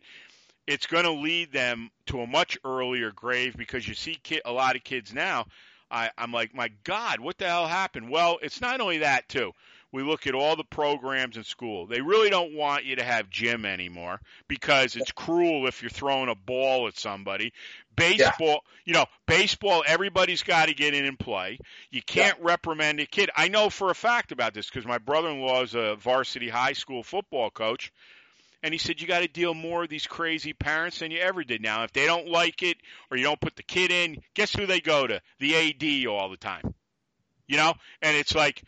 it's 0.67 0.87
going 0.87 1.05
to 1.05 1.12
lead 1.12 1.53
them 1.53 1.91
to 2.07 2.21
a 2.21 2.27
much 2.27 2.59
earlier 2.65 3.11
grave 3.12 3.57
because 3.57 3.87
you 3.87 3.95
see 3.95 4.19
ki- 4.23 4.43
a 4.45 4.53
lot 4.53 4.77
of 4.77 4.85
kids 4.85 5.12
now. 5.12 5.47
I, 5.91 6.11
I'm 6.17 6.33
like, 6.33 6.55
my 6.55 6.71
God, 6.85 7.21
what 7.21 7.39
the 7.39 7.47
hell 7.47 7.67
happened? 7.67 8.11
Well, 8.11 8.39
it's 8.43 8.61
not 8.61 8.81
only 8.81 8.99
that, 8.99 9.29
too. 9.29 9.53
we 9.95 10.03
look 10.03 10.27
at 10.27 10.35
all 10.35 10.57
the 10.57 10.65
programs 10.65 11.37
in 11.37 11.45
school. 11.45 11.87
They 11.87 12.01
really 12.01 12.29
don't 12.29 12.53
want 12.57 12.85
you 12.85 12.97
to 12.97 13.05
have 13.05 13.31
gym 13.31 13.65
anymore 13.65 14.21
because 14.49 14.97
it's 14.97 15.12
cruel 15.12 15.69
if 15.69 15.83
you're 15.83 15.91
throwing 15.91 16.29
a 16.29 16.35
ball 16.35 16.89
at 16.89 16.99
somebody. 16.99 17.53
Baseball, 17.95 18.65
you 18.85 18.93
know, 18.93 19.07
baseball, 19.29 19.85
everybody's 19.87 20.43
got 20.43 20.67
to 20.67 20.75
get 20.75 20.95
in 20.95 21.05
and 21.05 21.17
play. 21.17 21.61
You 21.93 22.03
can't 22.03 22.37
reprimand 22.41 22.99
a 22.99 23.07
kid. 23.07 23.31
I 23.37 23.47
know 23.47 23.71
for 23.71 23.91
a 23.91 23.95
fact 23.95 24.33
about 24.33 24.53
this 24.53 24.69
because 24.69 24.85
my 24.85 24.99
brother 24.99 25.29
in 25.29 25.41
law 25.41 25.62
is 25.62 25.77
a 25.77 25.95
varsity 25.95 26.49
high 26.49 26.73
school 26.73 27.05
football 27.05 27.51
coach. 27.51 27.93
And 28.65 28.73
he 28.73 28.79
said, 28.79 28.99
You 28.99 29.07
got 29.07 29.21
to 29.21 29.29
deal 29.29 29.53
more 29.53 29.83
with 29.83 29.91
these 29.91 30.07
crazy 30.07 30.55
parents 30.55 31.01
than 31.01 31.11
you 31.11 31.19
ever 31.19 31.45
did 31.45 31.61
now. 31.61 31.85
If 31.85 31.93
they 31.93 32.07
don't 32.07 32.29
like 32.29 32.62
it 32.62 32.79
or 33.11 33.19
you 33.19 33.23
don't 33.23 33.39
put 33.39 33.57
the 33.57 33.62
kid 33.62 33.91
in, 33.91 34.23
guess 34.33 34.55
who 34.55 34.65
they 34.65 34.81
go 34.81 35.07
to? 35.07 35.21
The 35.39 35.55
AD 35.55 36.07
all 36.07 36.31
the 36.31 36.39
time. 36.39 36.75
You 37.47 37.59
know? 37.59 37.75
And 38.01 38.17
it's 38.17 38.35
like, 38.35 38.65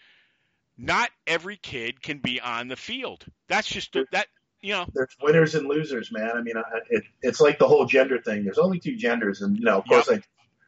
not 0.76 1.08
every 1.26 1.56
kid 1.56 2.02
can 2.02 2.18
be 2.18 2.42
on 2.42 2.68
the 2.68 2.76
field. 2.76 3.24
That's 3.48 3.66
just 3.66 3.96
that 4.12 4.26
you 4.60 4.74
know. 4.74 4.84
There's 4.92 5.16
winners 5.22 5.54
and 5.54 5.66
losers, 5.66 6.12
man. 6.12 6.32
I 6.34 6.42
mean, 6.42 6.58
I, 6.58 6.62
it, 6.90 7.04
it's 7.22 7.40
like 7.40 7.58
the 7.58 7.66
whole 7.66 7.86
gender 7.86 8.20
thing. 8.20 8.44
There's 8.44 8.58
only 8.58 8.78
two 8.78 8.96
genders, 8.96 9.40
and 9.40 9.56
you 9.56 9.64
know, 9.64 9.78
of 9.78 9.86
course, 9.86 10.10
yep. 10.10 10.22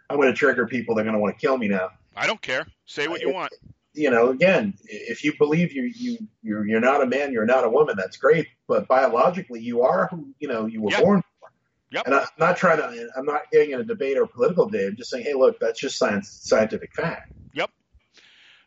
I, 0.09 0.15
I'm 0.15 0.19
going 0.19 0.33
to 0.33 0.39
trigger 0.39 0.67
people. 0.67 0.95
They're 0.95 1.05
going 1.05 1.13
to 1.13 1.21
want 1.21 1.39
to 1.39 1.47
kill 1.47 1.59
me 1.59 1.69
now. 1.69 1.91
I 2.17 2.27
don't 2.27 2.41
care. 2.41 2.67
Say 2.87 3.09
what 3.09 3.21
you 3.21 3.35
want. 3.35 3.53
You 3.99 4.11
know, 4.11 4.29
again, 4.29 4.75
if 4.85 5.25
you 5.25 5.37
believe 5.37 5.73
you 5.73 5.91
you 5.95 6.19
you're, 6.43 6.65
you're 6.67 6.81
not 6.81 7.03
a 7.03 7.07
man, 7.07 7.33
you're 7.33 7.47
not 7.47 7.65
a 7.65 7.69
woman. 7.69 7.97
That's 7.97 8.17
great, 8.17 8.47
but 8.69 8.87
biologically, 8.87 9.61
you 9.61 9.83
are 9.83 10.07
who 10.07 10.29
you 10.39 10.47
know 10.47 10.67
you 10.67 10.83
were 10.83 10.93
yep. 10.93 11.03
born 11.03 11.23
for. 11.23 11.51
Yep. 11.91 12.07
And 12.07 12.15
I'm 12.15 12.27
not 12.39 12.57
trying 12.57 12.79
to. 12.79 13.09
I'm 13.17 13.25
not 13.25 13.51
getting 13.51 13.73
in 13.73 13.81
a 13.81 13.85
debate 13.85 14.17
or 14.17 14.27
political 14.27 14.67
debate. 14.67 14.89
I'm 14.89 14.97
just 14.97 15.11
saying, 15.11 15.25
hey, 15.25 15.35
look, 15.35 15.59
that's 15.59 15.81
just 15.81 15.99
science, 15.99 16.31
scientific 16.31 16.95
fact. 16.95 17.33
Yep. 17.55 17.71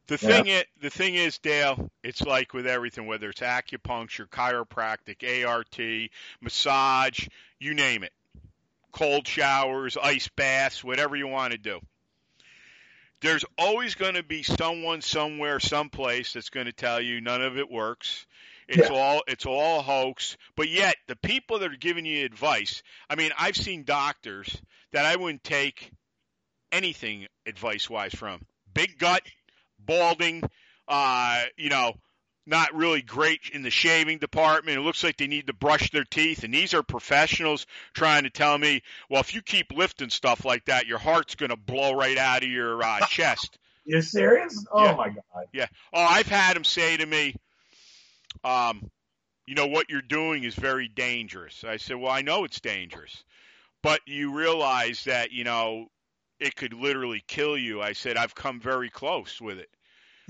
The 0.08 0.18
thing 0.18 0.48
is, 0.48 0.64
the 0.82 0.90
thing 0.90 1.16
is, 1.16 1.38
Dale, 1.38 1.90
it's 2.04 2.22
like 2.22 2.54
with 2.54 2.68
everything, 2.68 3.08
whether 3.08 3.30
it's 3.30 3.40
acupuncture, 3.40 4.28
chiropractic, 4.28 5.48
ART, 5.48 5.80
massage, 6.42 7.28
you 7.60 7.74
name 7.74 8.04
it, 8.04 8.12
cold 8.92 9.26
showers, 9.26 9.96
ice 9.96 10.28
baths, 10.36 10.84
whatever 10.84 11.16
you 11.16 11.28
want 11.28 11.54
to 11.54 11.58
do. 11.58 11.80
There's 13.22 13.46
always 13.58 13.96
going 13.96 14.16
to 14.16 14.24
be 14.24 14.44
someone 14.44 15.02
somewhere, 15.02 15.60
someplace 15.60 16.34
that's 16.34 16.50
going 16.50 16.66
to 16.66 16.72
tell 16.72 17.00
you 17.00 17.22
none 17.22 17.42
of 17.42 17.58
it 17.58 17.70
works. 17.70 18.26
It's 18.68 18.90
yeah. 18.90 18.96
all 18.96 19.22
it's 19.28 19.46
all 19.46 19.80
a 19.80 19.84
hoax. 19.84 20.38
But 20.56 20.70
yet, 20.70 20.96
the 21.08 21.16
people 21.16 21.60
that 21.60 21.72
are 21.72 21.78
giving 21.78 22.06
you 22.06 22.26
advice, 22.26 22.84
I 23.10 23.16
mean, 23.16 23.32
I've 23.38 23.58
seen 23.58 23.84
doctors 23.84 24.62
that 24.94 25.06
I 25.06 25.16
wouldn't 25.18 25.44
take 25.44 25.92
anything 26.72 27.28
advice 27.46 27.90
wise 27.90 28.14
from. 28.14 28.42
Big 28.74 28.98
gut, 28.98 29.22
balding, 29.78 30.44
uh, 30.88 31.44
you 31.58 31.70
know, 31.70 31.94
not 32.46 32.74
really 32.74 33.02
great 33.02 33.52
in 33.54 33.62
the 33.62 33.70
shaving 33.70 34.18
department. 34.18 34.78
It 34.78 34.82
looks 34.82 35.04
like 35.04 35.18
they 35.18 35.28
need 35.28 35.48
to 35.48 35.54
brush 35.54 35.92
their 35.92 36.04
teeth. 36.04 36.44
And 36.44 36.54
these 36.54 36.74
are 36.74 36.84
professionals 36.84 37.68
trying 37.94 38.24
to 38.24 38.30
tell 38.30 38.58
me, 38.58 38.82
well, 39.10 39.22
if 39.22 39.36
you 39.36 39.42
keep 39.42 39.72
lifting 39.72 40.10
stuff 40.10 40.44
like 40.44 40.66
that, 40.66 40.88
your 40.88 40.98
heart's 40.98 41.36
going 41.36 41.52
to 41.52 41.58
blow 41.58 41.94
right 41.94 42.18
out 42.18 42.44
of 42.44 42.50
your 42.50 42.84
uh, 42.84 43.06
chest. 43.08 43.58
You're 43.86 44.02
serious? 44.02 44.66
Oh 44.72 44.86
yeah. 44.86 44.96
my 44.96 45.10
god. 45.10 45.46
Yeah. 45.54 45.68
Oh, 45.94 46.02
I've 46.02 46.28
had 46.28 46.56
them 46.56 46.64
say 46.64 46.98
to 46.98 47.06
me, 47.06 47.36
um, 48.44 48.90
you 49.48 49.56
know 49.56 49.68
what 49.68 49.90
you're 49.90 50.02
doing 50.02 50.44
is 50.44 50.56
very 50.56 50.88
dangerous. 50.88 51.64
I 51.64 51.78
said, 51.78 51.98
well, 51.98 52.12
I 52.12 52.22
know 52.22 52.44
it's 52.44 52.62
dangerous, 52.62 53.24
but 53.82 54.00
you 54.06 54.38
realize 54.38 55.04
that 55.06 55.32
you 55.32 55.44
know 55.44 55.88
it 56.40 56.56
could 56.56 56.74
literally 56.74 57.24
kill 57.28 57.58
you. 57.58 57.82
I 57.82 57.94
said, 57.94 58.18
I've 58.18 58.36
come 58.36 58.60
very 58.60 58.90
close 58.90 59.42
with 59.42 59.58
it. 59.60 59.70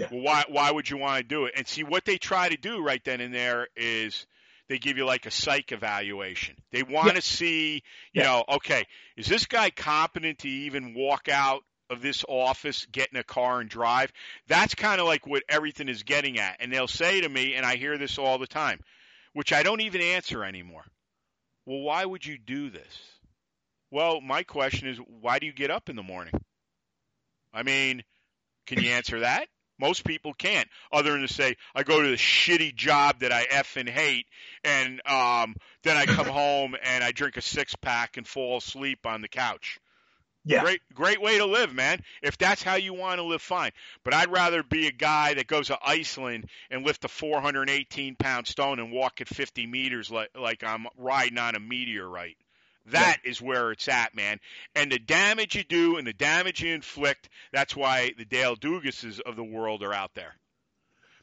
Yeah. 0.02 0.08
Well, 0.12 0.22
why 0.22 0.44
why 0.50 0.72
would 0.72 0.90
you 0.90 0.98
want 0.98 1.18
to 1.22 1.24
do 1.24 1.46
it? 1.46 1.54
And 1.56 1.68
see 1.68 1.84
what 1.84 2.06
they 2.06 2.18
try 2.18 2.50
to 2.50 2.58
do 2.58 2.84
right 2.84 3.04
then 3.04 3.22
and 3.22 3.34
there 3.34 3.68
is 3.76 4.26
they 4.72 4.80
give 4.80 4.98
you 4.98 5.06
like 5.06 5.26
a 5.26 5.32
psych 5.32 5.72
evaluation. 5.72 6.56
They 6.72 6.84
want 6.84 7.08
yeah. 7.08 7.14
to 7.14 7.22
see, 7.22 7.74
you 8.14 8.22
yeah. 8.22 8.24
know, 8.24 8.46
okay, 8.56 8.86
is 9.18 9.28
this 9.28 9.46
guy 9.46 9.70
competent 9.70 10.40
to 10.40 10.48
even 10.48 10.94
walk 10.94 11.28
out 11.28 11.64
of 11.90 12.02
this 12.02 12.24
office, 12.28 12.88
get 12.90 13.10
in 13.12 13.20
a 13.20 13.24
car 13.24 13.60
and 13.60 13.70
drive? 13.70 14.14
That's 14.48 14.74
kind 14.74 15.02
of 15.02 15.08
like 15.08 15.28
what 15.28 15.44
everything 15.50 15.90
is 15.90 16.04
getting 16.04 16.40
at. 16.40 16.58
And 16.62 16.72
they'll 16.72 16.88
say 16.88 17.20
to 17.20 17.28
me, 17.28 17.56
and 17.56 17.66
I 17.66 17.76
hear 17.76 17.98
this 17.98 18.18
all 18.18 18.38
the 18.38 18.48
time, 18.48 18.80
which 19.34 19.52
I 19.52 19.62
don't 19.62 19.82
even 19.82 20.00
answer 20.00 20.44
anymore. 20.44 20.86
Well, 21.66 21.82
why 21.82 22.06
would 22.06 22.26
you 22.26 22.38
do 22.38 22.70
this? 22.70 23.02
Well, 23.92 24.22
my 24.22 24.44
question 24.44 24.88
is, 24.88 24.98
why 25.20 25.40
do 25.40 25.48
you 25.48 25.54
get 25.54 25.70
up 25.70 25.90
in 25.90 25.98
the 25.98 26.04
morning? 26.04 26.34
I 27.54 27.64
mean, 27.64 28.04
can 28.68 28.82
you 28.82 28.92
answer 28.92 29.20
that? 29.20 29.50
Most 29.82 30.06
people 30.06 30.34
can't, 30.34 30.70
other 30.92 31.12
than 31.12 31.22
to 31.22 31.28
say, 31.28 31.58
I 31.76 31.84
go 31.84 32.02
to 32.02 32.10
the 32.10 32.16
shitty 32.16 32.76
job 32.76 33.20
that 33.20 33.32
I 33.32 33.48
f 33.50 33.76
and 33.76 33.90
hate, 33.90 34.28
and 34.64 35.02
um, 35.08 35.56
then 35.84 35.98
I 35.98 36.06
come 36.06 36.28
home 36.28 36.76
and 36.82 37.04
I 37.04 37.12
drink 37.12 37.36
a 37.36 37.42
six 37.42 37.76
pack 37.76 38.18
and 38.18 38.28
fall 38.28 38.58
asleep 38.58 39.06
on 39.06 39.22
the 39.22 39.28
couch. 39.28 39.80
Yeah. 40.44 40.62
Great, 40.62 40.82
great 40.94 41.22
way 41.22 41.38
to 41.38 41.46
live, 41.46 41.74
man. 41.74 42.02
If 42.24 42.38
that's 42.38 42.64
how 42.64 42.76
you 42.76 42.94
want 42.94 43.20
to 43.20 43.24
live, 43.24 43.42
fine. 43.42 43.72
But 44.04 44.16
I'd 44.16 44.32
rather 44.32 44.64
be 44.64 44.88
a 44.88 44.92
guy 44.92 45.36
that 45.36 45.46
goes 45.46 45.68
to 45.68 45.78
Iceland 45.86 46.50
and 46.72 46.84
lift 46.84 47.06
a 47.06 47.08
418 47.08 48.16
pound 48.16 48.48
stone 48.48 48.80
and 48.80 48.92
walk 48.92 49.22
at 49.22 49.28
50 49.28 49.68
meters 49.68 50.10
like 50.10 50.30
like 50.36 50.64
I'm 50.64 50.88
riding 50.98 51.38
on 51.38 51.56
a 51.56 51.60
meteorite. 51.60 52.38
That 52.88 53.20
yeah. 53.24 53.30
is 53.30 53.42
where 53.42 53.72
it's 53.72 53.88
at, 53.88 54.16
man. 54.16 54.40
And 54.76 54.92
the 54.92 55.00
damage 55.00 55.56
you 55.56 55.64
do 55.64 55.98
and 55.98 56.08
the 56.08 56.14
damage 56.14 56.62
you 56.62 56.74
inflict, 56.74 57.30
that's 57.54 57.76
why 57.76 58.14
the 58.18 58.26
Dale 58.26 58.56
Dugases 58.56 59.20
of 59.22 59.36
the 59.36 59.44
world 59.44 59.84
are 59.84 59.94
out 59.94 60.14
there. 60.16 60.34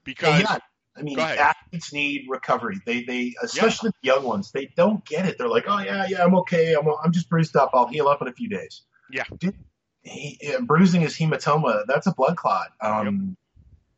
Because 0.05 0.43
yeah, 0.43 0.59
I 0.97 1.03
mean, 1.03 1.19
athletes 1.19 1.93
need 1.93 2.27
recovery. 2.29 2.81
They, 2.87 3.03
they, 3.03 3.35
especially 3.43 3.91
yeah. 4.03 4.15
the 4.15 4.17
young 4.17 4.29
ones, 4.29 4.53
they 4.53 4.73
don't 4.77 5.05
get 5.05 5.27
it. 5.27 5.37
They're 5.37 5.49
like, 5.49 5.65
oh 5.67 5.81
yeah, 5.81 6.07
yeah, 6.09 6.25
I'm 6.25 6.35
okay. 6.37 6.75
I'm, 6.75 6.87
I'm 7.03 7.13
just 7.13 7.29
bruised 7.29 7.57
up. 7.57 7.71
I'll 7.75 7.89
heal 7.89 8.09
up 8.09 8.23
in 8.23 8.29
a 8.29 8.33
few 8.33 8.49
days. 8.49 8.83
Yeah. 9.11 9.25
Dude, 9.39 9.57
he, 10.03 10.41
bruising 10.61 11.03
is 11.03 11.17
hematoma. 11.17 11.85
That's 11.87 12.07
a 12.07 12.13
blood 12.13 12.37
clot. 12.37 12.69
Um, 12.81 13.07
yep. 13.07 13.37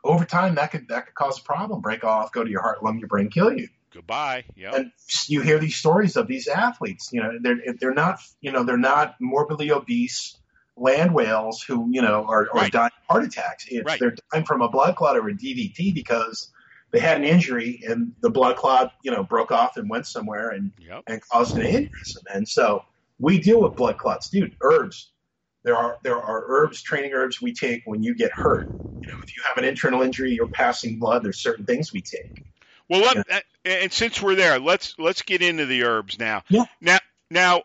Over 0.03 0.25
time, 0.25 0.55
that 0.55 0.71
could 0.73 0.89
that 0.89 1.07
could 1.07 1.15
cause 1.15 1.39
a 1.39 1.43
problem. 1.43 1.83
Break 1.83 2.05
off, 2.05 2.33
go 2.33 2.43
to 2.43 2.51
your 2.51 2.63
heart, 2.63 2.83
lung, 2.83 2.99
your 2.99 3.09
brain, 3.09 3.29
kill 3.29 3.53
you. 3.53 3.69
Goodbye. 3.93 4.45
Yeah. 4.57 4.75
And 4.75 4.93
you 5.27 5.41
hear 5.41 5.59
these 5.59 5.77
stories 5.77 6.17
of 6.17 6.29
these 6.29 6.47
athletes. 6.47 7.11
You 7.13 7.23
know, 7.23 7.39
they're 7.41 7.75
they're 7.81 7.95
not 7.95 8.21
you 8.41 8.53
know 8.53 8.65
they're 8.65 8.77
not 8.77 9.17
morbidly 9.21 9.73
obese 9.73 10.37
land 10.77 11.13
whales 11.15 11.63
who 11.63 11.89
you 11.91 12.01
know 12.01 12.25
are, 12.27 12.49
are 12.53 12.55
right. 12.55 12.73
dying 12.73 12.93
of 12.97 13.07
heart 13.09 13.25
attacks. 13.25 13.67
It's, 13.69 13.85
right. 13.85 13.99
They're 13.99 14.15
dying 14.33 14.45
from 14.45 14.63
a 14.63 14.69
blood 14.69 14.97
clot 14.97 15.17
or 15.17 15.29
a 15.29 15.35
DVT 15.35 15.95
because 15.95 16.51
they 16.91 17.01
had 17.01 17.19
an 17.19 17.25
injury 17.25 17.83
and 17.87 18.13
the 18.21 18.31
blood 18.31 18.57
clot 18.57 18.93
you 19.03 19.11
know 19.11 19.23
broke 19.23 19.53
off 19.53 19.77
and 19.77 19.91
went 19.91 20.07
somewhere 20.07 20.51
and 20.51 20.73
yep. 20.79 21.03
and 21.07 21.21
caused 21.29 21.57
an 21.57 21.63
aneurysm. 21.63 22.23
And 22.33 22.49
so 22.49 22.85
we 23.19 23.39
deal 23.39 23.61
with 23.61 23.77
blood 23.77 23.99
clots, 23.99 24.29
dude. 24.29 24.57
Herbs. 24.63 25.11
There 25.63 25.77
are 25.77 25.99
there 26.03 26.17
are 26.17 26.45
herbs, 26.47 26.81
training 26.81 27.13
herbs 27.13 27.43
we 27.43 27.53
take 27.53 27.83
when 27.85 28.03
you 28.03 28.15
get 28.15 28.33
hurt. 28.33 28.69
You 29.03 29.09
know, 29.09 29.19
if 29.23 29.37
you 29.37 29.43
have 29.47 29.59
an 29.59 29.65
internal 29.65 30.01
injury, 30.01 30.33
you're 30.33 30.49
passing 30.49 30.99
blood. 30.99 31.23
There's 31.23 31.39
certain 31.39 31.67
things 31.67 31.93
we 31.93 32.01
take. 32.01 32.45
Well, 32.91 33.03
let, 33.03 33.27
yeah. 33.29 33.41
and 33.65 33.93
since 33.93 34.21
we're 34.21 34.35
there, 34.35 34.59
let's 34.59 34.97
let's 34.99 35.23
get 35.23 35.43
into 35.43 35.65
the 35.65 35.85
herbs 35.85 36.19
now. 36.19 36.43
Yeah. 36.49 36.65
Now, 36.81 36.99
now, 37.31 37.63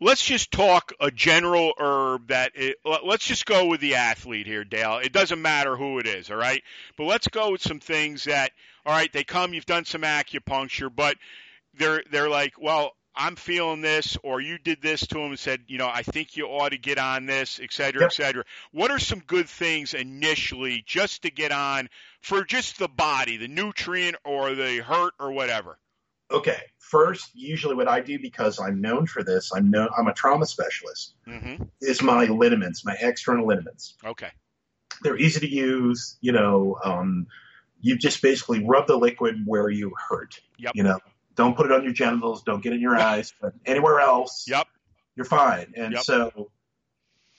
let's 0.00 0.24
just 0.24 0.52
talk 0.52 0.92
a 1.00 1.10
general 1.10 1.72
herb 1.78 2.28
that. 2.28 2.52
It, 2.54 2.76
let's 2.84 3.26
just 3.26 3.44
go 3.44 3.66
with 3.66 3.80
the 3.80 3.96
athlete 3.96 4.46
here, 4.46 4.62
Dale. 4.62 4.98
It 4.98 5.12
doesn't 5.12 5.42
matter 5.42 5.76
who 5.76 5.98
it 5.98 6.06
is, 6.06 6.30
all 6.30 6.36
right. 6.36 6.62
But 6.96 7.04
let's 7.04 7.26
go 7.26 7.50
with 7.50 7.60
some 7.60 7.80
things 7.80 8.24
that, 8.24 8.52
all 8.86 8.94
right, 8.94 9.12
they 9.12 9.24
come. 9.24 9.52
You've 9.52 9.66
done 9.66 9.84
some 9.84 10.02
acupuncture, 10.02 10.94
but 10.94 11.16
they're 11.76 12.04
they're 12.12 12.30
like, 12.30 12.54
well, 12.56 12.92
I'm 13.16 13.36
feeling 13.36 13.80
this, 13.80 14.16
or 14.22 14.40
you 14.40 14.58
did 14.58 14.82
this 14.82 15.06
to 15.08 15.18
him 15.18 15.30
and 15.30 15.38
said, 15.38 15.60
you 15.68 15.78
know, 15.78 15.88
I 15.88 16.02
think 16.02 16.36
you 16.36 16.46
ought 16.46 16.70
to 16.70 16.78
get 16.78 16.98
on 16.98 17.26
this, 17.26 17.60
et 17.62 17.72
cetera, 17.72 18.02
yep. 18.02 18.10
et 18.10 18.14
cetera. 18.14 18.44
What 18.72 18.90
are 18.90 18.98
some 18.98 19.20
good 19.20 19.48
things 19.48 19.94
initially 19.94 20.82
just 20.86 21.22
to 21.22 21.30
get 21.30 21.52
on 21.52 21.88
for 22.20 22.44
just 22.44 22.78
the 22.78 22.88
body, 22.88 23.36
the 23.36 23.48
nutrient 23.48 24.16
or 24.24 24.54
the 24.54 24.78
hurt 24.78 25.14
or 25.20 25.32
whatever? 25.32 25.78
Okay, 26.30 26.58
first, 26.78 27.30
usually 27.34 27.74
what 27.74 27.86
I 27.86 28.00
do 28.00 28.18
because 28.18 28.58
I'm 28.58 28.80
known 28.80 29.06
for 29.06 29.22
this, 29.22 29.52
I'm 29.54 29.70
known, 29.70 29.88
I'm 29.96 30.08
a 30.08 30.14
trauma 30.14 30.46
specialist, 30.46 31.14
mm-hmm. 31.28 31.64
is 31.80 32.02
my 32.02 32.24
liniments, 32.24 32.84
my 32.84 32.96
external 33.00 33.46
liniments. 33.46 33.94
Okay. 34.04 34.30
They're 35.02 35.18
easy 35.18 35.40
to 35.40 35.48
use. 35.48 36.16
You 36.20 36.32
know, 36.32 36.78
um, 36.82 37.26
you 37.80 37.98
just 37.98 38.22
basically 38.22 38.64
rub 38.64 38.86
the 38.86 38.96
liquid 38.96 39.42
where 39.44 39.68
you 39.68 39.92
hurt. 40.08 40.40
Yep. 40.56 40.72
You 40.74 40.84
know, 40.84 40.98
don't 41.36 41.56
put 41.56 41.66
it 41.66 41.72
on 41.72 41.84
your 41.84 41.92
genitals. 41.92 42.42
Don't 42.42 42.62
get 42.62 42.72
it 42.72 42.76
in 42.76 42.82
your 42.82 42.96
eyes. 42.96 43.32
But 43.40 43.54
anywhere 43.66 44.00
else, 44.00 44.44
yep, 44.48 44.66
you're 45.16 45.26
fine. 45.26 45.72
And 45.76 45.94
yep. 45.94 46.02
so, 46.02 46.50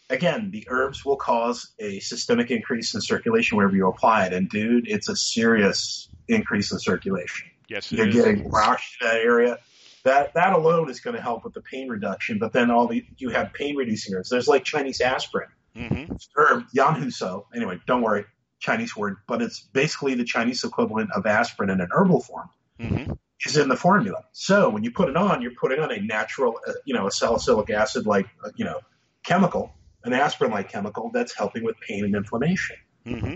again, 0.09 0.51
the 0.51 0.65
herbs 0.67 1.05
will 1.05 1.15
cause 1.15 1.71
a 1.79 1.99
systemic 1.99 2.51
increase 2.51 2.93
in 2.93 3.01
circulation 3.01 3.57
wherever 3.57 3.75
you 3.75 3.87
apply 3.87 4.27
it. 4.27 4.33
And 4.33 4.49
dude, 4.49 4.87
it's 4.87 5.09
a 5.09 5.15
serious 5.15 6.09
increase 6.27 6.71
in 6.71 6.79
circulation. 6.79 7.49
Yes, 7.67 7.91
you're 7.91 8.07
is. 8.07 8.15
getting 8.15 8.49
rushed 8.49 9.01
in 9.01 9.07
that 9.07 9.17
area. 9.17 9.59
That 10.03 10.35
that 10.35 10.53
alone 10.53 10.89
is 10.89 10.99
going 10.99 11.15
to 11.15 11.21
help 11.21 11.43
with 11.43 11.53
the 11.53 11.61
pain 11.61 11.89
reduction. 11.89 12.37
But 12.37 12.53
then 12.53 12.69
all 12.69 12.87
the 12.87 13.03
you 13.17 13.29
have 13.29 13.53
pain 13.53 13.75
reducing 13.75 14.13
herbs. 14.13 14.29
There's 14.29 14.47
like 14.47 14.63
Chinese 14.63 15.01
aspirin, 15.01 15.49
mm-hmm. 15.75 16.13
herb 16.35 16.65
Yanhusuo. 16.75 17.45
Anyway, 17.55 17.79
don't 17.87 18.03
worry. 18.03 18.25
Chinese 18.59 18.95
word, 18.95 19.17
but 19.27 19.41
it's 19.41 19.59
basically 19.59 20.13
the 20.15 20.23
Chinese 20.23 20.63
equivalent 20.63 21.11
of 21.11 21.25
aspirin 21.25 21.69
in 21.69 21.81
an 21.81 21.89
herbal 21.91 22.21
form. 22.21 22.49
hmm 22.79 23.13
Is 23.45 23.57
in 23.57 23.69
the 23.69 23.75
formula. 23.75 24.23
So 24.31 24.69
when 24.69 24.83
you 24.83 24.91
put 24.91 25.09
it 25.09 25.17
on, 25.17 25.41
you're 25.41 25.51
putting 25.59 25.79
on 25.79 25.91
a 25.91 26.01
natural, 26.01 26.59
uh, 26.67 26.73
you 26.85 26.93
know, 26.95 27.05
a 27.05 27.11
salicylic 27.11 27.69
acid 27.69 28.05
like, 28.07 28.25
uh, 28.43 28.49
you 28.55 28.65
know, 28.65 28.79
chemical, 29.23 29.71
an 30.03 30.13
aspirin 30.13 30.51
like 30.51 30.69
chemical 30.71 31.11
that's 31.13 31.35
helping 31.37 31.63
with 31.63 31.75
pain 31.87 32.05
and 32.05 32.15
inflammation. 32.15 32.75
hmm 33.05 33.35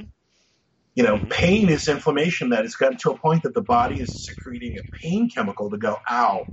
You 0.95 1.03
know, 1.03 1.17
Mhm. 1.17 1.29
pain 1.29 1.69
is 1.69 1.87
inflammation 1.87 2.49
that 2.49 2.63
has 2.63 2.75
gotten 2.75 2.97
to 2.99 3.11
a 3.11 3.17
point 3.17 3.43
that 3.43 3.53
the 3.53 3.61
body 3.61 3.99
is 3.99 4.11
secreting 4.25 4.77
a 4.77 4.81
pain 5.01 5.29
chemical 5.29 5.69
to 5.69 5.77
go, 5.77 5.97
ow. 6.09 6.47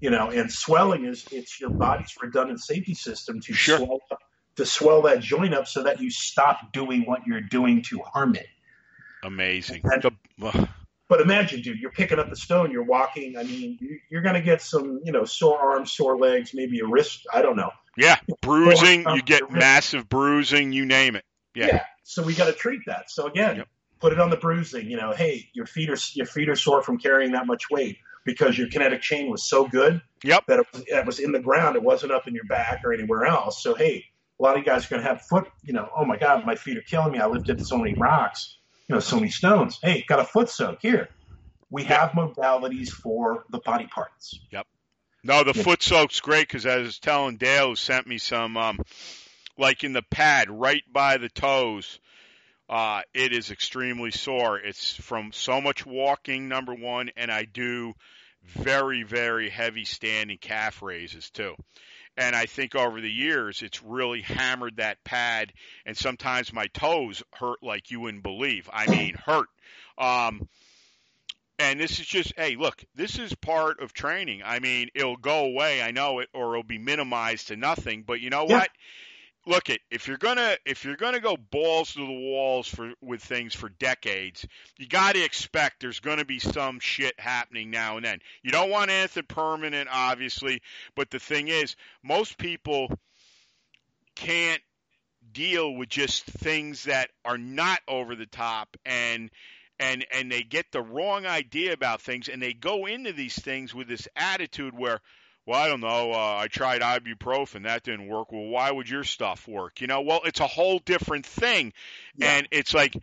You 0.00 0.10
know, 0.10 0.30
and 0.30 0.50
swelling 0.50 1.04
is 1.04 1.26
it's 1.30 1.60
your 1.60 1.70
body's 1.70 2.12
redundant 2.20 2.60
safety 2.60 2.94
system 2.94 3.40
to 3.42 3.52
Sure. 3.52 3.78
swell 3.78 4.00
up, 4.10 4.18
to 4.56 4.66
swell 4.66 5.02
that 5.02 5.20
joint 5.20 5.54
up 5.54 5.68
so 5.68 5.84
that 5.84 6.00
you 6.00 6.10
stop 6.10 6.72
doing 6.72 7.02
what 7.02 7.20
you're 7.26 7.40
doing 7.40 7.82
to 7.84 8.00
harm 8.00 8.34
it. 8.34 8.46
Amazing. 9.22 9.82
And-. 9.84 10.18
But 11.12 11.20
imagine, 11.20 11.60
dude, 11.60 11.78
you're 11.78 11.90
picking 11.90 12.18
up 12.18 12.30
the 12.30 12.36
stone, 12.36 12.70
you're 12.70 12.84
walking. 12.84 13.36
I 13.36 13.42
mean, 13.42 13.76
you- 13.82 14.00
you're 14.10 14.22
going 14.22 14.34
to 14.34 14.40
get 14.40 14.62
some, 14.62 14.98
you 15.04 15.12
know, 15.12 15.26
sore 15.26 15.58
arms, 15.58 15.92
sore 15.92 16.16
legs, 16.16 16.52
maybe 16.54 16.80
a 16.80 16.86
wrist. 16.86 17.26
I 17.30 17.42
don't 17.42 17.54
know. 17.56 17.70
yeah, 17.98 18.16
bruising. 18.40 19.04
You 19.10 19.20
get 19.20 19.50
massive 19.50 20.08
bruising. 20.08 20.72
You 20.72 20.86
name 20.86 21.14
it. 21.16 21.24
Yeah. 21.54 21.84
So 22.02 22.22
we 22.22 22.34
got 22.34 22.46
to 22.46 22.54
treat 22.54 22.80
that. 22.86 23.10
So 23.10 23.26
again, 23.26 23.56
Yep. 23.56 23.68
put 24.00 24.14
it 24.14 24.18
on 24.20 24.30
the 24.30 24.38
bruising. 24.38 24.90
You 24.90 24.96
know, 24.96 25.12
hey, 25.12 25.50
your 25.52 25.66
feet 25.66 25.90
are 25.90 25.98
your 26.14 26.24
feet 26.24 26.48
are 26.48 26.56
sore 26.56 26.82
from 26.82 26.96
carrying 26.96 27.32
that 27.32 27.46
much 27.46 27.68
weight 27.70 27.98
because 28.24 28.56
your 28.56 28.68
kinetic 28.70 29.02
chain 29.02 29.30
was 29.30 29.46
so 29.46 29.68
good 29.68 30.00
Yep. 30.24 30.46
that 30.46 30.60
it 30.60 30.66
was, 30.72 30.84
it 30.86 31.04
was 31.04 31.18
in 31.18 31.32
the 31.32 31.40
ground. 31.40 31.76
It 31.76 31.82
wasn't 31.82 32.12
up 32.12 32.26
in 32.26 32.34
your 32.34 32.44
back 32.46 32.80
or 32.86 32.94
anywhere 32.94 33.26
else. 33.26 33.62
So 33.62 33.74
hey, 33.74 34.02
a 34.40 34.42
lot 34.42 34.54
of 34.56 34.60
you 34.60 34.64
guys 34.64 34.86
are 34.86 34.88
going 34.88 35.02
to 35.02 35.08
have 35.10 35.20
foot. 35.26 35.46
You 35.62 35.74
know, 35.74 35.90
oh 35.94 36.06
my 36.06 36.16
God, 36.16 36.46
my 36.46 36.54
feet 36.54 36.78
are 36.78 36.82
killing 36.88 37.12
me. 37.12 37.18
I 37.18 37.26
lifted 37.26 37.60
so 37.60 37.76
many 37.76 37.94
rocks. 37.98 38.56
You 38.92 38.96
know, 38.96 39.00
so 39.00 39.16
many 39.16 39.30
stones. 39.30 39.78
Hey, 39.82 40.04
got 40.06 40.20
a 40.20 40.24
foot 40.24 40.50
soak 40.50 40.82
here. 40.82 41.08
We 41.70 41.84
have 41.84 42.10
modalities 42.10 42.90
for 42.90 43.46
the 43.48 43.58
body 43.58 43.86
parts. 43.86 44.38
Yep. 44.50 44.66
No, 45.24 45.44
the 45.44 45.54
foot 45.54 45.82
soak's 45.82 46.20
great 46.20 46.46
because 46.46 46.66
I 46.66 46.76
was 46.76 46.98
telling 46.98 47.38
Dale 47.38 47.70
who 47.70 47.74
sent 47.74 48.06
me 48.06 48.18
some, 48.18 48.58
um, 48.58 48.78
like 49.56 49.82
in 49.82 49.94
the 49.94 50.02
pad 50.02 50.50
right 50.50 50.82
by 50.92 51.16
the 51.16 51.30
toes. 51.30 52.00
Uh, 52.68 53.00
it 53.14 53.32
is 53.32 53.50
extremely 53.50 54.10
sore. 54.10 54.58
It's 54.58 54.94
from 54.94 55.32
so 55.32 55.62
much 55.62 55.86
walking, 55.86 56.48
number 56.48 56.74
one, 56.74 57.12
and 57.16 57.32
I 57.32 57.46
do 57.46 57.94
very, 58.44 59.04
very 59.04 59.48
heavy 59.48 59.86
standing 59.86 60.36
calf 60.36 60.82
raises 60.82 61.30
too. 61.30 61.54
And 62.16 62.36
I 62.36 62.44
think 62.46 62.74
over 62.74 63.00
the 63.00 63.10
years, 63.10 63.62
it's 63.62 63.82
really 63.82 64.20
hammered 64.20 64.76
that 64.76 65.02
pad, 65.02 65.52
and 65.86 65.96
sometimes 65.96 66.52
my 66.52 66.66
toes 66.68 67.22
hurt 67.32 67.62
like 67.62 67.90
you 67.90 68.00
wouldn't 68.00 68.22
believe. 68.22 68.68
I 68.72 68.86
mean, 68.86 69.14
hurt. 69.14 69.48
Um, 69.96 70.46
and 71.58 71.80
this 71.80 72.00
is 72.00 72.06
just, 72.06 72.34
hey, 72.36 72.56
look, 72.56 72.82
this 72.94 73.18
is 73.18 73.34
part 73.34 73.80
of 73.80 73.92
training. 73.92 74.42
I 74.44 74.58
mean, 74.58 74.88
it'll 74.94 75.16
go 75.16 75.44
away, 75.44 75.80
I 75.80 75.90
know 75.92 76.18
it, 76.18 76.28
or 76.34 76.52
it'll 76.52 76.64
be 76.64 76.78
minimized 76.78 77.48
to 77.48 77.56
nothing. 77.56 78.02
But 78.06 78.20
you 78.20 78.30
know 78.30 78.44
Yeah. 78.46 78.58
what? 78.58 78.70
Look 79.44 79.70
it, 79.70 79.80
if 79.90 80.06
you're 80.06 80.18
gonna 80.18 80.56
if 80.64 80.84
you're 80.84 80.96
gonna 80.96 81.18
go 81.18 81.36
balls 81.36 81.94
to 81.94 82.06
the 82.06 82.12
walls 82.12 82.68
for 82.68 82.92
with 83.00 83.22
things 83.22 83.54
for 83.54 83.68
decades, 83.68 84.46
you 84.78 84.86
got 84.86 85.14
to 85.14 85.24
expect 85.24 85.80
there's 85.80 85.98
gonna 85.98 86.24
be 86.24 86.38
some 86.38 86.78
shit 86.78 87.18
happening 87.18 87.70
now 87.70 87.96
and 87.96 88.04
then. 88.04 88.20
You 88.42 88.52
don't 88.52 88.70
want 88.70 88.90
anything 88.92 89.24
permanent, 89.26 89.88
obviously, 89.90 90.62
but 90.94 91.10
the 91.10 91.18
thing 91.18 91.48
is, 91.48 91.74
most 92.04 92.38
people 92.38 92.96
can't 94.14 94.62
deal 95.32 95.74
with 95.74 95.88
just 95.88 96.24
things 96.24 96.84
that 96.84 97.10
are 97.24 97.38
not 97.38 97.80
over 97.88 98.14
the 98.14 98.26
top 98.26 98.76
and 98.84 99.30
and 99.80 100.06
and 100.12 100.30
they 100.30 100.42
get 100.42 100.70
the 100.70 100.82
wrong 100.82 101.26
idea 101.26 101.72
about 101.72 102.00
things 102.00 102.28
and 102.28 102.40
they 102.40 102.52
go 102.52 102.86
into 102.86 103.12
these 103.12 103.34
things 103.34 103.74
with 103.74 103.88
this 103.88 104.06
attitude 104.14 104.76
where 104.76 105.00
well 105.46 105.60
i 105.60 105.68
don't 105.68 105.80
know. 105.80 106.12
Uh, 106.12 106.36
i 106.38 106.48
tried 106.48 106.82
ibuprofen. 106.82 107.64
That 107.64 107.82
didn't 107.82 108.08
work. 108.08 108.32
Well 108.32 108.46
why 108.46 108.70
would 108.70 108.88
your 108.88 109.04
stuff 109.04 109.46
work? 109.48 109.80
You 109.80 109.86
know 109.86 110.02
well 110.02 110.20
it's 110.24 110.40
a 110.40 110.46
whole 110.46 110.78
different 110.78 111.26
thing. 111.26 111.72
Yeah. 112.16 112.36
and 112.36 112.48
it's 112.50 112.74
like 112.74 112.96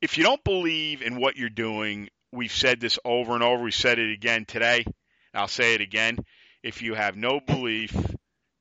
if 0.00 0.18
you 0.18 0.24
don't 0.24 0.42
believe 0.44 1.02
in 1.02 1.16
what 1.16 1.36
you're 1.36 1.48
doing 1.48 2.08
we've 2.32 2.52
said 2.52 2.80
this 2.80 2.98
over 3.04 3.34
and 3.34 3.42
over. 3.42 3.62
We 3.62 3.70
said 3.70 3.98
it 3.98 4.12
again 4.12 4.44
today. 4.44 4.84
I'll 5.32 5.48
say 5.48 5.74
it 5.74 5.80
again. 5.80 6.18
If 6.62 6.82
you 6.82 6.94
have 6.94 7.16
no 7.16 7.40
belief 7.40 7.94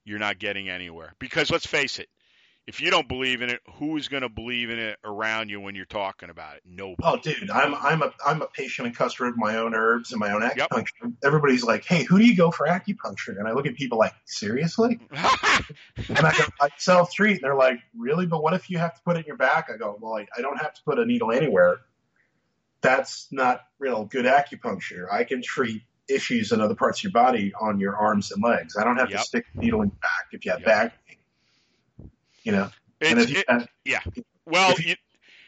you're 0.05 0.19
not 0.19 0.38
getting 0.38 0.69
anywhere. 0.69 1.13
Because 1.19 1.49
let's 1.49 1.65
face 1.65 1.99
it 1.99 2.07
if 2.68 2.82
you 2.82 2.89
don't 2.89 3.07
believe 3.07 3.41
in 3.41 3.49
it, 3.49 3.61
who 3.76 3.97
is 3.97 4.07
going 4.07 4.24
to 4.24 4.30
believe 4.30 4.70
in 4.70 4.80
it 4.80 4.99
around 5.03 5.49
you 5.49 5.59
when 5.61 5.76
you're 5.76 5.86
talking 5.86 6.30
about 6.30 6.57
it? 6.57 6.63
Nobody. 6.66 7.01
Oh, 7.03 7.18
dude, 7.20 7.49
I'm 7.49 7.76
I'm 7.76 8.01
a 8.01 8.13
I'm 8.26 8.41
a 8.41 8.47
patient 8.47 8.88
and 8.88 8.95
customer 8.95 9.30
of 9.30 9.38
my 9.38 9.57
own 9.57 9.76
herbs 9.76 10.11
and 10.11 10.20
my 10.20 10.32
own 10.32 10.41
Yep. 10.53 10.72
acupuncture. 10.72 11.13
Everybody's 11.24 11.63
like, 11.63 11.84
"Hey, 11.86 12.03
who 12.03 12.18
do 12.18 12.26
you 12.26 12.36
go 12.36 12.51
for 12.51 12.68
acupuncture?" 12.68 13.38
And 13.38 13.47
I 13.47 13.51
look 13.51 13.66
at 13.68 13.76
people 13.76 13.97
like, 13.97 14.13
"Seriously?" 14.26 15.01
And 16.18 16.26
I 16.26 16.32
go, 16.38 16.45
"I 16.61 16.70
sell 16.78 17.05
street." 17.05 17.34
And 17.34 17.41
they're 17.43 17.55
like, 17.55 17.80
"Really? 17.95 18.26
But 18.26 18.41
what 18.41 18.53
if 18.53 18.70
you 18.70 18.78
have 18.80 18.95
to 18.95 19.01
put 19.03 19.18
it 19.18 19.20
in 19.22 19.26
your 19.26 19.38
back?" 19.38 19.70
I 19.74 19.78
go, 19.78 19.97
"Well, 19.99 20.16
I, 20.16 20.26
I 20.38 20.41
don't 20.41 20.57
have 20.57 20.74
to 20.74 20.82
put 20.86 20.97
a 20.99 21.05
needle 21.05 21.32
anywhere. 21.32 21.80
That's 22.82 23.28
not 23.32 23.61
real 23.80 24.05
good 24.05 24.26
acupuncture. 24.26 25.11
I 25.11 25.24
can 25.24 25.41
treat 25.41 25.82
issues 26.07 26.51
in 26.51 26.61
other 26.61 26.76
parts 26.76 26.99
of 26.99 27.03
your 27.05 27.11
body 27.13 27.53
on 27.59 27.80
your 27.80 27.97
arms 27.97 28.32
and 28.32 28.43
legs. 28.43 28.76
I 28.78 28.84
don't 28.84 28.97
have 28.97 29.09
Yep. 29.09 29.11
to 29.11 29.18
stick 29.18 29.45
a 29.55 29.66
needle 29.66 29.82
in 29.82 29.89
your 29.89 29.97
back 30.01 30.28
if 30.32 30.45
you 30.45 30.51
have 30.51 30.63
Yep. 30.63 30.63
back 30.63 30.93
pain. 31.07 31.14
You 32.45 32.51
know, 32.53 32.69
and 33.01 33.19
if 33.19 33.29
you 33.29 33.39
it, 33.39 33.45
have, 33.49 33.67
well, 34.45 34.71
if 34.71 34.79
you- 34.85 34.91
you, 34.91 34.95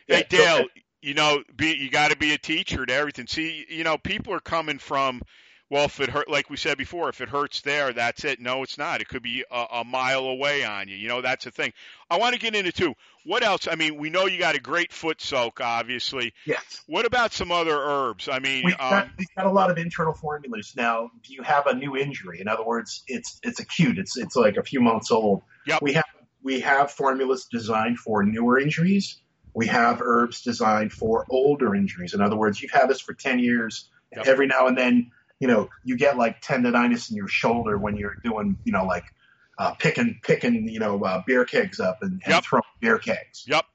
yeah, 0.07 0.15
hey 0.17 0.25
Dale, 0.29 0.65
you 1.01 1.13
know, 1.13 1.43
be 1.55 1.73
you 1.75 1.89
got 1.89 2.11
to 2.11 2.17
be 2.17 2.33
a 2.33 2.37
teacher 2.37 2.85
to 2.85 2.93
everything. 2.93 3.27
See, 3.27 3.65
you 3.69 3.83
know, 3.83 3.97
people 3.97 4.33
are 4.33 4.39
coming 4.39 4.79
from. 4.79 5.21
Well, 5.69 5.83
if 5.83 5.99
it 5.99 6.09
hurt, 6.09 6.29
like 6.29 6.49
we 6.49 6.55
said 6.55 6.77
before, 6.77 7.09
if 7.09 7.19
it 7.19 7.27
hurts 7.27 7.59
there, 7.59 7.91
that's 7.91 8.23
it. 8.23 8.39
No, 8.39 8.63
it's 8.63 8.77
not. 8.77 9.01
It 9.01 9.09
could 9.09 9.21
be 9.21 9.43
a, 9.51 9.65
a 9.73 9.83
mile 9.83 10.23
away 10.23 10.63
on 10.63 10.87
you. 10.87 10.95
You 10.95 11.09
know, 11.09 11.21
that's 11.21 11.43
the 11.43 11.51
thing. 11.51 11.73
I 12.09 12.17
want 12.19 12.35
to 12.35 12.39
get 12.39 12.55
into 12.55 12.71
too. 12.71 12.93
What 13.25 13.43
else? 13.43 13.67
I 13.69 13.75
mean, 13.75 13.97
we 13.97 14.09
know 14.09 14.27
you 14.27 14.39
got 14.39 14.55
a 14.55 14.61
great 14.61 14.93
foot 14.93 15.19
soak, 15.21 15.59
obviously. 15.59 16.33
yes. 16.45 16.83
What 16.87 17.05
about 17.05 17.33
some 17.33 17.51
other 17.51 17.77
herbs? 17.77 18.29
I 18.31 18.39
mean, 18.39 18.63
We've 18.63 18.77
got, 18.77 19.03
um, 19.03 19.11
we've 19.19 19.27
got 19.35 19.45
a 19.45 19.51
lot 19.51 19.69
of 19.69 19.77
internal 19.77 20.13
formulas 20.13 20.71
now. 20.77 21.11
Do 21.21 21.33
you 21.33 21.43
have 21.43 21.67
a 21.67 21.73
new 21.75 21.97
injury? 21.97 22.39
In 22.39 22.47
other 22.47 22.63
words, 22.63 23.03
it's 23.05 23.37
it's 23.43 23.59
acute. 23.59 23.97
It's 23.97 24.15
it's 24.15 24.37
like 24.37 24.55
a 24.55 24.63
few 24.63 24.79
months 24.79 25.11
old. 25.11 25.41
Yep. 25.65 25.81
We 25.81 25.91
have 25.93 26.05
we 26.43 26.59
have 26.61 26.91
formulas 26.91 27.47
designed 27.51 27.99
for 27.99 28.23
newer 28.23 28.59
injuries. 28.59 29.21
We 29.53 29.67
have 29.67 30.01
herbs 30.01 30.41
designed 30.41 30.93
for 30.93 31.25
older 31.29 31.73
injuries. 31.75 32.13
In 32.13 32.21
other 32.21 32.35
words, 32.35 32.61
you've 32.61 32.71
had 32.71 32.89
this 32.89 33.01
for 33.01 33.13
ten 33.13 33.39
years. 33.39 33.89
and 34.11 34.19
Yep. 34.19 34.27
Every 34.27 34.47
now 34.47 34.67
and 34.67 34.77
then, 34.77 35.11
you 35.39 35.47
know, 35.47 35.69
you 35.83 35.97
get 35.97 36.17
like 36.17 36.41
tendonitis 36.41 37.09
in 37.09 37.15
your 37.15 37.27
shoulder 37.27 37.77
when 37.77 37.97
you're 37.97 38.15
doing, 38.23 38.57
you 38.63 38.71
know, 38.71 38.85
like 38.85 39.03
uh, 39.57 39.73
picking 39.73 40.19
picking, 40.23 40.67
you 40.67 40.79
know, 40.79 41.03
uh, 41.03 41.21
beer 41.25 41.43
kegs 41.45 41.79
up 41.79 41.97
and, 42.01 42.21
and 42.25 42.33
Yep. 42.35 42.43
throwing 42.43 42.63
beer 42.81 42.99
kegs. 42.99 43.43
yep. 43.47 43.65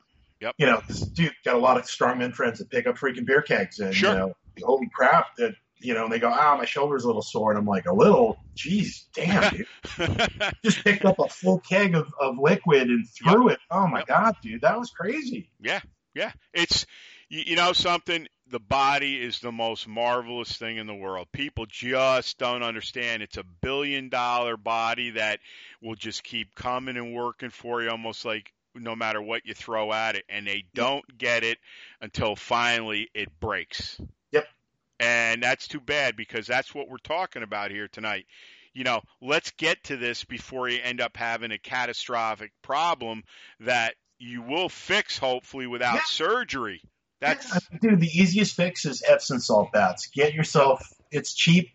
Yep. 0.40 0.54
You 0.58 0.66
know, 0.66 0.80
'cause, 0.80 1.10
dude, 1.14 1.32
got 1.44 1.54
a 1.54 1.58
lot 1.58 1.76
of 1.76 1.84
strongman 1.84 2.34
friends 2.34 2.58
that 2.58 2.70
pick 2.70 2.86
up 2.86 2.96
freaking 2.96 3.24
beer 3.26 3.42
kegs 3.42 3.78
and 3.80 3.94
Sure. 3.94 4.10
you 4.10 4.16
know, 4.16 4.32
holy 4.62 4.88
crap 4.94 5.36
that 5.36 5.54
you 5.82 5.94
know, 5.94 6.04
and 6.04 6.12
they 6.12 6.18
go, 6.18 6.30
ah, 6.32 6.56
my 6.56 6.64
shoulder's 6.64 7.04
a 7.04 7.06
little 7.06 7.22
sore, 7.22 7.50
and 7.50 7.58
I'm 7.58 7.66
like, 7.66 7.86
a 7.86 7.94
little, 7.94 8.38
geez, 8.54 9.06
damn, 9.14 9.50
dude, 9.50 9.66
just 10.64 10.84
picked 10.84 11.04
up 11.04 11.18
a 11.18 11.28
full 11.28 11.60
keg 11.60 11.94
of, 11.94 12.12
of 12.20 12.38
liquid 12.38 12.88
and 12.88 13.06
threw 13.08 13.48
it. 13.48 13.58
Oh 13.70 13.86
my 13.86 14.00
Yep. 14.00 14.06
god, 14.06 14.36
dude, 14.42 14.62
that 14.62 14.78
was 14.78 14.90
crazy. 14.90 15.50
Yeah, 15.60 15.80
yeah. 16.14 16.32
It's 16.52 16.86
you, 17.28 17.42
you 17.46 17.56
know 17.56 17.72
something. 17.72 18.26
The 18.48 18.60
body 18.60 19.20
is 19.22 19.40
the 19.40 19.52
most 19.52 19.88
marvelous 19.88 20.56
thing 20.56 20.76
in 20.76 20.86
the 20.86 20.94
world. 20.94 21.28
People 21.32 21.64
just 21.66 22.36
don't 22.38 22.62
understand. 22.62 23.22
It's 23.22 23.38
a 23.38 23.44
billion 23.62 24.10
dollar 24.10 24.58
body 24.58 25.10
that 25.12 25.40
will 25.80 25.94
just 25.94 26.22
keep 26.22 26.54
coming 26.54 26.96
and 26.98 27.14
working 27.14 27.48
for 27.50 27.82
you, 27.82 27.90
almost 27.90 28.24
like 28.26 28.52
no 28.74 28.94
matter 28.94 29.22
what 29.22 29.46
you 29.46 29.54
throw 29.54 29.92
at 29.92 30.16
it, 30.16 30.24
and 30.28 30.46
they 30.46 30.64
don't 30.74 31.04
get 31.16 31.44
it 31.44 31.58
until 32.00 32.36
finally 32.36 33.08
it 33.14 33.28
breaks. 33.40 33.98
And 35.03 35.42
that's 35.42 35.66
too 35.66 35.80
bad 35.80 36.16
because 36.16 36.46
that's 36.46 36.72
what 36.74 36.88
we're 36.88 36.98
talking 36.98 37.42
about 37.42 37.72
here 37.72 37.88
tonight. 37.88 38.24
You 38.72 38.84
know, 38.84 39.00
let's 39.20 39.50
get 39.50 39.82
to 39.84 39.96
this 39.96 40.22
before 40.24 40.68
you 40.68 40.78
end 40.80 41.00
up 41.00 41.16
having 41.16 41.50
a 41.50 41.59
catastrophic 41.59 42.53
problem 42.62 43.24
that 43.61 43.96
you 44.18 44.42
will 44.42 44.68
fix 44.68 45.18
hopefully 45.18 45.66
without 45.66 45.96
Yeah. 45.96 46.05
surgery. 46.07 46.80
That's 47.20 47.53
Yeah, 47.72 47.78
dude, 47.80 48.00
the 48.00 48.07
easiest 48.07 48.55
fix 48.55 48.84
is 48.84 49.03
Epsom 49.07 49.40
salt 49.40 49.72
baths. 49.72 50.07
Get 50.07 50.34
yourself, 50.34 50.80
it's 51.11 51.34
cheap. 51.34 51.70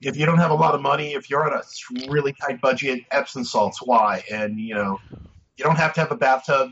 If 0.00 0.16
you 0.16 0.24
don't 0.24 0.38
have 0.38 0.50
a 0.50 0.54
lot 0.54 0.74
of 0.74 0.80
money, 0.80 1.12
if 1.14 1.28
you're 1.28 1.44
on 1.44 1.52
a 1.52 2.10
really 2.10 2.32
tight 2.32 2.60
budget, 2.62 3.04
Epsom 3.10 3.44
salt's 3.44 3.82
why. 3.82 4.24
And 4.30 4.58
you 4.58 4.74
know, 4.74 4.98
you 5.56 5.64
don't 5.64 5.76
have 5.76 5.92
to 5.94 6.00
have 6.00 6.12
a 6.12 6.16
bathtub, 6.16 6.70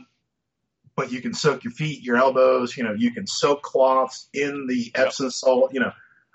but 0.97 1.11
you 1.11 1.21
can 1.21 1.33
soak 1.33 1.63
your 1.63 1.71
feet, 1.71 2.03
your 2.03 2.17
elbows. 2.17 2.75
You 2.75 2.83
know, 2.83 2.93
you 2.93 3.11
can 3.11 3.25
soak 3.27 3.61
cloths 3.61 4.27
in 4.33 4.67
the 4.67 4.91
Yep. 4.95 5.07
Epsom 5.07 5.29
salt. 5.31 5.73
You 5.73 5.79
know, 5.79 5.93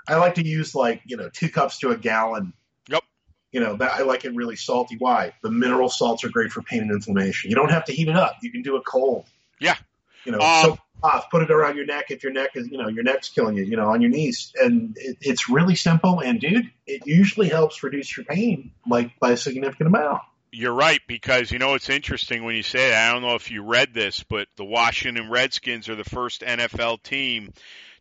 I 0.09 0.15
like 0.17 0.37
to 0.37 0.47
use 0.47 0.75
like 0.75 1.03
you 1.05 1.19
know 1.19 1.29
two 1.29 1.51
cups 1.51 1.81
to 1.81 1.91
a 1.91 1.99
gallon. 1.99 2.55
Yep. 2.89 3.03
You 3.51 3.61
know, 3.61 3.77
that 3.77 3.93
I 3.93 4.03
like 4.05 4.25
it 4.25 4.35
really 4.35 4.57
salty. 4.57 4.97
Why? 4.99 5.35
The 5.43 5.51
mineral 5.51 5.91
salts 5.91 6.25
are 6.25 6.31
great 6.31 6.53
for 6.53 6.63
pain 6.63 6.81
and 6.81 6.93
inflammation. 6.93 7.51
You 7.51 7.57
don't 7.57 7.71
have 7.71 7.85
to 7.87 7.93
heat 7.93 8.09
it 8.09 8.17
up. 8.17 8.37
You 8.41 8.51
can 8.51 8.63
do 8.63 8.77
it 8.77 8.85
cold. 8.87 9.27
Yeah. 9.61 9.77
You 10.25 10.33
know, 10.33 10.39
Um, 10.39 10.63
soak, 10.63 10.79
off. 11.03 11.31
Put 11.31 11.43
it 11.43 11.51
around 11.51 11.77
your 11.77 11.85
neck 11.85 12.11
if 12.11 12.23
your 12.23 12.33
neck 12.33 12.51
is, 12.55 12.69
you 12.69 12.79
know, 12.79 12.89
your 12.89 13.03
neck's 13.03 13.29
killing 13.29 13.57
you, 13.57 13.65
you 13.65 13.77
know, 13.77 13.89
on 13.89 14.01
your 14.01 14.11
knees. 14.11 14.53
And 14.63 14.97
it, 14.97 15.19
it's 15.21 15.49
really 15.49 15.75
simple. 15.75 16.21
And 16.21 16.41
dude, 16.41 16.71
it 16.87 17.03
usually 17.07 17.49
helps 17.49 17.83
reduce 17.83 18.17
your 18.17 18.25
pain, 18.25 18.71
like 18.87 19.19
by 19.19 19.33
a 19.33 19.37
significant 19.37 19.89
amount. 19.89 20.23
You're 20.53 20.75
right 20.75 21.01
because 21.09 21.51
you 21.51 21.59
know 21.59 21.75
it's 21.75 21.89
interesting 21.89 22.45
when 22.45 22.55
you 22.55 22.63
say 22.63 22.91
that. 22.91 23.09
I 23.09 23.13
don't 23.13 23.23
know 23.23 23.35
if 23.37 23.51
you 23.51 23.63
read 23.65 23.95
this, 23.95 24.23
but 24.23 24.49
the 24.57 24.65
Washington 24.65 25.31
Redskins 25.31 25.89
are 25.89 25.97
the 25.97 26.05
first 26.05 26.43
NFL 26.43 27.03
team 27.03 27.53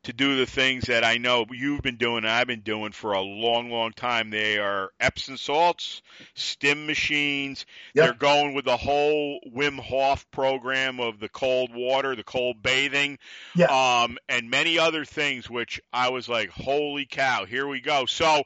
to 0.04 0.14
do 0.14 0.36
the 0.36 0.46
things 0.48 0.86
that 0.86 1.06
I 1.06 1.18
know 1.18 1.46
you've 1.52 1.84
been 1.84 1.98
doing 1.98 2.18
and 2.26 2.30
I've 2.30 2.48
been 2.48 2.62
doing 2.62 2.92
for 2.92 3.14
a 3.14 3.22
long, 3.22 3.70
long 3.70 3.92
time. 3.94 4.32
They 4.32 4.58
are 4.58 4.90
Epsom 5.00 5.38
salts, 5.38 6.02
stim 6.34 6.88
machines. 6.88 7.66
Yep. 7.94 8.06
They're 8.06 8.14
going 8.16 8.54
with 8.56 8.66
the 8.66 8.78
whole 8.78 9.40
Wim 9.56 9.80
Hof 9.80 10.30
program 10.32 11.00
of 11.00 11.20
the 11.20 11.30
cold 11.30 11.70
water, 11.74 12.16
the 12.16 12.24
cold 12.24 12.64
bathing, 12.64 13.20
Yeah. 13.56 13.68
um, 13.68 14.18
and 14.28 14.50
many 14.50 14.80
other 14.80 15.06
things, 15.06 15.50
which 15.50 15.80
I 15.94 16.10
was 16.10 16.28
like, 16.28 16.50
holy 16.50 17.06
cow, 17.06 17.46
here 17.46 17.68
we 17.68 17.80
go. 17.80 18.08
So 18.08 18.44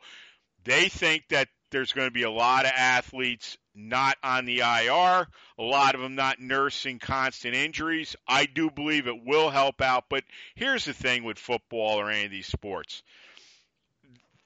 they 0.65 0.89
think 0.89 1.23
that 1.29 1.47
there's 1.71 1.93
going 1.93 2.07
to 2.07 2.13
be 2.13 2.23
a 2.23 2.31
lot 2.31 2.65
of 2.65 2.71
athletes 2.75 3.57
not 3.75 4.17
on 4.23 4.45
the 4.45 4.59
IR, 4.59 5.27
a 5.57 5.63
lot 5.63 5.95
of 5.95 6.01
them 6.01 6.15
not 6.15 6.39
nursing 6.39 6.99
constant 6.99 7.55
injuries. 7.55 8.15
I 8.27 8.45
do 8.45 8.69
believe 8.69 9.07
it 9.07 9.23
will 9.25 9.49
help 9.49 9.81
out, 9.81 10.05
but 10.09 10.23
here's 10.55 10.85
the 10.85 10.93
thing 10.93 11.23
with 11.23 11.37
football 11.37 11.99
or 11.99 12.09
any 12.09 12.25
of 12.25 12.31
these 12.31 12.47
sports. 12.47 13.03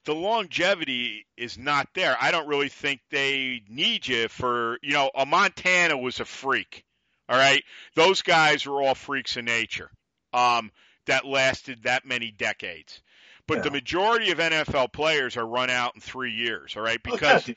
The 0.05 0.15
longevity 0.15 1.25
is 1.37 1.57
not 1.57 1.87
there. 1.93 2.17
I 2.19 2.31
don't 2.31 2.47
really 2.47 2.69
think 2.69 3.01
they 3.11 3.61
need 3.69 4.07
you 4.07 4.27
for, 4.27 4.79
you 4.81 4.93
know, 4.93 5.11
a 5.13 5.25
Montana 5.25 5.97
was 5.97 6.19
a 6.19 6.25
freak. 6.25 6.83
All 7.27 7.37
right. 7.37 7.63
Those 7.95 8.21
guys 8.23 8.65
were 8.65 8.81
all 8.81 8.95
freaks 8.95 9.37
of 9.37 9.43
nature. 9.43 9.91
Um, 10.33 10.71
that 11.05 11.25
lasted 11.25 11.83
that 11.83 12.05
many 12.05 12.31
decades. 12.31 13.01
But 13.47 13.57
Yeah. 13.57 13.63
the 13.63 13.71
majority 13.71 14.31
of 14.31 14.39
NFL 14.39 14.93
players 14.93 15.37
are 15.37 15.45
run 15.45 15.69
out 15.69 15.95
in 15.95 16.01
three 16.01 16.31
years, 16.33 16.75
all 16.75 16.83
right? 16.83 17.01
Because 17.01 17.47
yeah, 17.47 17.53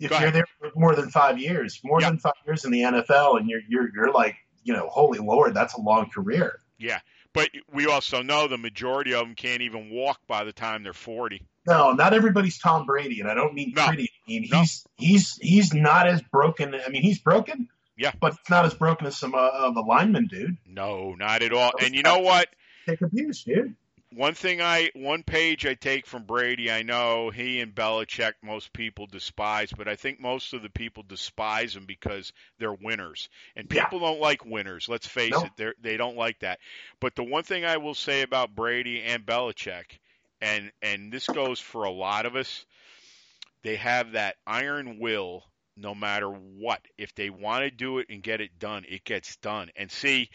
if 0.00 0.10
you're 0.20 0.30
there 0.30 0.46
for 0.58 0.70
more 0.74 0.94
than 0.94 1.10
five 1.10 1.38
years, 1.38 1.80
more 1.84 2.00
Yeah. 2.00 2.10
than 2.10 2.18
five 2.18 2.34
years 2.46 2.64
in 2.64 2.70
the 2.72 2.82
NFL, 2.82 3.38
and 3.38 3.48
you're 3.48 3.60
you're 3.68 3.88
you're 3.94 4.12
like, 4.12 4.36
you 4.62 4.72
know, 4.72 4.88
holy 4.88 5.18
lord, 5.18 5.54
that's 5.54 5.74
a 5.74 5.80
long 5.80 6.10
career. 6.10 6.60
Yeah, 6.78 7.00
but 7.32 7.50
we 7.72 7.86
also 7.86 8.22
know 8.22 8.48
the 8.48 8.58
majority 8.58 9.14
of 9.14 9.20
them 9.26 9.34
can't 9.34 9.62
even 9.62 9.90
walk 9.90 10.20
by 10.26 10.44
the 10.44 10.52
time 10.52 10.82
they're 10.82 10.92
40. 10.92 11.42
No, 11.66 11.92
not 11.92 12.12
everybody's 12.14 12.58
Tom 12.58 12.86
Brady, 12.86 13.20
and 13.20 13.30
I 13.30 13.34
don't 13.34 13.54
mean 13.54 13.72
No. 13.74 13.86
pretty. 13.86 14.04
I 14.26 14.30
mean 14.30 14.48
No. 14.52 14.60
he's 14.60 14.86
he's 14.96 15.36
he's 15.40 15.74
not 15.74 16.06
as 16.06 16.20
broken. 16.22 16.74
I 16.74 16.88
mean 16.90 17.02
he's 17.02 17.18
broken. 17.18 17.68
Yeah. 17.98 18.12
but 18.20 18.34
it's 18.34 18.50
not 18.50 18.66
as 18.66 18.74
broken 18.74 19.06
as 19.06 19.16
some 19.16 19.34
uh, 19.34 19.38
of 19.38 19.74
the 19.74 19.80
linemen, 19.80 20.26
dude. 20.26 20.58
No, 20.66 21.14
not 21.14 21.42
at 21.42 21.54
all. 21.54 21.72
And 21.82 21.94
you 21.94 22.02
know 22.02 22.18
what? 22.18 22.46
Take 22.86 23.00
abuse, 23.00 23.42
dude. 23.42 23.74
One 24.16 24.34
thing 24.34 24.62
I, 24.62 24.90
one 24.94 25.22
page 25.22 25.66
I 25.66 25.74
take 25.74 26.06
from 26.06 26.24
Brady, 26.24 26.70
I 26.72 26.82
know 26.82 27.28
he 27.30 27.60
and 27.60 27.74
Belichick 27.74 28.32
most 28.42 28.72
people 28.72 29.06
despise, 29.06 29.70
but 29.76 29.88
I 29.88 29.96
think 29.96 30.20
most 30.20 30.54
of 30.54 30.62
the 30.62 30.70
people 30.70 31.02
despise 31.02 31.76
him 31.76 31.84
because 31.84 32.32
they're 32.58 32.72
winners. 32.72 33.28
And 33.56 33.68
Yeah. 33.70 33.82
people 33.82 34.00
don't 34.00 34.20
like 34.20 34.44
winners. 34.46 34.88
Let's 34.88 35.06
face 35.06 35.42
No. 35.42 35.44
it, 35.44 35.56
they 35.56 35.72
they 35.80 35.96
don't 35.98 36.16
like 36.16 36.38
that. 36.40 36.60
But 36.98 37.14
the 37.14 37.24
one 37.24 37.44
thing 37.44 37.66
I 37.66 37.76
will 37.76 37.94
say 37.94 38.22
about 38.22 38.54
Brady 38.54 39.02
and 39.02 39.26
Belichick, 39.26 40.00
and 40.40 40.72
and 40.80 41.12
this 41.12 41.28
goes 41.28 41.60
for 41.60 41.84
a 41.84 41.90
lot 41.90 42.24
of 42.24 42.36
us, 42.36 42.64
they 43.62 43.76
have 43.76 44.12
that 44.12 44.36
iron 44.46 44.98
will 44.98 45.44
no 45.76 45.94
matter 45.94 46.30
what. 46.30 46.80
If 46.96 47.14
they 47.14 47.28
want 47.28 47.64
to 47.64 47.70
do 47.70 47.98
it 47.98 48.08
and 48.08 48.22
get 48.22 48.40
it 48.40 48.58
done, 48.58 48.86
it 48.88 49.04
gets 49.04 49.36
done. 49.36 49.70
And 49.76 49.92
see, 49.92 50.30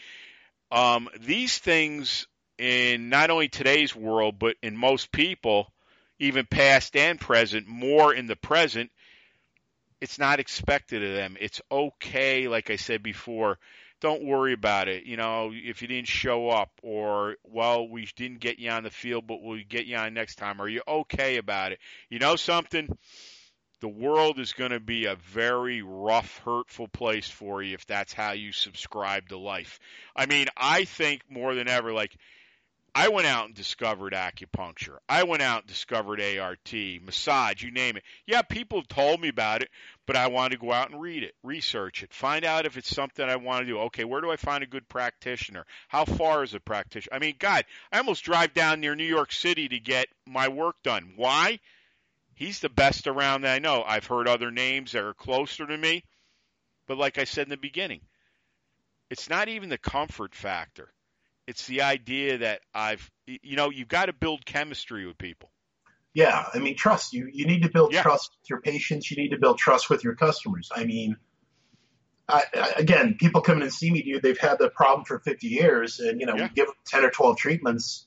um, 0.70 1.08
these 1.20 1.58
things 1.58 2.26
in 2.62 3.08
not 3.08 3.30
only 3.30 3.48
today's 3.48 3.94
world, 3.94 4.38
but 4.38 4.54
in 4.62 4.76
most 4.76 5.10
people, 5.10 5.72
even 6.20 6.46
past 6.46 6.94
and 6.94 7.18
present, 7.20 7.66
more 7.66 8.14
in 8.14 8.28
the 8.28 8.36
present, 8.36 8.92
it's 10.00 10.16
not 10.16 10.38
expected 10.38 11.02
of 11.02 11.12
them. 11.12 11.36
It's 11.40 11.60
okay, 11.72 12.46
like 12.46 12.70
I 12.70 12.76
said 12.76 13.02
before. 13.02 13.58
Don't 14.00 14.24
worry 14.24 14.52
about 14.52 14.86
it. 14.86 15.06
You 15.06 15.16
know, 15.16 15.50
if 15.52 15.82
you 15.82 15.88
didn't 15.88 16.06
show 16.06 16.50
up, 16.50 16.70
or 16.84 17.34
well, 17.42 17.88
we 17.88 18.08
didn't 18.14 18.38
get 18.38 18.60
you 18.60 18.70
on 18.70 18.84
the 18.84 18.90
field, 18.90 19.26
but 19.26 19.42
we'll 19.42 19.60
get 19.68 19.86
you 19.86 19.96
on 19.96 20.14
next 20.14 20.36
time. 20.36 20.60
Are 20.60 20.68
you 20.68 20.82
okay 20.86 21.38
about 21.38 21.72
it? 21.72 21.80
You 22.10 22.20
know 22.20 22.36
something? 22.36 22.96
The 23.80 23.88
world 23.88 24.38
is 24.38 24.52
going 24.52 24.70
to 24.70 24.78
be 24.78 25.06
a 25.06 25.16
very 25.16 25.82
rough, 25.82 26.38
hurtful 26.44 26.86
place 26.86 27.28
for 27.28 27.60
you 27.60 27.74
if 27.74 27.86
that's 27.86 28.12
how 28.12 28.32
you 28.32 28.52
subscribe 28.52 29.30
to 29.30 29.38
life. 29.38 29.80
I 30.14 30.26
mean, 30.26 30.46
I 30.56 30.84
think 30.84 31.22
more 31.28 31.56
than 31.56 31.68
ever, 31.68 31.92
like 31.92 32.16
I 32.94 33.08
went 33.08 33.26
out 33.26 33.46
and 33.46 33.54
discovered 33.54 34.12
acupuncture. 34.12 34.98
I 35.08 35.22
went 35.22 35.40
out 35.40 35.62
and 35.62 35.66
discovered 35.66 36.20
ART, 36.20 36.74
massage, 37.02 37.62
you 37.62 37.70
name 37.70 37.96
it. 37.96 38.02
Yeah, 38.26 38.42
people 38.42 38.82
told 38.82 39.18
me 39.18 39.28
about 39.28 39.62
it, 39.62 39.70
but 40.06 40.14
I 40.14 40.26
wanted 40.26 40.56
to 40.56 40.66
go 40.66 40.72
out 40.72 40.90
and 40.90 41.00
read 41.00 41.22
it, 41.22 41.34
research 41.42 42.02
it, 42.02 42.12
find 42.12 42.44
out 42.44 42.66
if 42.66 42.76
it's 42.76 42.94
something 42.94 43.26
I 43.26 43.36
want 43.36 43.62
to 43.62 43.66
do. 43.66 43.78
Okay, 43.80 44.04
where 44.04 44.20
do 44.20 44.30
I 44.30 44.36
find 44.36 44.62
a 44.62 44.66
good 44.66 44.86
practitioner? 44.90 45.64
How 45.88 46.04
far 46.04 46.42
is 46.42 46.52
a 46.52 46.60
practitioner? 46.60 47.16
I 47.16 47.18
mean, 47.18 47.36
God, 47.38 47.64
I 47.90 47.96
almost 47.96 48.24
drive 48.24 48.52
down 48.52 48.80
near 48.80 48.94
New 48.94 49.04
York 49.04 49.32
City 49.32 49.68
to 49.68 49.78
get 49.78 50.08
my 50.26 50.48
work 50.48 50.76
done. 50.82 51.14
Why? 51.16 51.60
He's 52.34 52.60
the 52.60 52.68
best 52.68 53.06
around 53.06 53.42
that 53.42 53.54
I 53.54 53.58
know. 53.58 53.82
I've 53.86 54.06
heard 54.06 54.28
other 54.28 54.50
names 54.50 54.92
that 54.92 55.02
are 55.02 55.14
closer 55.14 55.66
to 55.66 55.78
me, 55.78 56.04
but 56.86 56.98
like 56.98 57.16
I 57.16 57.24
said 57.24 57.46
in 57.46 57.50
the 57.50 57.56
beginning, 57.56 58.02
it's 59.08 59.30
not 59.30 59.48
even 59.48 59.70
the 59.70 59.78
comfort 59.78 60.34
factor 60.34 60.92
it's 61.46 61.66
the 61.66 61.82
idea 61.82 62.38
that 62.38 62.60
I've, 62.74 63.10
you 63.26 63.56
know, 63.56 63.70
you've 63.70 63.88
got 63.88 64.06
to 64.06 64.12
build 64.12 64.44
chemistry 64.46 65.06
with 65.06 65.18
people. 65.18 65.50
Yeah, 66.14 66.44
I 66.52 66.58
mean, 66.58 66.76
trust. 66.76 67.12
You 67.14 67.28
you 67.32 67.46
need 67.46 67.62
to 67.62 67.70
build 67.70 67.92
Yeah. 67.94 68.02
trust 68.02 68.36
with 68.40 68.50
your 68.50 68.60
patients. 68.60 69.10
You 69.10 69.16
need 69.16 69.30
to 69.30 69.38
build 69.38 69.58
trust 69.58 69.88
with 69.88 70.04
your 70.04 70.14
customers. 70.14 70.70
I 70.74 70.84
mean, 70.84 71.16
I, 72.28 72.44
I, 72.54 72.72
again, 72.76 73.16
people 73.18 73.40
come 73.40 73.56
in 73.58 73.62
and 73.64 73.72
see 73.72 73.90
me, 73.90 74.02
dude. 74.02 74.22
They've 74.22 74.38
had 74.38 74.58
the 74.58 74.68
problem 74.68 75.04
for 75.04 75.18
50 75.20 75.46
years, 75.48 76.00
and 76.00 76.20
you 76.20 76.26
know, 76.26 76.36
Yeah. 76.36 76.44
we 76.44 76.54
give 76.54 76.66
them 76.66 76.76
10 76.86 77.04
or 77.04 77.10
12 77.10 77.36
treatments, 77.38 78.06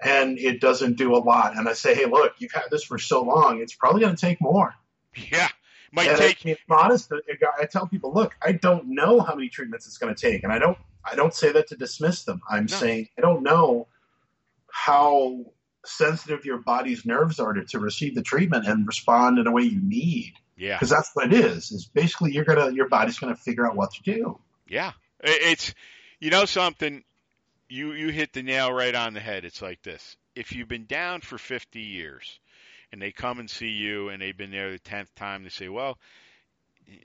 and 0.00 0.38
it 0.38 0.60
doesn't 0.60 0.96
do 0.96 1.14
a 1.14 1.18
lot. 1.18 1.56
And 1.56 1.68
I 1.68 1.72
say, 1.74 1.94
hey, 1.94 2.06
look, 2.06 2.34
you've 2.38 2.52
had 2.52 2.64
this 2.70 2.84
for 2.84 2.98
so 2.98 3.22
long, 3.22 3.60
it's 3.60 3.74
probably 3.74 4.00
going 4.02 4.16
to 4.16 4.20
take 4.20 4.40
more. 4.40 4.74
Yeah, 5.16 5.48
might 5.92 6.08
and 6.08 6.18
take. 6.18 6.38
I, 6.44 6.48
mean, 6.48 6.56
honest, 6.68 7.12
I 7.60 7.66
tell 7.66 7.86
people, 7.86 8.12
look, 8.12 8.34
I 8.42 8.52
don't 8.52 8.88
know 8.88 9.20
how 9.20 9.34
many 9.36 9.48
treatments 9.48 9.86
it's 9.86 9.98
going 9.98 10.14
to 10.14 10.20
take, 10.20 10.42
and 10.42 10.52
I 10.52 10.58
don't, 10.58 10.76
I 11.04 11.14
don't 11.14 11.34
say 11.34 11.52
that 11.52 11.68
to 11.68 11.76
dismiss 11.76 12.24
them. 12.24 12.40
I'm 12.48 12.66
No. 12.66 12.76
saying 12.76 13.08
I 13.18 13.20
don't 13.20 13.42
know 13.42 13.88
how 14.70 15.44
sensitive 15.84 16.44
your 16.44 16.58
body's 16.58 17.04
nerves 17.04 17.38
are 17.38 17.52
to, 17.52 17.64
to 17.66 17.78
receive 17.78 18.14
the 18.14 18.22
treatment 18.22 18.66
and 18.66 18.86
respond 18.86 19.38
in 19.38 19.46
a 19.46 19.52
way 19.52 19.62
you 19.62 19.80
need, 19.82 20.32
Yeah, 20.56 20.76
because 20.76 20.90
that's 20.90 21.10
what 21.14 21.32
it 21.32 21.44
is. 21.44 21.70
Is 21.72 21.86
basically 21.86 22.32
you're 22.32 22.44
gonna, 22.44 22.70
your 22.72 22.88
body's 22.88 23.18
gonna 23.18 23.36
figure 23.36 23.66
out 23.66 23.76
what 23.76 23.92
to 23.94 24.02
do. 24.02 24.38
yeah. 24.66 24.92
It's, 25.20 25.74
you 26.20 26.30
know, 26.30 26.44
something. 26.44 27.02
You 27.68 27.92
you 27.92 28.08
hit 28.10 28.32
the 28.34 28.42
nail 28.42 28.70
right 28.72 28.94
on 28.94 29.14
the 29.14 29.20
head. 29.20 29.44
It's 29.46 29.62
like 29.62 29.82
this: 29.82 30.16
if 30.34 30.52
you've 30.52 30.68
been 30.68 30.84
down 30.84 31.22
for 31.22 31.38
50 31.38 31.80
years, 31.80 32.38
and 32.92 33.00
they 33.00 33.10
come 33.10 33.38
and 33.38 33.48
see 33.48 33.68
you, 33.70 34.10
and 34.10 34.20
they've 34.20 34.36
been 34.36 34.50
there 34.50 34.70
the 34.70 34.78
tenth 34.78 35.14
time, 35.14 35.42
they 35.44 35.48
say, 35.48 35.68
well. 35.68 35.98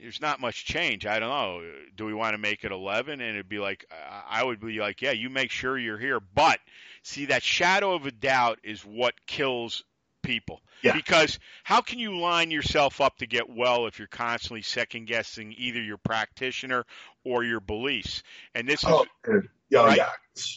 There's 0.00 0.20
not 0.20 0.40
much 0.40 0.64
change. 0.64 1.06
I 1.06 1.18
don't 1.18 1.28
know. 1.30 1.62
Do 1.96 2.04
we 2.04 2.14
want 2.14 2.34
to 2.34 2.38
make 2.38 2.64
it 2.64 2.72
11? 2.72 3.20
And 3.20 3.30
it'd 3.30 3.48
be 3.48 3.58
like, 3.58 3.84
I 4.28 4.42
would 4.44 4.60
be 4.60 4.78
like, 4.80 5.02
yeah, 5.02 5.12
you 5.12 5.30
make 5.30 5.50
sure 5.50 5.78
you're 5.78 5.98
here. 5.98 6.20
But 6.20 6.58
see, 7.02 7.26
that 7.26 7.42
shadow 7.42 7.94
of 7.94 8.06
a 8.06 8.10
doubt 8.10 8.58
is 8.62 8.82
what 8.82 9.14
kills 9.26 9.84
people. 10.22 10.60
Yeah. 10.82 10.94
Because 10.94 11.38
how 11.64 11.80
can 11.80 11.98
you 11.98 12.18
line 12.18 12.50
yourself 12.50 13.00
up 13.00 13.18
to 13.18 13.26
get 13.26 13.48
well 13.48 13.86
if 13.86 13.98
you're 13.98 14.08
constantly 14.08 14.62
second 14.62 15.06
guessing 15.06 15.54
either 15.56 15.80
your 15.82 15.98
practitioner 15.98 16.84
or 17.24 17.44
your 17.44 17.60
beliefs? 17.60 18.22
And 18.54 18.68
this 18.68 18.80
is 18.82 18.88
Oh, 18.88 19.06
dude. 19.24 19.48
yeah, 19.70 19.84
Right? 19.84 19.96
yeah. 19.96 20.10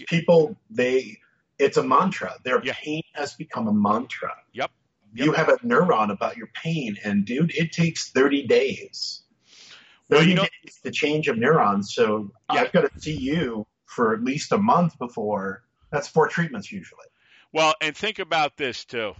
People, 0.07 0.55
they, 0.69 1.17
it's 1.59 1.77
a 1.77 1.83
mantra. 1.83 2.35
Their 2.43 2.63
Yeah. 2.63 2.73
pain 2.73 3.03
has 3.13 3.33
become 3.35 3.67
a 3.67 3.73
mantra. 3.73 4.33
Yep. 4.53 4.71
You 5.13 5.31
have 5.33 5.49
a 5.49 5.57
neuron 5.57 6.11
about 6.11 6.37
your 6.37 6.47
pain, 6.53 6.97
and 7.03 7.25
dude, 7.25 7.51
it 7.55 7.71
takes 7.71 8.09
30 8.09 8.47
days. 8.47 9.21
Well, 10.09 10.19
30 10.21 10.29
you 10.29 10.35
know- 10.35 10.41
days 10.63 10.79
to 10.83 10.91
change 10.91 11.27
of 11.27 11.37
neurons. 11.37 11.93
So 11.93 12.31
Yeah. 12.51 12.61
I've 12.61 12.71
got 12.71 12.91
to 12.91 12.99
see 12.99 13.17
you 13.17 13.67
for 13.85 14.13
at 14.13 14.23
least 14.23 14.51
a 14.51 14.57
month 14.57 14.97
before. 14.97 15.63
That's 15.91 16.07
four 16.07 16.27
treatments 16.27 16.71
usually. 16.71 17.05
Well, 17.51 17.75
and 17.79 17.95
think 17.95 18.17
about 18.19 18.57
this 18.57 18.83
too, 18.85 19.13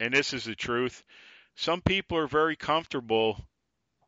and 0.00 0.14
this 0.14 0.32
is 0.32 0.44
the 0.44 0.54
truth. 0.54 1.04
Some 1.56 1.82
people 1.82 2.16
are 2.18 2.26
very 2.26 2.56
comfortable 2.56 3.46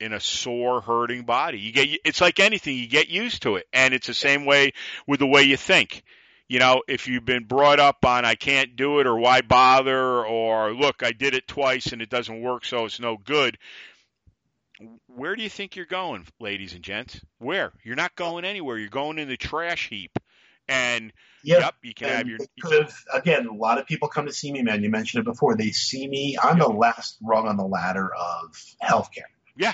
in 0.00 0.12
a 0.12 0.20
sore, 0.20 0.80
hurting 0.80 1.24
body. 1.24 1.58
You 1.60 1.72
get 1.72 2.00
it's 2.04 2.20
like 2.20 2.40
anything, 2.40 2.76
you 2.76 2.86
get 2.86 3.08
used 3.08 3.42
to 3.42 3.56
it, 3.56 3.66
and 3.72 3.92
it's 3.92 4.06
the 4.06 4.14
same 4.14 4.46
way 4.46 4.72
with 5.06 5.20
the 5.20 5.26
way 5.26 5.42
you 5.42 5.56
think. 5.56 6.02
You 6.48 6.58
know, 6.60 6.82
if 6.88 7.06
you've 7.08 7.26
been 7.26 7.44
brought 7.44 7.78
up 7.78 8.04
on 8.06 8.24
I 8.24 8.34
can't 8.34 8.74
do 8.74 9.00
it 9.00 9.06
or 9.06 9.18
why 9.18 9.42
bother 9.42 10.24
or 10.24 10.72
look, 10.72 11.02
I 11.02 11.12
did 11.12 11.34
it 11.34 11.46
twice 11.46 11.92
and 11.92 12.00
it 12.00 12.08
doesn't 12.08 12.40
work 12.40 12.64
so 12.64 12.86
it's 12.86 12.98
no 13.00 13.18
good. 13.18 13.58
Where 15.08 15.34
do 15.36 15.42
you 15.42 15.50
think 15.50 15.76
you're 15.76 15.84
going, 15.86 16.26
ladies 16.40 16.72
and 16.72 16.82
gents? 16.82 17.20
Where? 17.38 17.72
You're 17.84 17.96
not 17.96 18.14
going 18.14 18.44
anywhere. 18.44 18.78
You're 18.78 18.88
going 18.88 19.18
in 19.18 19.28
the 19.28 19.36
trash 19.36 19.88
heap. 19.88 20.18
And 20.68 21.12
Yeah. 21.42 21.58
yep, 21.60 21.74
you 21.82 21.94
can 21.94 22.08
And 22.08 22.16
have 22.18 22.28
your. 22.28 22.38
have 22.80 22.94
again. 23.12 23.46
A 23.46 23.52
lot 23.52 23.78
of 23.78 23.86
people 23.86 24.08
come 24.08 24.26
to 24.26 24.32
see 24.32 24.52
me, 24.52 24.62
man. 24.62 24.82
You 24.82 24.90
mentioned 24.90 25.22
it 25.22 25.24
before. 25.24 25.56
They 25.56 25.70
see 25.70 26.06
me. 26.06 26.36
I'm 26.42 26.58
the 26.58 26.68
last 26.68 27.18
rung 27.22 27.48
on 27.48 27.56
the 27.56 27.64
ladder 27.66 28.10
of 28.14 28.54
healthcare. 28.82 29.30
Yeah. 29.56 29.72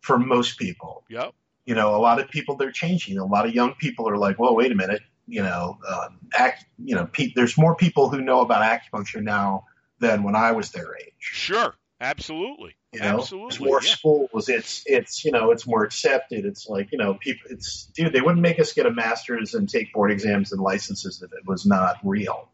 For 0.00 0.18
most 0.18 0.58
people, 0.58 1.04
Yep. 1.10 1.34
you 1.66 1.74
know, 1.74 1.94
a 1.96 1.98
lot 1.98 2.20
of 2.20 2.28
people 2.30 2.56
they're 2.56 2.70
changing. 2.72 3.18
A 3.18 3.26
lot 3.26 3.44
of 3.44 3.54
young 3.54 3.74
people 3.74 4.08
are 4.08 4.16
like, 4.16 4.38
"Well, 4.38 4.54
wait 4.54 4.70
a 4.72 4.76
minute." 4.76 5.02
You 5.26 5.42
know, 5.42 5.78
um, 5.88 6.18
act. 6.36 6.66
You 6.78 6.94
know, 6.94 7.06
pe- 7.06 7.32
there's 7.34 7.58
more 7.58 7.74
people 7.74 8.08
who 8.08 8.20
know 8.20 8.40
about 8.40 8.62
acupuncture 8.62 9.22
now 9.22 9.64
than 9.98 10.22
when 10.22 10.36
I 10.36 10.52
was 10.52 10.70
their 10.70 10.96
age. 10.96 11.14
Sure. 11.18 11.74
Absolutely. 12.00 12.76
You 12.92 13.00
know, 13.00 13.18
Absolutely. 13.18 13.48
there's 13.48 13.60
more 13.60 13.80
yeah. 13.82 13.90
schools. 13.90 14.48
It's 14.48 14.82
it's 14.86 15.24
you 15.24 15.32
know 15.32 15.50
it's 15.50 15.66
more 15.66 15.82
accepted. 15.82 16.44
It's 16.44 16.68
like 16.68 16.92
you 16.92 16.98
know 16.98 17.14
people. 17.14 17.50
It's 17.50 17.86
dude. 17.86 18.12
They 18.12 18.20
wouldn't 18.20 18.42
make 18.42 18.60
us 18.60 18.72
get 18.72 18.86
a 18.86 18.90
master's 18.90 19.54
and 19.54 19.68
take 19.68 19.92
board 19.92 20.10
exams 20.10 20.52
and 20.52 20.60
licenses 20.60 21.22
if 21.22 21.32
it 21.32 21.46
was 21.46 21.64
not 21.64 21.96
real. 22.02 22.48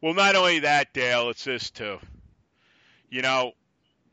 Well, 0.00 0.14
not 0.14 0.36
only 0.36 0.60
that, 0.60 0.92
Dale, 0.92 1.30
it's 1.30 1.44
this 1.44 1.70
too. 1.70 1.98
You 3.08 3.22
know, 3.22 3.52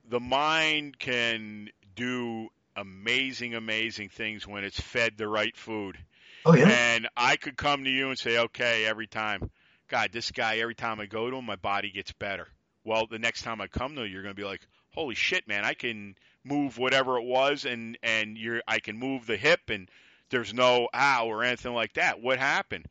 the 0.07 0.19
mind 0.19 0.97
can 0.97 1.69
do 1.95 2.49
amazing, 2.75 3.55
amazing 3.55 4.09
things 4.09 4.47
when 4.47 4.63
it's 4.63 4.79
fed 4.79 5.17
the 5.17 5.27
right 5.27 5.55
food. 5.55 5.97
Oh 6.45 6.55
yeah. 6.55 6.67
And 6.69 7.07
I 7.17 7.35
could 7.37 7.57
come 7.57 7.83
to 7.83 7.89
you 7.89 8.09
and 8.09 8.17
say, 8.17 8.37
okay, 8.37 8.85
every 8.85 9.07
time, 9.07 9.49
God, 9.87 10.11
this 10.11 10.31
guy, 10.31 10.57
every 10.57 10.75
time 10.75 10.99
I 10.99 11.05
go 11.05 11.29
to 11.29 11.37
him, 11.37 11.45
my 11.45 11.55
body 11.55 11.91
gets 11.91 12.11
better. 12.13 12.47
Well, 12.83 13.07
the 13.07 13.19
next 13.19 13.41
time 13.43 13.61
I 13.61 13.67
come 13.67 13.95
to 13.95 14.01
you, 14.03 14.07
you're 14.13 14.21
going 14.23 14.35
to 14.35 14.39
be 14.39 14.45
like, 14.47 14.61
holy 14.93 15.15
shit, 15.15 15.47
man, 15.47 15.65
I 15.65 15.73
can 15.73 16.15
move 16.43 16.77
whatever 16.77 17.17
it 17.17 17.25
was, 17.25 17.65
and 17.65 17.97
and 18.03 18.37
you're, 18.37 18.61
I 18.67 18.79
can 18.79 18.97
move 18.99 19.25
the 19.25 19.37
hip, 19.37 19.69
and 19.69 19.89
there's 20.29 20.53
no 20.53 20.87
ow 20.93 21.25
or 21.27 21.43
anything 21.43 21.73
like 21.73 21.93
that. 21.93 22.21
What 22.21 22.37
happened? 22.39 22.85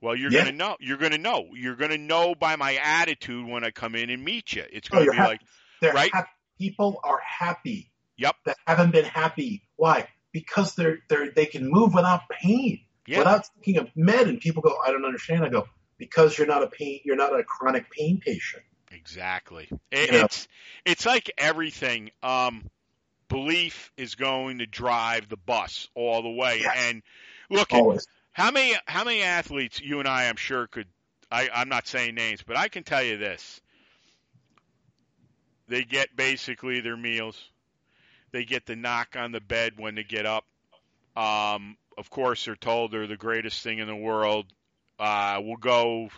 Well, 0.00 0.16
you're 0.16 0.30
Yeah. 0.30 0.44
gonna 0.44 0.56
know. 0.56 0.76
You're 0.80 0.96
gonna 0.96 1.18
know. 1.18 1.48
You're 1.52 1.76
gonna 1.76 1.98
know 1.98 2.34
by 2.34 2.56
my 2.56 2.76
attitude 2.82 3.46
when 3.46 3.64
I 3.64 3.70
come 3.70 3.94
in 3.94 4.08
and 4.08 4.24
meet 4.24 4.54
you. 4.54 4.64
It's 4.72 4.88
Oh, 4.90 4.96
gonna 4.96 5.04
you're 5.04 5.12
be 5.12 5.18
happy. 5.18 5.32
like, 5.32 5.40
They're 5.82 5.92
right? 5.92 6.10
hap- 6.10 6.30
people 6.58 7.00
are 7.04 7.20
happy. 7.20 7.92
Yep. 8.16 8.36
That 8.46 8.56
haven't 8.66 8.92
been 8.92 9.04
happy. 9.04 9.62
Why? 9.76 10.08
Because 10.32 10.74
they're 10.74 10.98
they're 11.08 11.30
they 11.30 11.46
can 11.46 11.68
move 11.68 11.94
without 11.94 12.22
pain, 12.28 12.80
yeah, 13.06 13.18
without 13.18 13.48
taking 13.56 13.78
a 13.78 13.90
med. 13.96 14.28
And 14.28 14.40
people 14.40 14.62
go, 14.62 14.76
I 14.84 14.92
don't 14.92 15.04
understand. 15.04 15.44
I 15.44 15.48
go 15.48 15.66
because 15.98 16.36
you're 16.36 16.46
not 16.46 16.62
a 16.62 16.68
pain. 16.68 17.00
You're 17.04 17.16
not 17.16 17.38
a 17.38 17.44
chronic 17.44 17.90
pain 17.90 18.20
patient. 18.24 18.62
Exactly. 18.90 19.68
It, 19.90 20.12
You 20.12 20.18
know? 20.18 20.24
It's 20.24 20.48
it's 20.84 21.06
like 21.06 21.30
everything. 21.38 22.10
Um, 22.22 22.68
belief 23.28 23.92
is 23.96 24.16
going 24.16 24.58
to 24.58 24.66
drive 24.66 25.28
the 25.28 25.36
bus 25.36 25.88
all 25.94 26.22
the 26.22 26.30
way. 26.30 26.60
Yes. 26.62 26.76
And 26.88 27.02
look, 27.48 27.72
Always. 27.72 28.06
how 28.32 28.50
many 28.50 28.76
how 28.86 29.04
many 29.04 29.22
athletes 29.22 29.80
you 29.80 30.00
and 30.00 30.08
I, 30.08 30.28
I'm 30.28 30.36
sure, 30.36 30.66
could. 30.66 30.86
I, 31.32 31.48
I'm 31.54 31.68
not 31.68 31.86
saying 31.86 32.16
names, 32.16 32.42
but 32.42 32.56
I 32.56 32.66
can 32.66 32.82
tell 32.82 33.04
you 33.04 33.16
this: 33.16 33.60
they 35.68 35.84
get 35.84 36.16
basically 36.16 36.80
their 36.80 36.96
meals. 36.96 37.40
They 38.32 38.44
get 38.44 38.66
the 38.66 38.76
knock 38.76 39.16
on 39.16 39.32
the 39.32 39.40
bed 39.40 39.74
when 39.76 39.94
they 39.94 40.04
get 40.04 40.26
up. 40.26 40.44
Um, 41.16 41.76
of 41.98 42.10
course, 42.10 42.44
they're 42.44 42.56
told 42.56 42.92
they're 42.92 43.06
the 43.06 43.16
greatest 43.16 43.62
thing 43.62 43.78
in 43.78 43.86
the 43.86 43.96
world. 43.96 44.46
Uh, 44.98 45.40
we'll 45.42 45.56
go 45.56 46.10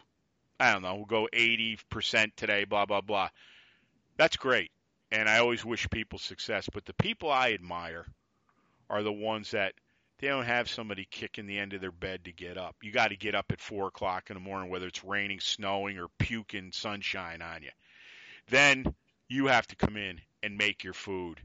I 0.63 0.73
don't 0.73 0.83
know, 0.83 0.95
we'll 0.95 1.07
go 1.07 1.29
80% 1.33 2.37
today, 2.37 2.63
blah, 2.63 2.87
blah, 2.87 3.01
blah. 3.01 3.31
That's 4.17 4.37
great. 4.37 4.71
And 5.11 5.29
I 5.29 5.39
always 5.39 5.65
wish 5.65 5.91
people 5.91 6.21
success. 6.21 6.69
But 6.73 6.85
the 6.85 6.95
people 6.95 7.33
I 7.33 7.53
admire 7.53 8.07
are 8.89 9.03
the 9.03 9.13
ones 9.13 9.51
that 9.51 9.75
they 10.21 10.29
don't 10.29 10.45
have 10.45 10.71
somebody 10.71 11.05
kicking 11.11 11.47
the 11.47 11.59
end 11.59 11.73
of 11.73 11.81
their 11.81 11.91
bed 11.91 12.27
to 12.27 12.33
get 12.33 12.59
up. 12.59 12.77
You 12.81 12.93
got 12.93 13.09
to 13.09 13.17
get 13.17 13.35
up 13.35 13.47
at 13.51 13.61
4 13.61 13.89
o'clock 13.89 14.31
in 14.31 14.35
the 14.35 14.41
morning, 14.41 14.71
whether 14.71 14.87
it's 14.87 15.03
raining, 15.03 15.41
snowing, 15.41 15.99
or 15.99 16.07
puking 16.21 16.71
sunshine 16.71 17.43
on 17.43 17.65
you. 17.65 17.71
Then 18.49 18.95
you 19.29 19.49
have 19.49 19.67
to 19.67 19.77
come 19.77 19.97
in 19.97 20.21
and 20.45 20.57
make 20.57 20.85
your 20.85 20.95
food. 20.95 21.41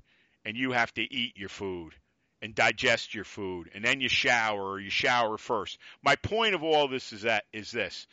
And 0.47 0.55
you 0.55 0.71
have 0.71 0.93
to 0.93 1.01
eat 1.01 1.35
your 1.35 1.49
food 1.49 1.93
and 2.41 2.55
digest 2.55 3.13
your 3.13 3.25
food. 3.25 3.69
And 3.75 3.83
then 3.83 3.99
you 3.99 4.07
shower 4.07 4.71
or 4.71 4.79
you 4.79 4.89
shower 4.89 5.37
first. 5.37 5.77
My 6.01 6.15
point 6.15 6.55
of 6.55 6.63
all 6.63 6.87
this 6.87 7.11
is 7.11 7.23
that 7.23 7.43
is 7.51 7.69
this. 7.69 8.07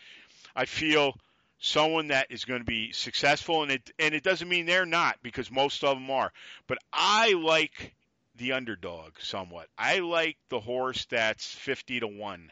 I 0.56 0.64
feel 0.64 1.14
someone 1.60 2.08
that 2.08 2.26
is 2.30 2.44
going 2.44 2.58
to 2.58 2.66
be 2.66 2.90
successful, 2.90 3.62
and 3.62 3.70
it 3.70 3.88
and 4.00 4.16
it 4.16 4.24
doesn't 4.24 4.48
mean 4.48 4.66
they're 4.66 4.84
not 4.84 5.18
because 5.22 5.48
most 5.48 5.84
of 5.84 5.96
them 5.96 6.10
are. 6.10 6.32
But 6.66 6.78
I 6.92 7.34
like 7.34 7.94
the 8.34 8.54
underdog 8.54 9.12
somewhat. 9.20 9.68
I 9.78 10.00
like 10.00 10.36
the 10.48 10.58
horse 10.58 11.06
that's 11.06 11.46
fifty 11.46 12.00
to 12.00 12.08
one. 12.08 12.50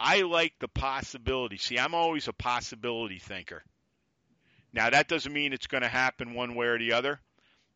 I 0.00 0.22
like 0.22 0.54
the 0.58 0.68
possibility. 0.68 1.58
See, 1.58 1.78
I'm 1.78 1.94
always 1.94 2.26
a 2.26 2.32
possibility 2.32 3.20
thinker. 3.20 3.62
Now 4.72 4.90
that 4.90 5.06
doesn't 5.06 5.32
mean 5.32 5.52
it's 5.52 5.68
going 5.68 5.84
to 5.84 5.88
happen 5.88 6.34
one 6.34 6.56
way 6.56 6.66
or 6.66 6.78
the 6.78 6.94
other, 6.94 7.20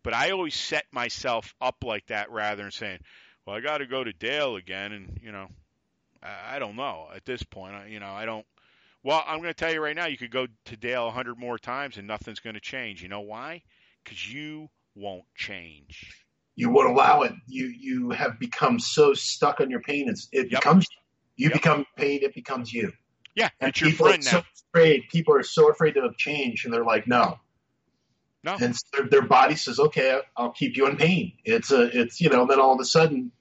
but 0.02 0.14
I 0.14 0.30
always 0.30 0.54
set 0.54 0.86
myself 0.92 1.54
up 1.60 1.84
like 1.84 2.06
that 2.06 2.30
rather 2.30 2.62
than 2.62 2.72
saying, 2.72 3.00
"Well, 3.46 3.56
I 3.56 3.60
got 3.60 3.78
to 3.78 3.86
go 3.86 4.04
to 4.04 4.12
Dale 4.12 4.56
again," 4.56 4.92
and 4.92 5.18
you 5.22 5.32
know, 5.32 5.48
I, 6.22 6.56
I 6.56 6.58
don't 6.58 6.76
know 6.76 7.08
at 7.14 7.24
this 7.24 7.42
point. 7.42 7.74
I, 7.74 7.86
you 7.86 8.00
know, 8.00 8.12
I 8.12 8.24
don't. 8.24 8.46
Well, 9.02 9.22
I'm 9.26 9.38
going 9.38 9.48
to 9.50 9.54
tell 9.54 9.72
you 9.72 9.80
right 9.80 9.96
now, 9.96 10.06
you 10.06 10.18
could 10.18 10.30
go 10.30 10.46
to 10.66 10.76
Dale 10.76 11.08
a 11.08 11.10
hundred 11.10 11.38
more 11.38 11.58
times 11.58 11.96
and 11.96 12.06
nothing's 12.06 12.40
going 12.40 12.54
to 12.54 12.60
change. 12.60 13.02
You 13.02 13.08
know 13.08 13.20
why? 13.20 13.62
Because 14.04 14.30
you 14.32 14.68
won't 14.94 15.24
change. 15.34 16.26
You 16.56 16.68
won't 16.70 16.90
allow 16.90 17.22
it. 17.22 17.32
You 17.46 17.66
you 17.66 18.10
have 18.10 18.38
become 18.38 18.78
so 18.78 19.14
stuck 19.14 19.60
on 19.60 19.70
your 19.70 19.80
pain. 19.80 20.08
It's, 20.08 20.28
it 20.32 20.50
Yep. 20.50 20.60
becomes 20.60 20.86
you 21.36 21.48
Yep. 21.48 21.58
become 21.58 21.86
pain. 21.96 22.20
It 22.22 22.34
becomes 22.34 22.72
you. 22.72 22.92
Yeah, 23.34 23.48
And 23.60 23.70
it's 23.70 23.80
your 23.80 23.90
people 23.90 24.06
friend 24.06 24.20
are 24.20 24.24
now. 24.24 24.30
so 24.32 24.42
afraid. 24.74 25.04
People 25.10 25.34
are 25.34 25.42
so 25.42 25.70
afraid 25.70 25.96
of 25.96 26.16
change, 26.18 26.64
and 26.64 26.74
they're 26.74 26.84
like, 26.84 27.06
no. 27.06 27.38
No. 28.42 28.56
And 28.60 28.74
so 28.74 28.82
their, 28.92 29.08
their 29.08 29.22
body 29.22 29.54
says, 29.54 29.78
okay, 29.78 30.20
I'll 30.36 30.52
keep 30.52 30.76
you 30.76 30.86
in 30.86 30.96
pain. 30.96 31.32
It's 31.44 31.72
a, 31.72 31.82
it's 32.00 32.20
you 32.20 32.30
know. 32.30 32.42
And 32.42 32.50
then 32.50 32.60
all 32.60 32.72
of 32.72 32.80
a 32.80 32.84
sudden, 32.84 33.32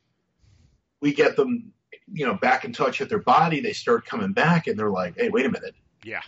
we 1.02 1.14
get 1.14 1.36
them, 1.36 1.72
you 2.12 2.26
know, 2.26 2.34
back 2.34 2.66
in 2.66 2.74
touch 2.74 3.00
with 3.00 3.10
their 3.10 3.22
body. 3.22 3.62
They 3.62 3.74
start 3.74 4.06
coming 4.06 4.34
back, 4.34 4.68
and 4.68 4.78
they're 4.78 4.90
like, 4.90 5.16
hey, 5.18 5.30
wait 5.30 5.46
a 5.46 5.52
minute. 5.52 5.76
Yeah. 6.04 6.22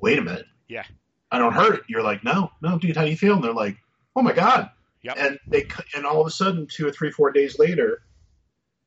Wait 0.00 0.18
a 0.18 0.22
minute. 0.22 0.46
Yeah. 0.68 0.84
I 1.30 1.38
don't 1.38 1.54
hurt. 1.54 1.84
You're 1.88 2.02
like, 2.02 2.24
no, 2.24 2.50
no, 2.62 2.78
dude. 2.78 2.96
How 2.96 3.04
do 3.04 3.10
you 3.10 3.16
feel? 3.16 3.34
And 3.34 3.44
they're 3.44 3.52
like, 3.52 3.76
oh 4.14 4.22
my 4.22 4.32
god. 4.32 4.70
Yep. 5.02 5.16
And 5.18 5.38
they 5.46 5.66
and 5.94 6.04
all 6.04 6.20
of 6.20 6.26
a 6.26 6.30
sudden, 6.30 6.66
two 6.66 6.86
or 6.86 6.90
three, 6.90 7.10
four 7.10 7.30
days 7.30 7.58
later, 7.58 8.02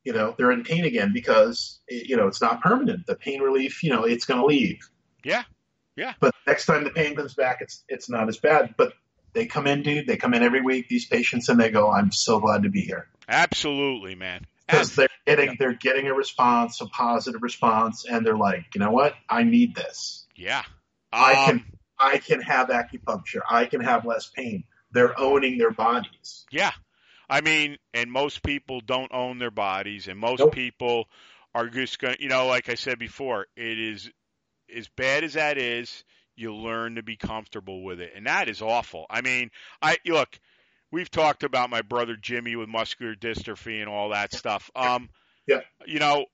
you 0.03 0.13
know, 0.13 0.35
they're 0.37 0.51
in 0.51 0.63
pain 0.63 0.85
again 0.85 1.11
because 1.13 1.79
you 1.89 2.17
know 2.17 2.27
it's 2.27 2.41
not 2.41 2.61
permanent. 2.61 3.05
The 3.05 3.15
pain 3.15 3.41
relief, 3.41 3.83
you 3.83 3.89
know, 3.91 4.03
it's 4.03 4.25
going 4.25 4.39
to 4.39 4.45
leave. 4.45 4.79
Yeah. 5.23 5.43
Yeah. 5.95 6.13
But 6.19 6.33
next 6.47 6.65
time 6.65 6.83
the 6.83 6.89
pain 6.89 7.15
comes 7.15 7.33
back, 7.33 7.59
it's 7.61 7.83
it's 7.87 8.09
not 8.09 8.27
as 8.27 8.37
bad. 8.37 8.75
But 8.77 8.93
they 9.33 9.45
come 9.45 9.67
in, 9.67 9.83
dude. 9.83 10.07
They 10.07 10.17
come 10.17 10.33
in 10.33 10.43
every 10.43 10.61
week. 10.61 10.87
These 10.87 11.05
patients, 11.05 11.49
and 11.49 11.59
they 11.59 11.69
go, 11.69 11.89
"I'm 11.91 12.11
so 12.11 12.39
glad 12.39 12.63
to 12.63 12.69
be 12.69 12.81
here." 12.81 13.07
Absolutely, 13.27 14.15
man. 14.15 14.45
Because 14.67 14.95
they're 14.95 15.09
getting 15.25 15.49
Yeah. 15.49 15.55
they're 15.59 15.73
getting 15.73 16.07
a 16.07 16.13
response, 16.13 16.79
a 16.81 16.85
positive 16.87 17.41
response, 17.41 18.05
and 18.05 18.25
they're 18.25 18.37
like, 18.37 18.65
you 18.73 18.79
know 18.79 18.91
what? 18.91 19.15
I 19.29 19.43
need 19.43 19.75
this. 19.75 20.25
Yeah. 20.35 20.63
I 21.11 21.33
Um, 21.33 21.45
can 21.45 21.65
I 21.99 22.17
can 22.17 22.41
have 22.41 22.69
acupuncture. 22.69 23.41
I 23.49 23.65
can 23.65 23.81
have 23.81 24.05
less 24.05 24.27
pain. 24.27 24.63
They're 24.91 25.17
owning 25.19 25.57
their 25.57 25.71
bodies. 25.71 26.45
Yeah. 26.51 26.71
I 27.29 27.41
mean, 27.41 27.77
and 27.93 28.11
most 28.11 28.43
people 28.43 28.81
don't 28.81 29.13
own 29.13 29.39
their 29.39 29.51
bodies, 29.51 30.07
and 30.07 30.19
most 30.19 30.39
Nope. 30.39 30.53
people 30.53 31.09
are 31.53 31.67
just 31.67 31.99
going 31.99 32.17
you 32.19 32.29
know, 32.29 32.47
like 32.47 32.69
I 32.69 32.75
said 32.75 32.97
before, 32.99 33.47
it 33.55 33.79
is 33.79 34.09
as 34.75 34.87
bad 34.89 35.23
as 35.23 35.33
that 35.33 35.57
is, 35.57 36.03
you 36.41 36.55
learn 36.55 36.95
to 36.95 37.03
be 37.03 37.15
comfortable 37.15 37.83
with 37.83 38.01
it. 38.01 38.13
And 38.15 38.25
that 38.25 38.49
is 38.49 38.61
awful. 38.61 39.05
I 39.09 39.21
mean, 39.21 39.51
I 39.81 39.97
look, 40.05 40.39
we've 40.91 41.09
talked 41.09 41.43
about 41.43 41.69
my 41.69 41.81
brother 41.81 42.15
Jimmy 42.15 42.55
with 42.55 42.69
muscular 42.69 43.15
dystrophy 43.15 43.79
and 43.79 43.89
all 43.89 44.09
that 44.09 44.33
stuff. 44.33 44.69
Um, 44.75 45.09
Yeah. 45.47 45.61
You 45.85 45.99
know, 45.99 46.25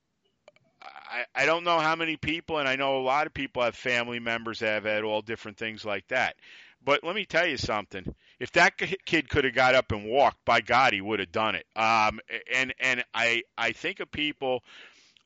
I, 0.82 1.44
I 1.44 1.46
don't 1.46 1.64
know 1.64 1.80
how 1.80 1.96
many 1.96 2.18
people, 2.18 2.60
and 2.60 2.68
I 2.68 2.76
know 2.76 2.98
a 2.98 3.04
lot 3.04 3.28
of 3.28 3.34
people 3.34 3.64
have 3.64 3.76
family 3.76 4.20
members 4.20 4.60
that 4.60 4.74
have 4.74 4.86
had 4.86 5.04
all 5.04 5.22
different 5.22 5.58
things 5.58 5.86
like 5.86 6.08
that. 6.10 6.36
But 6.84 7.04
let 7.04 7.16
me 7.16 7.26
tell 7.26 7.46
you 7.46 7.58
something. 7.58 8.16
If 8.40 8.52
that 8.54 8.78
kid 8.78 9.30
could 9.30 9.46
have 9.46 9.56
got 9.56 9.76
up 9.76 9.92
and 9.92 10.06
walked, 10.06 10.46
by 10.46 10.62
God, 10.62 10.94
he 10.94 11.02
would 11.02 11.20
have 11.20 11.32
done 11.32 11.56
it. 11.56 11.66
Um, 11.76 12.20
and 12.54 12.74
and 12.80 13.04
I 13.14 13.44
I 13.58 13.72
think 13.72 14.00
of 14.00 14.12
people 14.12 14.64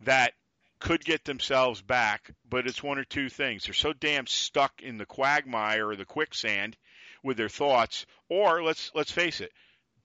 that 0.05 0.34
could 0.82 1.05
get 1.05 1.23
themselves 1.23 1.82
back, 1.82 2.34
but 2.49 2.67
it's 2.67 2.84
one 2.84 2.97
or 2.97 3.05
two 3.05 3.29
things. 3.29 3.63
They're 3.63 3.73
so 3.73 3.93
damn 3.93 4.27
stuck 4.27 4.82
in 4.82 4.97
the 4.97 5.05
quagmire 5.05 5.88
or 5.88 5.95
the 5.95 6.05
quicksand 6.05 6.75
with 7.23 7.38
their 7.38 7.49
thoughts, 7.49 8.05
or 8.27 8.63
let's 8.63 8.91
let's 8.93 9.11
face 9.11 9.39
it, 9.39 9.51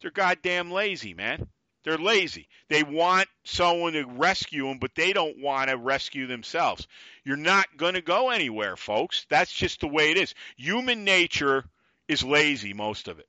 they're 0.01 0.11
goddamn 0.11 0.71
lazy, 0.71 1.15
man. 1.15 1.49
They're 1.85 1.99
lazy. 1.99 2.49
They 2.69 2.83
want 2.83 3.29
someone 3.45 3.93
to 3.95 4.05
rescue 4.05 4.67
them, 4.67 4.79
but 4.79 4.95
they 4.97 5.13
don't 5.13 5.41
want 5.41 5.71
to 5.71 5.77
rescue 5.77 6.27
themselves. 6.27 6.87
You're 7.25 7.37
not 7.37 7.77
going 7.77 7.95
to 7.95 8.03
go 8.03 8.31
anywhere, 8.31 8.77
folks. 8.77 9.25
That's 9.31 9.53
just 9.53 9.81
the 9.81 9.89
way 9.89 10.11
it 10.11 10.19
is. 10.19 10.35
Human 10.57 11.05
nature 11.05 11.65
is 12.09 12.25
lazy, 12.25 12.75
most 12.75 13.07
of 13.09 13.21
it. 13.21 13.29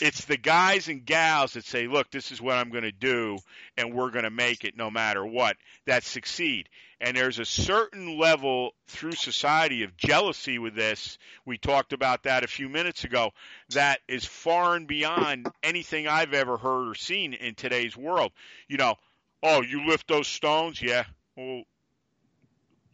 It's 0.00 0.24
the 0.24 0.36
guys 0.36 0.88
and 0.88 1.04
gals 1.04 1.52
that 1.52 1.64
say, 1.64 1.86
"Look, 1.86 2.10
this 2.10 2.32
is 2.32 2.40
what 2.40 2.56
I'm 2.56 2.70
going 2.70 2.84
to 2.84 2.92
do, 2.92 3.38
and 3.76 3.94
we're 3.94 4.10
going 4.10 4.24
to 4.24 4.30
make 4.30 4.64
it 4.64 4.76
no 4.76 4.90
matter 4.90 5.24
what." 5.24 5.56
That 5.86 6.04
succeed. 6.04 6.68
And 7.00 7.16
there's 7.16 7.38
a 7.38 7.44
certain 7.44 8.18
level 8.18 8.74
through 8.86 9.12
society 9.12 9.82
of 9.82 9.96
jealousy 9.96 10.58
with 10.58 10.74
this. 10.74 11.18
We 11.44 11.58
talked 11.58 11.92
about 11.92 12.22
that 12.22 12.44
a 12.44 12.48
few 12.48 12.68
minutes 12.68 13.04
ago. 13.04 13.32
That 13.70 14.00
is 14.08 14.24
far 14.24 14.74
and 14.74 14.86
beyond 14.86 15.48
anything 15.62 16.08
I've 16.08 16.32
ever 16.32 16.56
heard 16.56 16.88
or 16.88 16.94
seen 16.94 17.34
in 17.34 17.54
today's 17.54 17.96
world. 17.96 18.32
You 18.68 18.78
know, 18.78 18.96
oh, 19.42 19.62
you 19.62 19.86
lift 19.86 20.08
those 20.08 20.26
stones, 20.26 20.80
yeah. 20.80 21.04
Well, 21.36 21.64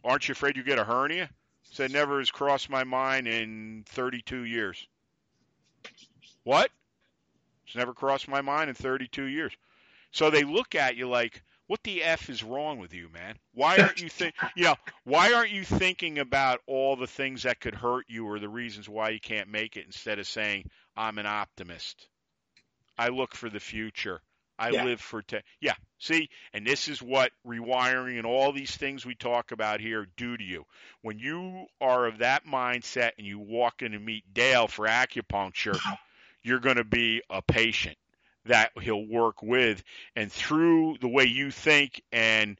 aren't 0.03 0.27
you 0.27 0.33
afraid 0.33 0.57
you 0.57 0.63
get 0.63 0.79
a 0.79 0.83
hernia? 0.83 1.29
Said 1.71 1.91
never 1.91 2.19
has 2.19 2.31
crossed 2.31 2.69
my 2.69 2.83
mind 2.83 3.27
in 3.27 3.85
32 3.87 4.43
years. 4.43 4.85
What? 6.43 6.69
It's 7.71 7.77
never 7.77 7.93
crossed 7.93 8.27
my 8.27 8.41
mind 8.41 8.69
in 8.69 8.75
32 8.75 9.23
years. 9.23 9.53
So 10.11 10.29
they 10.29 10.43
look 10.43 10.75
at 10.75 10.97
you 10.97 11.07
like, 11.07 11.41
what 11.67 11.81
the 11.83 12.03
f 12.03 12.29
is 12.29 12.43
wrong 12.43 12.79
with 12.79 12.93
you, 12.93 13.07
man? 13.07 13.37
Why 13.53 13.79
aren't 13.79 13.97
you 13.97 14.09
think, 14.09 14.35
you 14.57 14.65
know, 14.65 14.75
why 15.05 15.31
aren't 15.31 15.51
you 15.51 15.63
thinking 15.63 16.19
about 16.19 16.59
all 16.67 16.97
the 16.97 17.07
things 17.07 17.43
that 17.43 17.61
could 17.61 17.73
hurt 17.73 18.07
you 18.09 18.27
or 18.27 18.39
the 18.39 18.49
reasons 18.49 18.89
why 18.89 19.11
you 19.11 19.21
can't 19.21 19.47
make 19.47 19.77
it 19.77 19.85
instead 19.85 20.19
of 20.19 20.27
saying 20.27 20.69
I'm 20.97 21.17
an 21.17 21.25
optimist? 21.25 22.09
I 22.97 23.07
look 23.07 23.33
for 23.35 23.49
the 23.49 23.61
future. 23.61 24.21
I 24.59 24.71
Yeah. 24.71 24.83
live 24.83 24.99
for 24.99 25.21
te- 25.21 25.39
yeah. 25.61 25.75
See, 25.97 26.29
and 26.51 26.67
this 26.67 26.89
is 26.89 27.01
what 27.01 27.31
rewiring 27.47 28.17
and 28.17 28.25
all 28.25 28.51
these 28.51 28.75
things 28.75 29.05
we 29.05 29.15
talk 29.15 29.53
about 29.53 29.79
here 29.79 30.07
do 30.17 30.35
to 30.35 30.43
you. 30.43 30.65
When 31.03 31.19
you 31.19 31.67
are 31.79 32.05
of 32.05 32.17
that 32.17 32.45
mindset 32.45 33.11
and 33.17 33.25
you 33.25 33.39
walk 33.39 33.81
in 33.81 33.93
and 33.93 34.03
meet 34.03 34.33
Dale 34.33 34.67
for 34.67 34.87
acupuncture, 34.87 35.79
you're 36.43 36.59
going 36.59 36.77
to 36.77 36.83
be 36.83 37.21
a 37.29 37.41
patient 37.41 37.97
that 38.45 38.71
he'll 38.81 39.05
work 39.05 39.43
with, 39.43 39.83
and 40.15 40.31
through 40.31 40.97
the 40.99 41.07
way 41.07 41.25
you 41.25 41.51
think 41.51 42.01
and 42.11 42.57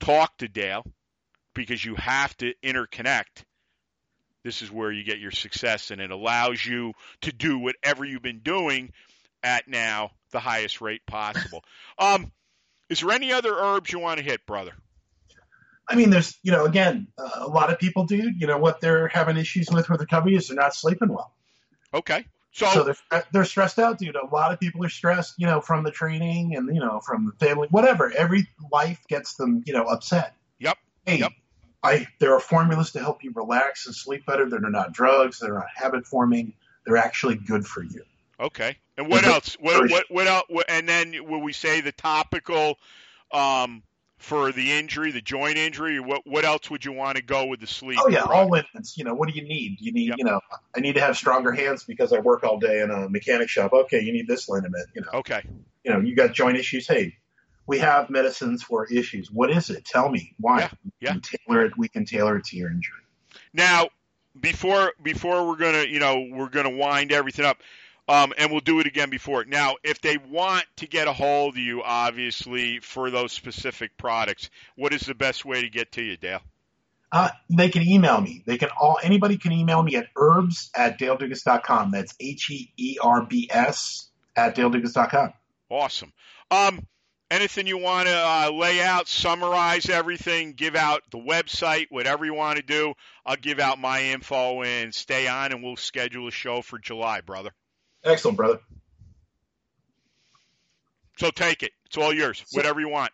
talk 0.00 0.36
to 0.38 0.48
Dale, 0.48 0.84
because 1.54 1.84
you 1.84 1.94
have 1.94 2.36
to 2.38 2.52
interconnect. 2.64 3.44
This 4.42 4.62
is 4.62 4.70
where 4.70 4.90
you 4.90 5.04
get 5.04 5.18
your 5.18 5.30
success, 5.30 5.90
and 5.90 6.00
it 6.00 6.10
allows 6.10 6.64
you 6.64 6.94
to 7.22 7.32
do 7.32 7.58
whatever 7.58 8.04
you've 8.04 8.22
been 8.22 8.40
doing 8.40 8.92
at 9.42 9.68
now 9.68 10.10
the 10.32 10.40
highest 10.40 10.80
rate 10.80 11.02
possible. 11.06 11.64
Um, 11.98 12.32
is 12.88 13.00
there 13.00 13.10
any 13.12 13.30
other 13.30 13.54
herbs 13.54 13.92
you 13.92 13.98
want 13.98 14.18
to 14.18 14.24
hit, 14.24 14.46
brother? 14.46 14.72
I 15.86 15.96
mean, 15.96 16.08
there's, 16.08 16.38
you 16.42 16.50
know, 16.50 16.64
again, 16.64 17.08
uh, 17.18 17.30
a 17.40 17.48
lot 17.48 17.70
of 17.70 17.78
people, 17.78 18.04
do, 18.04 18.30
you 18.30 18.46
know, 18.46 18.56
what 18.56 18.80
they're 18.80 19.08
having 19.08 19.36
issues 19.36 19.68
with 19.70 19.90
with 19.90 20.00
recovery 20.00 20.34
is 20.34 20.48
they're 20.48 20.56
not 20.56 20.74
sleeping 20.74 21.08
well. 21.08 21.32
Okay, 21.92 22.24
so, 22.52 22.66
So 22.72 22.84
they're, 22.84 23.24
they're 23.32 23.44
stressed 23.44 23.78
out, 23.78 23.98
dude. 23.98 24.16
A 24.16 24.26
lot 24.26 24.52
of 24.52 24.58
people 24.58 24.84
are 24.84 24.88
stressed, 24.88 25.34
you 25.38 25.46
know, 25.46 25.60
from 25.60 25.84
the 25.84 25.90
training 25.90 26.56
and, 26.56 26.74
you 26.74 26.80
know, 26.80 27.00
from 27.00 27.26
the 27.26 27.44
family, 27.44 27.68
whatever. 27.70 28.12
Every 28.16 28.48
life 28.72 29.00
gets 29.08 29.34
them, 29.34 29.62
you 29.66 29.72
know, 29.72 29.84
upset. 29.84 30.34
Yep, 30.58 30.78
Hey, 31.06 31.18
Yep. 31.18 31.32
I, 31.82 32.06
there 32.18 32.34
are 32.34 32.40
formulas 32.40 32.92
to 32.92 33.00
help 33.00 33.24
you 33.24 33.32
relax 33.34 33.86
and 33.86 33.94
sleep 33.94 34.26
better. 34.26 34.48
They're 34.50 34.60
not 34.60 34.92
drugs. 34.92 35.38
They're 35.38 35.54
not 35.54 35.66
habit 35.74 36.06
forming. 36.06 36.52
They're 36.84 36.98
actually 36.98 37.36
good 37.36 37.66
for 37.66 37.82
you. 37.82 38.04
Okay. 38.38 38.76
And 38.98 39.08
what 39.08 39.24
else? 39.24 39.56
What, 39.60 39.90
what, 39.90 40.04
what 40.10 40.26
else? 40.26 40.44
And 40.68 40.86
then 40.86 41.14
will 41.26 41.40
we 41.40 41.54
say 41.54 41.80
the 41.80 41.92
topical 41.92 42.78
um, 43.32 43.82
for 44.20 44.52
the 44.52 44.70
injury, 44.70 45.10
the 45.10 45.20
joint 45.22 45.56
injury? 45.56 45.96
or 45.98 46.02
What 46.02 46.22
what 46.26 46.44
else 46.44 46.70
would 46.70 46.84
you 46.84 46.92
want 46.92 47.16
to 47.16 47.22
go 47.22 47.46
with 47.46 47.58
the 47.60 47.66
sleep? 47.66 47.98
Oh 48.00 48.08
yeah, 48.08 48.22
all 48.22 48.48
liniments. 48.48 48.96
You 48.96 49.04
know, 49.04 49.14
what 49.14 49.28
do 49.28 49.34
you 49.34 49.42
need? 49.42 49.78
You 49.80 49.92
need, 49.92 50.08
Yep. 50.10 50.18
you 50.18 50.24
know, 50.24 50.40
I 50.76 50.80
need 50.80 50.92
to 50.94 51.00
have 51.00 51.16
stronger 51.16 51.50
hands 51.52 51.84
because 51.84 52.12
I 52.12 52.20
work 52.20 52.44
all 52.44 52.58
day 52.58 52.80
in 52.82 52.90
a 52.90 53.08
mechanic 53.08 53.48
shop. 53.48 53.72
Okay, 53.72 54.00
you 54.02 54.12
need 54.12 54.28
this 54.28 54.48
liniment. 54.48 54.86
You 54.94 55.02
know, 55.02 55.08
Okay. 55.20 55.42
you 55.84 55.92
know, 55.92 56.00
you 56.00 56.14
got 56.14 56.32
joint 56.34 56.58
issues. 56.58 56.86
Hey, 56.86 57.16
we 57.66 57.78
have 57.78 58.10
medicines 58.10 58.62
for 58.62 58.86
issues. 58.92 59.30
What 59.30 59.50
is 59.50 59.70
it? 59.70 59.84
Tell 59.86 60.08
me 60.10 60.34
why. 60.38 60.60
Yeah, 60.60 60.68
yeah. 61.00 61.14
We 61.14 61.20
can 61.20 61.22
tailor 61.46 61.64
it. 61.64 61.72
We 61.78 61.88
can 61.88 62.04
tailor 62.04 62.36
it 62.36 62.44
to 62.44 62.56
your 62.56 62.70
injury. 62.70 63.00
Now, 63.54 63.88
before 64.38 64.92
before 65.02 65.48
we're 65.48 65.56
gonna 65.56 65.84
you 65.84 65.98
know 65.98 66.26
we're 66.30 66.50
gonna 66.50 66.70
wind 66.70 67.10
everything 67.10 67.44
up, 67.46 67.58
um, 68.10 68.32
and 68.36 68.50
we'll 68.50 68.60
do 68.60 68.80
it 68.80 68.88
again 68.88 69.08
before. 69.08 69.44
Now, 69.44 69.76
if 69.84 70.00
they 70.00 70.18
want 70.18 70.64
to 70.76 70.88
get 70.88 71.06
a 71.06 71.12
hold 71.12 71.54
of 71.54 71.58
you, 71.58 71.80
obviously 71.84 72.80
for 72.80 73.08
those 73.08 73.32
specific 73.32 73.96
products, 73.96 74.50
what 74.74 74.92
is 74.92 75.02
the 75.02 75.14
best 75.14 75.44
way 75.44 75.62
to 75.62 75.68
get 75.68 75.92
to 75.92 76.02
you, 76.02 76.16
Dale? 76.16 76.40
Uh, 77.12 77.28
they 77.48 77.68
can 77.68 77.86
email 77.86 78.20
me. 78.20 78.42
They 78.44 78.58
can 78.58 78.68
all 78.80 78.98
anybody 79.00 79.36
can 79.36 79.52
email 79.52 79.80
me 79.82 79.94
at 79.94 80.08
herbs 80.16 80.70
at 80.74 80.98
daledugas.com. 80.98 81.92
That's 81.92 82.14
H 82.18 82.50
E 82.50 82.72
E 82.76 82.98
R 83.00 83.22
B 83.22 83.48
S 83.48 84.08
at 84.34 84.56
daledugas.com. 84.56 85.32
Awesome. 85.70 86.12
Um, 86.50 86.84
anything 87.30 87.68
you 87.68 87.78
want 87.78 88.08
to 88.08 88.14
uh, 88.14 88.50
lay 88.52 88.82
out, 88.82 89.06
summarize 89.06 89.88
everything, 89.88 90.54
give 90.54 90.74
out 90.74 91.02
the 91.12 91.18
website, 91.18 91.86
whatever 91.90 92.24
you 92.24 92.34
want 92.34 92.56
to 92.56 92.64
do. 92.64 92.94
I'll 93.24 93.36
give 93.36 93.60
out 93.60 93.78
my 93.78 94.02
info 94.02 94.62
and 94.62 94.92
stay 94.92 95.28
on, 95.28 95.52
and 95.52 95.62
we'll 95.62 95.76
schedule 95.76 96.26
a 96.26 96.32
show 96.32 96.60
for 96.60 96.78
July, 96.78 97.20
brother. 97.20 97.52
Excellent, 98.04 98.36
brother. 98.36 98.60
So 101.18 101.30
take 101.30 101.62
it. 101.62 101.72
It's 101.86 101.96
all 101.96 102.12
yours. 102.12 102.42
So- 102.46 102.58
Whatever 102.58 102.80
you 102.80 102.88
want. 102.88 103.12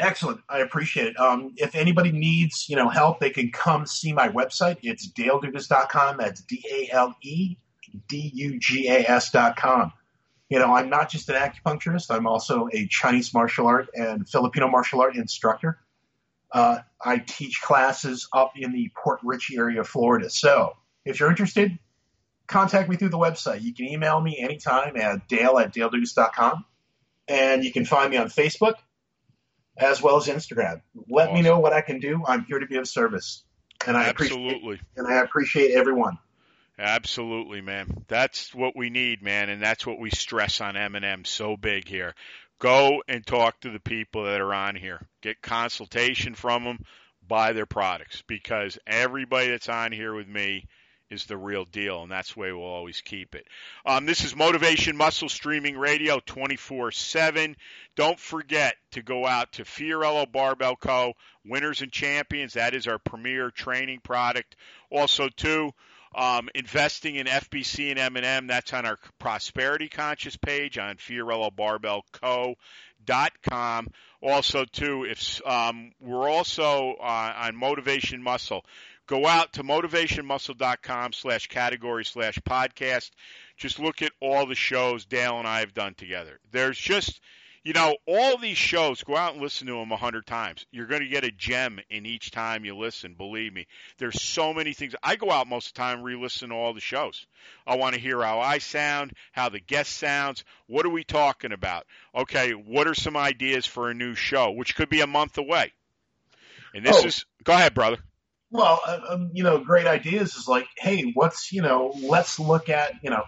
Excellent. 0.00 0.40
I 0.48 0.60
appreciate 0.60 1.08
it. 1.08 1.18
Um, 1.18 1.54
if 1.56 1.74
anybody 1.74 2.12
needs, 2.12 2.68
you 2.68 2.76
know, 2.76 2.88
help, 2.88 3.18
they 3.18 3.30
can 3.30 3.50
come 3.50 3.84
see 3.84 4.12
my 4.12 4.28
website. 4.28 4.76
It's 4.82 5.10
daledugas.com. 5.10 6.18
That's 6.18 6.40
D 6.42 6.64
A 6.70 6.94
L 6.94 7.16
E 7.22 7.56
D 8.06 8.30
U 8.32 8.60
G 8.60 8.86
A 8.88 9.00
S 9.10 9.32
dot 9.32 9.56
com. 9.56 9.92
You 10.50 10.60
know, 10.60 10.72
I'm 10.72 10.88
not 10.88 11.10
just 11.10 11.28
an 11.30 11.34
acupuncturist. 11.34 12.14
I'm 12.14 12.28
also 12.28 12.68
a 12.72 12.86
Chinese 12.86 13.34
martial 13.34 13.66
art 13.66 13.88
and 13.92 14.28
Filipino 14.28 14.68
martial 14.68 15.00
art 15.00 15.16
instructor. 15.16 15.80
Uh, 16.52 16.78
I 17.04 17.18
teach 17.18 17.60
classes 17.60 18.28
up 18.32 18.52
in 18.56 18.72
the 18.72 18.90
Port 18.96 19.18
Richey 19.24 19.56
area 19.58 19.80
of 19.80 19.88
Florida. 19.88 20.30
So 20.30 20.76
if 21.04 21.18
you're 21.18 21.28
interested, 21.28 21.76
contact 22.48 22.88
me 22.88 22.96
through 22.96 23.10
the 23.10 23.18
website. 23.18 23.62
You 23.62 23.74
can 23.74 23.86
email 23.86 24.20
me 24.20 24.38
anytime 24.38 24.96
at 24.96 25.28
dale 25.28 25.58
at 25.58 25.72
daledugas.com. 25.72 26.64
And 27.28 27.62
you 27.62 27.70
can 27.70 27.84
find 27.84 28.10
me 28.10 28.16
on 28.16 28.28
Facebook 28.28 28.74
as 29.76 30.02
well 30.02 30.16
as 30.16 30.26
Instagram. 30.26 30.80
Let 31.08 31.32
me 31.32 31.42
know 31.42 31.60
what 31.60 31.72
I 31.72 31.82
can 31.82 32.00
do. 32.00 32.24
I'm 32.26 32.44
here 32.46 32.58
to 32.58 32.66
be 32.66 32.76
of 32.76 32.88
service. 32.88 33.44
And 33.86 33.96
I 33.96 34.08
appreciate 34.08 34.38
Absolutely. 34.38 34.80
and 34.96 35.06
I 35.06 35.20
appreciate 35.20 35.72
everyone. 35.72 36.18
Absolutely, 36.78 37.60
man. 37.60 38.04
That's 38.08 38.54
what 38.54 38.76
we 38.76 38.88
need, 38.88 39.22
man, 39.22 39.50
and 39.50 39.60
that's 39.60 39.86
what 39.86 39.98
we 39.98 40.10
stress 40.10 40.60
on 40.60 40.76
M&M 40.76 41.24
so 41.24 41.56
big 41.56 41.88
here. 41.88 42.14
Go 42.60 43.02
and 43.08 43.26
talk 43.26 43.60
to 43.60 43.70
the 43.70 43.80
people 43.80 44.24
that 44.24 44.40
are 44.40 44.54
on 44.54 44.74
here. 44.74 45.00
Get 45.20 45.42
consultation 45.42 46.34
from 46.34 46.64
them, 46.64 46.84
buy 47.26 47.52
their 47.52 47.66
products 47.66 48.22
because 48.26 48.78
everybody 48.86 49.48
that's 49.48 49.68
on 49.68 49.92
here 49.92 50.14
with 50.14 50.28
me 50.28 50.66
is 51.10 51.26
the 51.26 51.36
real 51.36 51.64
deal, 51.64 52.02
and 52.02 52.12
that's 52.12 52.34
the 52.34 52.40
way 52.40 52.52
we'll 52.52 52.62
always 52.62 53.00
keep 53.00 53.34
it. 53.34 53.48
Um, 53.86 54.06
this 54.06 54.24
is 54.24 54.36
Motivation 54.36 54.96
Muscle 54.96 55.28
Streaming 55.28 55.76
Radio 55.76 56.20
24 56.24 56.92
7. 56.92 57.56
Don't 57.96 58.20
forget 58.20 58.76
to 58.92 59.02
go 59.02 59.26
out 59.26 59.50
to 59.52 59.64
Fiorillo 59.64 60.30
Barbell 60.30 60.76
Co., 60.76 61.14
Winners 61.44 61.82
and 61.82 61.90
Champions. 61.90 62.52
That 62.54 62.74
is 62.74 62.86
our 62.86 62.98
premier 62.98 63.50
training 63.50 63.98
product. 64.02 64.54
Also, 64.90 65.28
too, 65.28 65.72
um, 66.14 66.48
investing 66.54 67.16
in 67.16 67.26
FBC 67.26 67.90
and 67.90 67.98
M&M. 67.98 68.46
That's 68.46 68.72
on 68.72 68.86
our 68.86 68.98
Prosperity 69.18 69.88
Conscious 69.88 70.36
page 70.36 70.78
on 70.78 70.94
FiorilloBarbellCo.com. 70.96 73.88
Also, 74.20 74.64
too, 74.64 75.04
if 75.04 75.40
um, 75.46 75.92
we're 76.00 76.28
also 76.28 76.96
uh, 77.00 77.32
on 77.36 77.54
Motivation 77.56 78.20
Muscle. 78.22 78.64
Go 79.08 79.26
out 79.26 79.54
to 79.54 79.62
motivationmuscle.com 79.64 81.12
slash 81.14 81.46
category 81.48 82.04
slash 82.04 82.38
podcast. 82.40 83.10
Just 83.56 83.78
look 83.80 84.02
at 84.02 84.12
all 84.20 84.46
the 84.46 84.54
shows 84.54 85.04
Dale 85.06 85.38
and 85.38 85.48
I 85.48 85.60
have 85.60 85.72
done 85.74 85.94
together. 85.94 86.38
There's 86.52 86.78
just, 86.78 87.20
you 87.64 87.72
know, 87.72 87.96
all 88.06 88.36
these 88.36 88.58
shows, 88.58 89.02
go 89.02 89.16
out 89.16 89.32
and 89.32 89.42
listen 89.42 89.66
to 89.68 89.72
them 89.74 89.90
a 89.92 89.96
hundred 89.96 90.26
times. 90.26 90.66
You're 90.70 90.86
going 90.86 91.00
to 91.00 91.08
get 91.08 91.24
a 91.24 91.30
gem 91.30 91.80
in 91.88 92.04
each 92.04 92.30
time 92.30 92.66
you 92.66 92.76
listen. 92.76 93.14
Believe 93.14 93.54
me. 93.54 93.66
There's 93.96 94.20
so 94.22 94.52
many 94.52 94.74
things. 94.74 94.94
I 95.02 95.16
go 95.16 95.30
out 95.30 95.48
most 95.48 95.68
of 95.68 95.72
the 95.74 95.78
time, 95.78 96.02
re-listen 96.02 96.50
to 96.50 96.54
all 96.54 96.74
the 96.74 96.80
shows. 96.80 97.26
I 97.66 97.76
want 97.76 97.94
to 97.94 98.00
hear 98.00 98.22
how 98.22 98.40
I 98.40 98.58
sound, 98.58 99.12
how 99.32 99.48
the 99.48 99.58
guest 99.60 99.92
sounds. 99.96 100.44
What 100.66 100.84
are 100.84 100.90
we 100.90 101.02
talking 101.02 101.52
about? 101.52 101.86
Okay, 102.14 102.50
what 102.52 102.86
are 102.86 102.94
some 102.94 103.16
ideas 103.16 103.64
for 103.64 103.88
a 103.90 103.94
new 103.94 104.14
show, 104.14 104.50
which 104.50 104.76
could 104.76 104.90
be 104.90 105.00
a 105.00 105.06
month 105.06 105.38
away? 105.38 105.72
And 106.74 106.84
this 106.84 107.02
Oh. 107.02 107.06
is, 107.06 107.24
go 107.44 107.54
ahead, 107.54 107.72
brother. 107.72 107.96
Well, 108.50 108.80
uh, 108.86 109.00
um, 109.10 109.30
you 109.34 109.42
know, 109.42 109.58
great 109.58 109.86
ideas 109.86 110.34
is 110.34 110.48
like, 110.48 110.66
hey, 110.76 111.10
what's 111.14 111.52
you 111.52 111.62
know, 111.62 111.92
let's 112.02 112.38
look 112.38 112.68
at 112.68 112.92
you 113.02 113.10
know, 113.10 113.24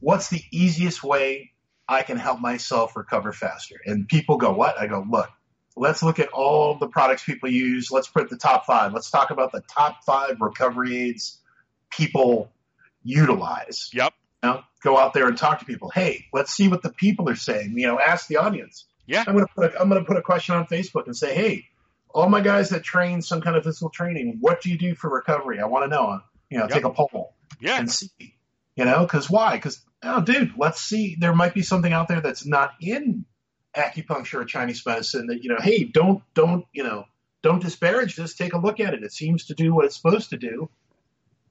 what's 0.00 0.28
the 0.28 0.42
easiest 0.50 1.02
way 1.02 1.52
I 1.88 2.02
can 2.02 2.16
help 2.16 2.40
myself 2.40 2.96
recover 2.96 3.32
faster? 3.32 3.76
And 3.84 4.08
people 4.08 4.36
go, 4.36 4.52
what? 4.52 4.78
I 4.78 4.86
go, 4.86 5.04
look, 5.08 5.30
let's 5.76 6.02
look 6.02 6.18
at 6.18 6.28
all 6.28 6.78
the 6.78 6.88
products 6.88 7.24
people 7.24 7.50
use. 7.50 7.90
Let's 7.90 8.08
put 8.08 8.30
the 8.30 8.36
top 8.36 8.66
five. 8.66 8.92
Let's 8.92 9.10
talk 9.10 9.30
about 9.30 9.52
the 9.52 9.62
top 9.62 10.04
five 10.04 10.40
recovery 10.40 10.96
aids 10.96 11.38
people 11.90 12.50
utilize. 13.02 13.90
Yep. 13.92 14.12
You 14.42 14.48
know? 14.50 14.62
go 14.82 14.98
out 14.98 15.14
there 15.14 15.28
and 15.28 15.38
talk 15.38 15.60
to 15.60 15.64
people. 15.64 15.90
Hey, 15.90 16.26
let's 16.32 16.52
see 16.52 16.68
what 16.68 16.82
the 16.82 16.90
people 16.90 17.28
are 17.28 17.36
saying. 17.36 17.74
You 17.76 17.86
know, 17.86 18.00
ask 18.00 18.26
the 18.26 18.36
audience. 18.36 18.86
Yeah. 19.06 19.24
I'm 19.26 19.34
gonna 19.34 19.46
put 19.54 19.72
a, 19.72 19.80
I'm 19.80 19.88
gonna 19.88 20.04
put 20.04 20.16
a 20.16 20.22
question 20.22 20.54
on 20.54 20.66
Facebook 20.66 21.06
and 21.06 21.16
say, 21.16 21.34
hey, 21.34 21.66
all 22.14 22.28
my 22.28 22.40
guys 22.40 22.70
that 22.70 22.82
train 22.82 23.22
some 23.22 23.40
kind 23.40 23.56
of 23.56 23.64
physical 23.64 23.90
training, 23.90 24.38
what 24.40 24.60
do 24.62 24.70
you 24.70 24.78
do 24.78 24.94
for 24.94 25.10
recovery? 25.10 25.60
I 25.60 25.64
want 25.66 25.84
to 25.84 25.88
know. 25.88 26.20
You 26.50 26.58
know, 26.58 26.64
Yep. 26.64 26.72
take 26.72 26.84
a 26.84 26.90
poll 26.90 27.34
Yeah. 27.60 27.78
and 27.78 27.90
see. 27.90 28.36
You 28.76 28.84
know, 28.84 29.00
because 29.00 29.28
why? 29.30 29.56
Because 29.56 29.80
oh, 30.02 30.20
dude, 30.20 30.52
let's 30.56 30.80
see. 30.80 31.16
There 31.18 31.34
might 31.34 31.54
be 31.54 31.62
something 31.62 31.92
out 31.92 32.08
there 32.08 32.20
that's 32.20 32.44
not 32.46 32.72
in 32.80 33.24
acupuncture 33.74 34.40
or 34.40 34.44
Chinese 34.44 34.84
medicine 34.84 35.26
that 35.28 35.42
you 35.42 35.50
know. 35.50 35.58
Hey, 35.60 35.84
don't 35.84 36.22
don't 36.34 36.66
you 36.72 36.82
know 36.84 37.04
don't 37.42 37.62
disparage 37.62 38.16
this. 38.16 38.34
Take 38.34 38.52
a 38.54 38.58
look 38.58 38.80
at 38.80 38.94
it. 38.94 39.02
It 39.02 39.12
seems 39.12 39.46
to 39.46 39.54
do 39.54 39.74
what 39.74 39.84
it's 39.84 39.96
supposed 39.96 40.30
to 40.30 40.36
do. 40.36 40.68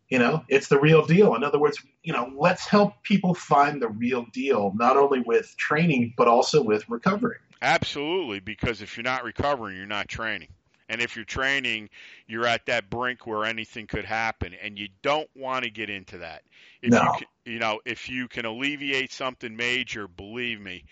You 0.09 0.19
know, 0.19 0.43
it's 0.49 0.67
the 0.67 0.79
real 0.79 1.05
deal. 1.05 1.35
In 1.35 1.43
other 1.43 1.57
words, 1.59 1.81
you 2.03 2.11
know, 2.11 2.31
let's 2.37 2.65
help 2.67 3.01
people 3.01 3.33
find 3.33 3.81
the 3.81 3.87
real 3.87 4.25
deal, 4.33 4.73
not 4.75 4.97
only 4.97 5.21
with 5.21 5.55
training 5.57 6.13
but 6.17 6.27
also 6.27 6.61
with 6.61 6.87
recovery. 6.89 7.37
Absolutely, 7.61 8.39
because 8.39 8.81
if 8.81 8.97
you're 8.97 9.03
not 9.03 9.23
recovering, 9.23 9.77
you're 9.77 9.85
not 9.85 10.07
training. 10.07 10.49
And 10.89 10.99
if 10.99 11.15
you're 11.15 11.25
training, 11.25 11.89
you're 12.27 12.45
at 12.47 12.65
that 12.65 12.89
brink 12.89 13.25
where 13.25 13.45
anything 13.45 13.87
could 13.87 14.03
happen, 14.03 14.53
and 14.61 14.77
you 14.77 14.89
don't 15.01 15.29
want 15.35 15.63
to 15.63 15.69
get 15.69 15.89
into 15.89 16.17
that. 16.19 16.43
If 16.81 16.91
No. 16.91 17.01
you 17.01 17.09
can, 17.11 17.27
you 17.45 17.59
know, 17.59 17.79
if 17.85 18.09
you 18.09 18.27
can 18.27 18.45
alleviate 18.45 19.11
something 19.13 19.55
major, 19.55 20.07
believe 20.07 20.59
me, 20.59 20.83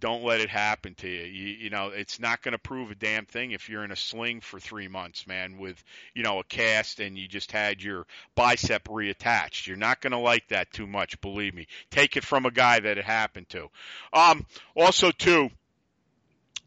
don't 0.00 0.24
let 0.24 0.40
it 0.40 0.48
happen 0.48 0.94
to 0.96 1.08
you. 1.08 1.22
You, 1.24 1.48
you 1.64 1.70
know, 1.70 1.88
it's 1.88 2.18
not 2.18 2.42
going 2.42 2.52
to 2.52 2.58
prove 2.58 2.90
a 2.90 2.94
damn 2.94 3.26
thing 3.26 3.52
if 3.52 3.68
you're 3.68 3.84
in 3.84 3.92
a 3.92 3.96
sling 3.96 4.40
for 4.40 4.58
three 4.58 4.88
months, 4.88 5.26
man, 5.26 5.58
with 5.58 5.82
you 6.14 6.22
know 6.22 6.40
a 6.40 6.44
cast 6.44 6.98
and 7.00 7.18
you 7.18 7.28
just 7.28 7.52
had 7.52 7.82
your 7.82 8.06
bicep 8.34 8.84
reattached. 8.88 9.66
You're 9.66 9.76
not 9.76 10.00
going 10.00 10.12
to 10.12 10.18
like 10.18 10.48
that 10.48 10.72
too 10.72 10.86
much, 10.86 11.20
believe 11.20 11.54
me. 11.54 11.66
Take 11.90 12.16
it 12.16 12.24
from 12.24 12.46
a 12.46 12.50
guy 12.50 12.80
that 12.80 12.98
it 12.98 13.04
happened 13.04 13.48
to. 13.50 13.68
Um, 14.12 14.46
also, 14.74 15.10
too. 15.10 15.50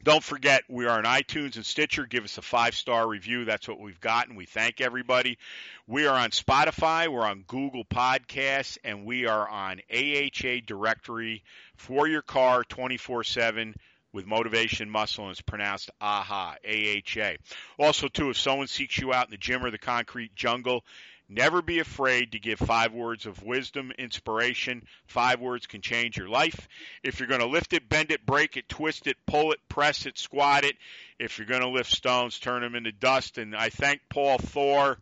Don't 0.05 0.23
forget, 0.23 0.61
we 0.69 0.85
are 0.85 0.99
on 0.99 1.03
iTunes 1.03 1.55
and 1.55 1.65
Stitcher. 1.65 2.05
Give 2.05 2.23
us 2.23 2.37
a 2.37 2.43
five 2.43 2.75
star 2.75 3.07
review. 3.07 3.43
That's 3.43 3.67
what 3.67 3.79
we've 3.79 3.99
gotten. 3.99 4.35
We 4.35 4.45
thank 4.45 4.79
everybody. 4.79 5.39
We 5.87 6.05
are 6.05 6.15
on 6.15 6.29
Spotify. 6.29 7.07
We're 7.07 7.25
on 7.25 7.43
Google 7.47 7.83
Podcasts. 7.83 8.77
And 8.83 9.03
we 9.03 9.25
are 9.25 9.49
on 9.49 9.81
AHA 9.91 10.57
directory 10.67 11.43
for 11.75 12.07
your 12.07 12.21
car 12.21 12.63
24 12.63 13.23
7 13.23 13.73
with 14.13 14.27
motivation 14.27 14.91
muscle. 14.91 15.23
And 15.23 15.31
it's 15.31 15.41
pronounced 15.41 15.89
AHA, 15.99 16.57
AHA. 16.63 17.37
Also, 17.79 18.07
too, 18.07 18.29
if 18.29 18.37
someone 18.37 18.67
seeks 18.67 18.99
you 18.99 19.11
out 19.11 19.25
in 19.25 19.31
the 19.31 19.37
gym 19.37 19.65
or 19.65 19.71
the 19.71 19.79
concrete 19.79 20.35
jungle, 20.35 20.85
Never 21.27 21.63
be 21.63 21.79
afraid 21.79 22.33
to 22.33 22.39
give 22.39 22.59
five 22.59 22.93
words 22.93 23.25
of 23.25 23.41
wisdom, 23.41 23.91
inspiration. 23.97 24.83
Five 25.07 25.39
words 25.39 25.65
can 25.65 25.81
change 25.81 26.17
your 26.17 26.29
life. 26.29 26.67
If 27.03 27.19
you're 27.19 27.27
going 27.29 27.41
to 27.41 27.47
lift 27.47 27.73
it, 27.73 27.89
bend 27.89 28.11
it, 28.11 28.25
break 28.25 28.57
it, 28.57 28.69
twist 28.69 29.07
it, 29.07 29.17
pull 29.25 29.51
it, 29.51 29.59
press 29.67 30.05
it, 30.05 30.19
squat 30.19 30.65
it. 30.65 30.75
If 31.17 31.39
you're 31.39 31.47
going 31.47 31.61
to 31.61 31.69
lift 31.69 31.91
stones, 31.91 32.37
turn 32.37 32.61
them 32.61 32.75
into 32.75 32.91
dust. 32.91 33.39
And 33.39 33.55
I 33.55 33.69
thank 33.69 34.01
Paul 34.07 34.37
Thor 34.37 34.99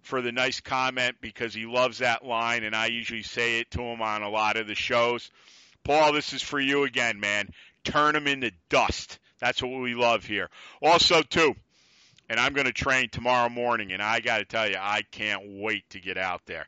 for 0.00 0.22
the 0.22 0.32
nice 0.32 0.60
comment 0.60 1.16
because 1.20 1.52
he 1.52 1.66
loves 1.66 1.98
that 1.98 2.24
line, 2.24 2.64
and 2.64 2.74
I 2.74 2.86
usually 2.86 3.22
say 3.22 3.60
it 3.60 3.70
to 3.72 3.82
him 3.82 4.00
on 4.00 4.22
a 4.22 4.30
lot 4.30 4.56
of 4.56 4.66
the 4.66 4.74
shows. 4.74 5.30
Paul, 5.84 6.12
this 6.14 6.32
is 6.32 6.42
for 6.42 6.58
you 6.58 6.84
again, 6.84 7.20
man. 7.20 7.50
Turn 7.84 8.14
them 8.14 8.26
into 8.26 8.52
dust. 8.70 9.18
That's 9.38 9.62
what 9.62 9.80
we 9.80 9.94
love 9.94 10.24
here. 10.24 10.48
Also, 10.80 11.22
too, 11.22 11.54
and 12.28 12.38
I'm 12.38 12.52
going 12.52 12.66
to 12.66 12.72
train 12.72 13.08
tomorrow 13.10 13.48
morning, 13.48 13.92
and 13.92 14.02
I 14.02 14.20
got 14.20 14.38
to 14.38 14.44
tell 14.44 14.68
you, 14.68 14.76
I 14.78 15.02
can't 15.10 15.42
wait 15.46 15.88
to 15.90 16.00
get 16.00 16.18
out 16.18 16.42
there. 16.46 16.66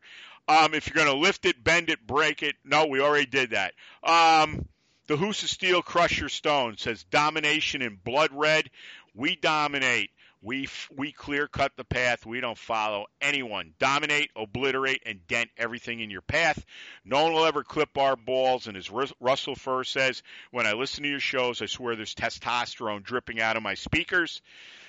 Um, 0.48 0.74
if 0.74 0.88
you're 0.88 1.04
going 1.04 1.14
to 1.14 1.20
lift 1.20 1.46
it, 1.46 1.62
bend 1.62 1.90
it, 1.90 2.06
break 2.06 2.42
it, 2.42 2.56
no, 2.64 2.86
we 2.86 3.00
already 3.00 3.26
did 3.26 3.50
that. 3.50 3.74
Um, 4.02 4.66
the 5.06 5.16
Hoose 5.16 5.42
of 5.42 5.48
Steel 5.48 5.82
Crusher 5.82 6.28
Stone 6.28 6.76
says 6.78 7.04
domination 7.04 7.82
in 7.82 7.98
blood 8.02 8.30
red. 8.32 8.70
We 9.14 9.36
dominate. 9.36 10.10
We 10.42 10.68
we 10.96 11.12
clear 11.12 11.46
cut 11.48 11.72
the 11.76 11.84
path. 11.84 12.24
We 12.24 12.40
don't 12.40 12.56
follow 12.56 13.06
anyone. 13.20 13.74
Dominate, 13.78 14.30
obliterate, 14.34 15.02
and 15.04 15.26
dent 15.26 15.50
everything 15.58 16.00
in 16.00 16.08
your 16.10 16.22
path. 16.22 16.64
No 17.04 17.24
one 17.24 17.34
will 17.34 17.44
ever 17.44 17.62
clip 17.62 17.98
our 17.98 18.16
balls. 18.16 18.66
And 18.66 18.76
as 18.76 18.90
Rus- 18.90 19.12
Russell 19.20 19.54
Furr 19.54 19.84
says, 19.84 20.22
when 20.50 20.66
I 20.66 20.72
listen 20.72 21.02
to 21.02 21.10
your 21.10 21.20
shows, 21.20 21.60
I 21.60 21.66
swear 21.66 21.94
there's 21.94 22.14
testosterone 22.14 23.02
dripping 23.02 23.38
out 23.38 23.58
of 23.58 23.62
my 23.62 23.74
speakers. 23.74 24.40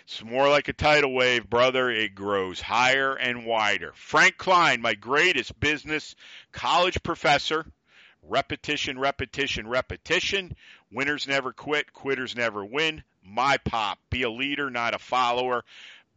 It's 0.06 0.24
more 0.24 0.47
like 0.47 0.70
a 0.70 0.74
tidal 0.74 1.14
wave, 1.14 1.49
brother. 1.49 1.89
It 1.89 2.16
grows 2.16 2.62
higher 2.62 3.14
and 3.16 3.45
wider. 3.45 3.91
Frank 3.93 4.38
Klein, 4.38 4.82
my 4.82 4.93
greatest 4.93 5.60
business 5.60 6.16
college 6.54 7.04
professor. 7.04 7.66
Repetition, 8.24 8.99
repetition, 8.99 9.68
repetition. 9.68 10.56
Winners 10.91 11.28
never 11.28 11.52
quit, 11.52 11.91
quitters 11.91 12.36
never 12.36 12.64
win. 12.64 13.04
My 13.24 13.57
pop. 13.57 13.99
Be 14.09 14.24
a 14.24 14.30
leader, 14.30 14.69
not 14.69 14.93
a 14.93 14.99
follower. 14.99 15.63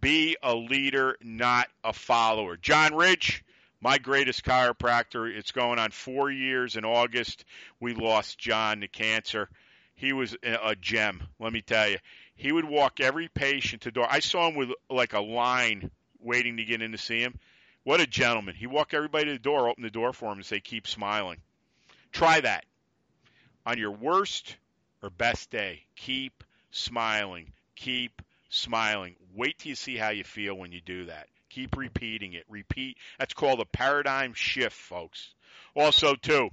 Be 0.01 0.37
a 0.43 0.55
leader, 0.55 1.17
not 1.23 1.69
a 1.83 1.93
follower. 1.93 2.57
John 2.57 2.95
Ridge, 2.95 3.45
my 3.81 3.99
greatest 3.99 4.45
chiropractor. 4.45 5.35
It's 5.35 5.53
going 5.53 5.79
on 5.79 5.91
four 5.91 6.31
years 6.31 6.77
in 6.77 6.85
August. 6.85 7.45
We 7.81 7.95
lost 7.95 8.39
John 8.39 8.81
to 8.81 8.89
cancer. 8.89 9.49
He 9.95 10.13
was 10.13 10.37
a 10.43 10.75
gem, 10.75 11.23
let 11.39 11.53
me 11.53 11.63
tell 11.63 11.89
you. 11.89 11.99
He 12.35 12.51
would 12.51 12.65
walk 12.65 12.99
every 13.01 13.29
patient 13.29 13.83
to 13.83 13.93
door. 13.93 14.07
I 14.11 14.19
saw 14.19 14.49
him 14.49 14.57
with 14.57 14.71
like 14.91 15.13
a 15.13 15.21
line 15.21 15.91
waiting 16.21 16.57
to 16.57 16.65
get 16.65 16.83
in 16.83 16.93
to 16.93 16.99
see 16.99 17.21
him. 17.21 17.39
What 17.85 18.01
a 18.01 18.07
gentleman. 18.07 18.55
He 18.55 18.67
walked 18.67 18.95
everybody 18.95 19.27
to 19.27 19.33
the 19.33 19.39
door, 19.39 19.69
open 19.69 19.85
the 19.85 19.91
door 19.91 20.13
for 20.13 20.33
him, 20.33 20.39
and 20.39 20.47
say, 20.47 20.59
keep 20.59 20.89
smiling. 20.89 21.39
Try 22.13 22.41
that. 22.41 22.65
On 23.67 23.79
your 23.79 23.93
worst 23.93 24.57
or 25.03 25.11
best 25.11 25.51
day, 25.51 25.85
keep 25.95 26.43
smiling. 26.75 27.53
Keep 27.77 28.21
smiling. 28.49 29.17
Wait 29.35 29.59
till 29.59 29.71
you 29.71 29.77
see 29.77 29.97
how 29.97 30.11
you 30.11 30.25
feel 30.25 30.55
when 30.55 30.73
you 30.73 30.81
do 30.81 31.07
that. 31.07 31.29
Keep 31.51 31.77
repeating 31.77 32.35
it. 32.35 32.45
Repeat. 32.49 32.97
That's 33.19 33.35
called 33.35 33.61
a 33.61 33.65
paradigm 33.65 34.35
shift, 34.35 34.77
folks. 34.77 35.33
Also, 35.77 36.15
too, 36.15 36.51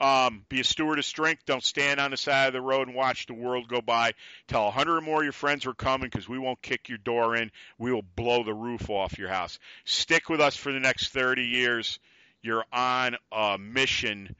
um, 0.00 0.44
be 0.48 0.60
a 0.60 0.64
steward 0.64 0.98
of 0.98 1.04
strength. 1.04 1.42
Don't 1.44 1.62
stand 1.62 1.98
on 1.98 2.12
the 2.12 2.16
side 2.16 2.46
of 2.46 2.52
the 2.52 2.60
road 2.60 2.86
and 2.86 2.96
watch 2.96 3.26
the 3.26 3.34
world 3.34 3.68
go 3.68 3.80
by. 3.80 4.12
Tell 4.46 4.68
a 4.68 4.70
hundred 4.70 4.98
or 4.98 5.00
more 5.00 5.18
of 5.18 5.24
your 5.24 5.32
friends 5.32 5.66
we're 5.66 5.74
coming 5.74 6.08
because 6.08 6.28
we 6.28 6.38
won't 6.38 6.62
kick 6.62 6.88
your 6.88 6.98
door 6.98 7.34
in. 7.34 7.50
We 7.78 7.92
will 7.92 8.04
blow 8.14 8.44
the 8.44 8.54
roof 8.54 8.88
off 8.90 9.18
your 9.18 9.28
house. 9.28 9.58
Stick 9.84 10.28
with 10.28 10.40
us 10.40 10.54
for 10.54 10.72
the 10.72 10.80
next 10.80 11.08
30 11.12 11.42
years. 11.42 11.98
You're 12.42 12.64
on 12.72 13.16
a 13.32 13.58
mission 13.58 14.36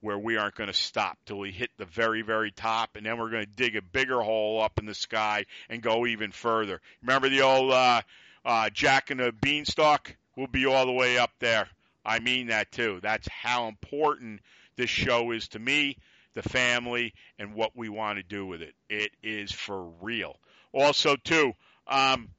where 0.00 0.18
we 0.18 0.36
aren't 0.36 0.54
going 0.54 0.68
to 0.68 0.74
stop 0.74 1.18
till 1.26 1.38
we 1.38 1.52
hit 1.52 1.70
the 1.76 1.84
very, 1.84 2.22
very 2.22 2.50
top, 2.50 2.96
and 2.96 3.04
then 3.04 3.18
we're 3.18 3.30
going 3.30 3.44
to 3.44 3.50
dig 3.50 3.76
a 3.76 3.82
bigger 3.82 4.20
hole 4.20 4.60
up 4.62 4.78
in 4.78 4.86
the 4.86 4.94
sky 4.94 5.44
and 5.68 5.82
go 5.82 6.06
even 6.06 6.32
further. 6.32 6.80
Remember 7.02 7.28
the 7.28 7.42
old 7.42 7.72
uh, 7.72 8.02
uh, 8.44 8.70
Jack 8.70 9.10
and 9.10 9.20
the 9.20 9.32
Beanstalk? 9.32 10.16
We'll 10.36 10.46
be 10.46 10.66
all 10.66 10.86
the 10.86 10.92
way 10.92 11.18
up 11.18 11.32
there. 11.38 11.68
I 12.04 12.18
mean 12.18 12.46
that 12.46 12.72
too. 12.72 13.00
That's 13.02 13.28
how 13.28 13.68
important 13.68 14.40
this 14.76 14.90
show 14.90 15.32
is 15.32 15.48
to 15.48 15.58
me, 15.58 15.98
the 16.34 16.42
family, 16.42 17.12
and 17.38 17.54
what 17.54 17.76
we 17.76 17.88
want 17.88 18.18
to 18.18 18.22
do 18.22 18.46
with 18.46 18.62
it. 18.62 18.74
It 18.88 19.10
is 19.22 19.52
for 19.52 19.90
real. 20.00 20.36
Also, 20.72 21.16
too, 21.16 21.52
um, 21.86 22.30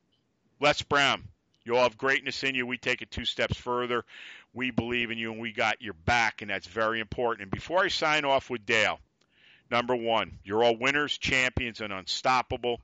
Les 0.59 0.81
Brown, 0.81 1.23
you 1.63 1.75
all 1.75 1.83
have 1.83 1.97
greatness 1.97 2.43
in 2.43 2.55
you. 2.55 2.65
We 2.65 2.77
take 2.77 3.01
it 3.01 3.11
two 3.11 3.25
steps 3.25 3.57
further. 3.57 4.03
We 4.53 4.71
believe 4.71 5.11
in 5.11 5.17
you, 5.17 5.31
and 5.31 5.41
we 5.41 5.53
got 5.53 5.81
your 5.81 5.93
back, 5.93 6.41
and 6.41 6.51
that's 6.51 6.67
very 6.67 6.99
important. 6.99 7.43
And 7.43 7.51
before 7.51 7.83
I 7.83 7.87
sign 7.87 8.25
off 8.25 8.49
with 8.49 8.65
Dale, 8.65 8.99
number 9.69 9.95
one, 9.95 10.39
you're 10.43 10.63
all 10.63 10.77
winners, 10.77 11.17
champions, 11.17 11.79
and 11.79 11.93
unstoppable. 11.93 12.81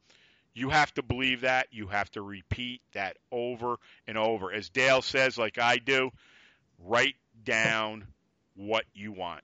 You 0.53 0.70
have 0.70 0.93
to 0.95 1.03
believe 1.03 1.41
that. 1.41 1.68
You 1.72 1.88
have 1.88 2.09
to 2.11 2.22
repeat 2.22 2.82
that 2.93 3.18
over 3.32 3.76
and 4.07 4.18
over. 4.18 4.51
As 4.51 4.70
Dale 4.70 5.01
says, 5.01 5.38
like 5.38 5.59
I 5.59 5.78
do, 5.78 6.11
write 6.80 7.15
down 7.43 8.05
what 8.55 8.86
you 8.93 9.11
want. 9.11 9.43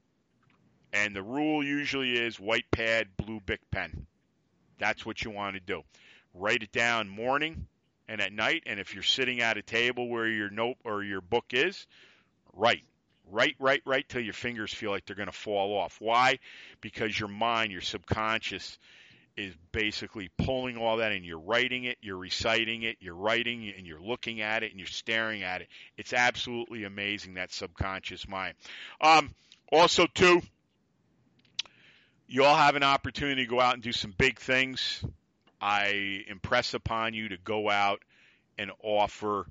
And 0.94 1.16
the 1.16 1.24
rule 1.24 1.64
usually 1.64 2.14
is 2.14 2.40
white 2.40 2.70
pad, 2.72 3.08
blue 3.18 3.42
Bic 3.46 3.60
pen. 3.72 4.06
That's 4.80 5.06
what 5.06 5.24
you 5.24 5.32
want 5.32 5.56
to 5.56 5.60
do. 5.60 5.84
Write 6.34 6.64
it 6.64 6.72
down 6.72 7.10
morning 7.10 7.68
and 8.08 8.22
at 8.22 8.34
night. 8.34 8.64
And 8.66 8.80
if 8.80 8.94
you're 8.94 9.04
sitting 9.04 9.42
at 9.42 9.58
a 9.58 9.62
table 9.62 10.08
where 10.08 10.28
your 10.28 10.50
note 10.50 10.78
or 10.84 11.04
your 11.04 11.22
book 11.22 11.46
is, 11.52 11.86
write. 12.54 12.84
Write, 13.30 13.56
write, 13.58 13.82
write 13.86 14.10
till 14.10 14.22
your 14.22 14.34
fingers 14.34 14.74
feel 14.74 14.92
like 14.92 15.06
they're 15.06 15.16
going 15.16 15.28
to 15.28 15.32
fall 15.32 15.78
off. 15.78 15.98
Why? 16.00 16.40
Because 16.82 17.18
your 17.18 17.30
mind, 17.30 17.72
your 17.72 17.82
subconscious, 17.82 18.78
is 19.36 19.54
basically 19.72 20.30
pulling 20.38 20.78
all 20.78 20.98
that 20.98 21.12
and 21.12 21.26
you're 21.26 21.40
writing 21.40 21.86
it, 21.86 21.98
you're 22.02 22.18
reciting 22.18 22.84
it, 22.84 22.98
you're 23.00 23.16
writing 23.16 23.74
and 23.76 23.88
you're 23.88 24.02
looking 24.02 24.42
at 24.42 24.62
it 24.64 24.72
and 24.72 24.80
you're 24.80 24.88
staring 24.88 25.42
at 25.42 25.62
it. 25.62 25.68
It's 25.98 26.14
absolutely 26.14 26.84
amazing 26.84 27.36
that 27.36 27.52
subconscious 27.52 28.28
mind. 28.28 28.54
Um, 29.02 29.34
also, 29.72 30.06
too, 30.06 30.42
you 32.28 32.44
all 32.44 32.56
have 32.56 32.76
an 32.76 32.84
opportunity 32.84 33.46
to 33.46 33.50
go 33.50 33.60
out 33.60 33.74
and 33.74 33.82
do 33.82 33.92
some 33.92 34.14
big 34.16 34.40
things. 34.40 35.04
I 35.60 36.24
impress 36.28 36.74
upon 36.74 37.14
you 37.14 37.30
to 37.30 37.38
go 37.38 37.70
out 37.70 38.02
and 38.58 38.72
offer 38.84 39.48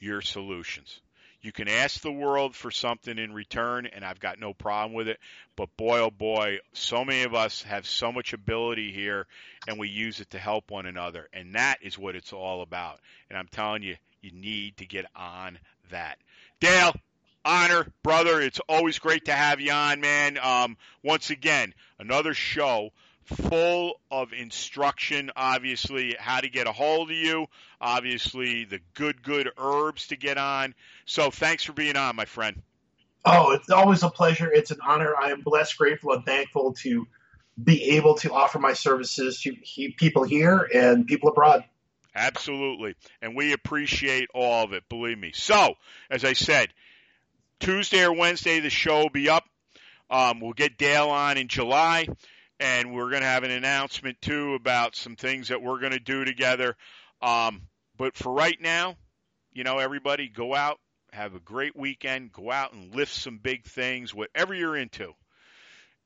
your 0.00 0.22
solutions. 0.22 1.00
You 1.46 1.52
can 1.52 1.68
ask 1.68 2.00
the 2.00 2.10
world 2.10 2.56
for 2.56 2.72
something 2.72 3.18
in 3.18 3.32
return, 3.32 3.86
and 3.86 4.04
I've 4.04 4.18
got 4.18 4.40
no 4.40 4.52
problem 4.52 4.94
with 4.94 5.06
it. 5.06 5.20
But 5.54 5.76
boy, 5.76 6.00
oh 6.00 6.10
boy, 6.10 6.58
so 6.72 7.04
many 7.04 7.22
of 7.22 7.36
us 7.36 7.62
have 7.62 7.86
so 7.86 8.10
much 8.10 8.32
ability 8.32 8.90
here, 8.90 9.28
and 9.68 9.78
we 9.78 9.88
use 9.88 10.18
it 10.18 10.30
to 10.30 10.40
help 10.40 10.72
one 10.72 10.86
another. 10.86 11.28
And 11.32 11.54
that 11.54 11.76
is 11.82 11.96
what 11.96 12.16
it's 12.16 12.32
all 12.32 12.62
about. 12.62 12.98
And 13.30 13.38
I'm 13.38 13.46
telling 13.46 13.84
you, 13.84 13.94
you 14.22 14.32
need 14.32 14.78
to 14.78 14.86
get 14.86 15.06
on 15.14 15.60
that. 15.90 16.18
Dale, 16.58 16.96
honor, 17.44 17.86
brother. 18.02 18.40
It's 18.40 18.60
always 18.68 18.98
great 18.98 19.26
to 19.26 19.32
have 19.32 19.60
you 19.60 19.70
on, 19.70 20.00
man. 20.00 20.38
Um, 20.38 20.76
once 21.04 21.30
again, 21.30 21.74
another 22.00 22.34
show 22.34 22.90
full 23.26 24.00
of 24.10 24.32
instruction, 24.32 25.30
obviously, 25.36 26.16
how 26.18 26.40
to 26.40 26.48
get 26.48 26.66
a 26.66 26.72
hold 26.72 27.10
of 27.10 27.16
you, 27.16 27.46
obviously, 27.80 28.64
the 28.64 28.80
good, 28.94 29.22
good 29.22 29.50
herbs 29.58 30.08
to 30.08 30.16
get 30.16 30.38
on. 30.38 30.74
So 31.04 31.30
thanks 31.30 31.64
for 31.64 31.72
being 31.72 31.96
on, 31.96 32.16
my 32.16 32.24
friend. 32.24 32.62
Oh, 33.24 33.52
it's 33.52 33.70
always 33.70 34.02
a 34.04 34.08
pleasure. 34.08 34.50
It's 34.52 34.70
an 34.70 34.78
honor. 34.86 35.14
I 35.16 35.30
am 35.30 35.40
blessed, 35.40 35.76
grateful, 35.76 36.12
and 36.12 36.24
thankful 36.24 36.74
to 36.74 37.08
be 37.62 37.96
able 37.96 38.14
to 38.16 38.32
offer 38.32 38.58
my 38.58 38.74
services 38.74 39.40
to 39.40 39.54
he, 39.60 39.90
people 39.90 40.22
here 40.22 40.68
and 40.72 41.06
people 41.06 41.30
abroad. 41.30 41.64
Absolutely. 42.14 42.94
And 43.20 43.36
we 43.36 43.52
appreciate 43.52 44.28
all 44.32 44.64
of 44.64 44.72
it, 44.72 44.88
believe 44.88 45.18
me. 45.18 45.32
So, 45.34 45.74
as 46.10 46.24
I 46.24 46.34
said, 46.34 46.68
Tuesday 47.58 48.04
or 48.04 48.12
Wednesday, 48.12 48.60
the 48.60 48.70
show 48.70 49.02
will 49.02 49.10
be 49.10 49.28
up. 49.28 49.44
Um, 50.08 50.40
we'll 50.40 50.52
get 50.52 50.78
Dale 50.78 51.08
on 51.08 51.36
in 51.36 51.48
July 51.48 52.06
and 52.60 52.94
we're 52.94 53.10
going 53.10 53.22
to 53.22 53.28
have 53.28 53.44
an 53.44 53.50
announcement 53.50 54.20
too 54.20 54.54
about 54.54 54.96
some 54.96 55.16
things 55.16 55.48
that 55.48 55.62
we're 55.62 55.80
going 55.80 55.92
to 55.92 55.98
do 55.98 56.24
together. 56.24 56.76
Um, 57.20 57.62
but 57.96 58.16
for 58.16 58.32
right 58.32 58.60
now, 58.60 58.96
you 59.52 59.64
know, 59.64 59.78
everybody 59.78 60.28
go 60.28 60.54
out, 60.54 60.78
have 61.12 61.34
a 61.34 61.40
great 61.40 61.76
weekend, 61.76 62.32
go 62.32 62.50
out 62.50 62.72
and 62.72 62.94
lift 62.94 63.12
some 63.12 63.38
big 63.38 63.64
things, 63.64 64.14
whatever 64.14 64.54
you're 64.54 64.76
into, 64.76 65.12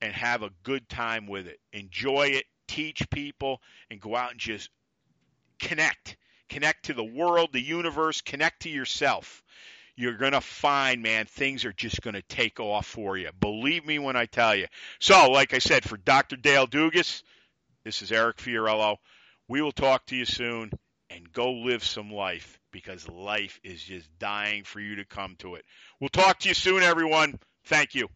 and 0.00 0.12
have 0.12 0.42
a 0.42 0.50
good 0.62 0.88
time 0.88 1.26
with 1.26 1.46
it. 1.46 1.58
Enjoy 1.72 2.28
it, 2.28 2.44
teach 2.68 3.08
people, 3.10 3.60
and 3.90 4.00
go 4.00 4.16
out 4.16 4.32
and 4.32 4.40
just 4.40 4.70
connect. 5.58 6.16
Connect 6.48 6.86
to 6.86 6.94
the 6.94 7.04
world, 7.04 7.50
the 7.52 7.60
universe, 7.60 8.22
connect 8.22 8.62
to 8.62 8.68
yourself 8.68 9.42
you're 10.00 10.16
going 10.16 10.32
to 10.32 10.40
find, 10.40 11.02
man, 11.02 11.26
things 11.26 11.66
are 11.66 11.74
just 11.74 12.00
going 12.00 12.14
to 12.14 12.22
take 12.22 12.58
off 12.58 12.86
for 12.86 13.18
you. 13.18 13.28
Believe 13.38 13.86
me 13.86 13.98
when 13.98 14.16
I 14.16 14.24
tell 14.24 14.56
you. 14.56 14.66
So, 14.98 15.30
like 15.30 15.52
I 15.52 15.58
said, 15.58 15.84
for 15.84 15.98
Dr. 15.98 16.36
Dale 16.36 16.66
Dugas, 16.66 17.22
this 17.84 18.00
is 18.00 18.10
Eric 18.10 18.38
Fiorillo. 18.38 18.96
We 19.46 19.60
will 19.60 19.72
talk 19.72 20.06
to 20.06 20.16
you 20.16 20.24
soon 20.24 20.70
and 21.10 21.30
go 21.32 21.52
live 21.52 21.84
some 21.84 22.10
life 22.10 22.58
because 22.72 23.08
life 23.08 23.60
is 23.62 23.82
just 23.82 24.08
dying 24.18 24.64
for 24.64 24.80
you 24.80 24.96
to 24.96 25.04
come 25.04 25.36
to 25.40 25.56
it. 25.56 25.64
We'll 26.00 26.08
talk 26.08 26.38
to 26.40 26.48
you 26.48 26.54
soon, 26.54 26.82
everyone. 26.82 27.38
Thank 27.66 27.94
you. 27.94 28.08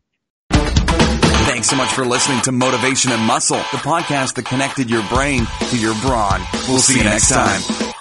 Thanks 0.51 1.69
so 1.69 1.77
much 1.77 1.93
for 1.93 2.07
listening 2.07 2.41
to 2.43 2.53
Motivation 2.53 3.13
and 3.13 3.23
Muscle, 3.23 3.59
the 3.59 3.79
podcast 3.79 4.37
that 4.37 4.47
connected 4.47 4.89
your 4.89 5.07
brain 5.09 5.45
to 5.69 5.79
your 5.79 5.95
brawn. 6.01 6.41
We'll 6.67 6.79
see 6.79 6.97
you 6.97 7.05
next 7.05 7.29
time. 7.29 7.94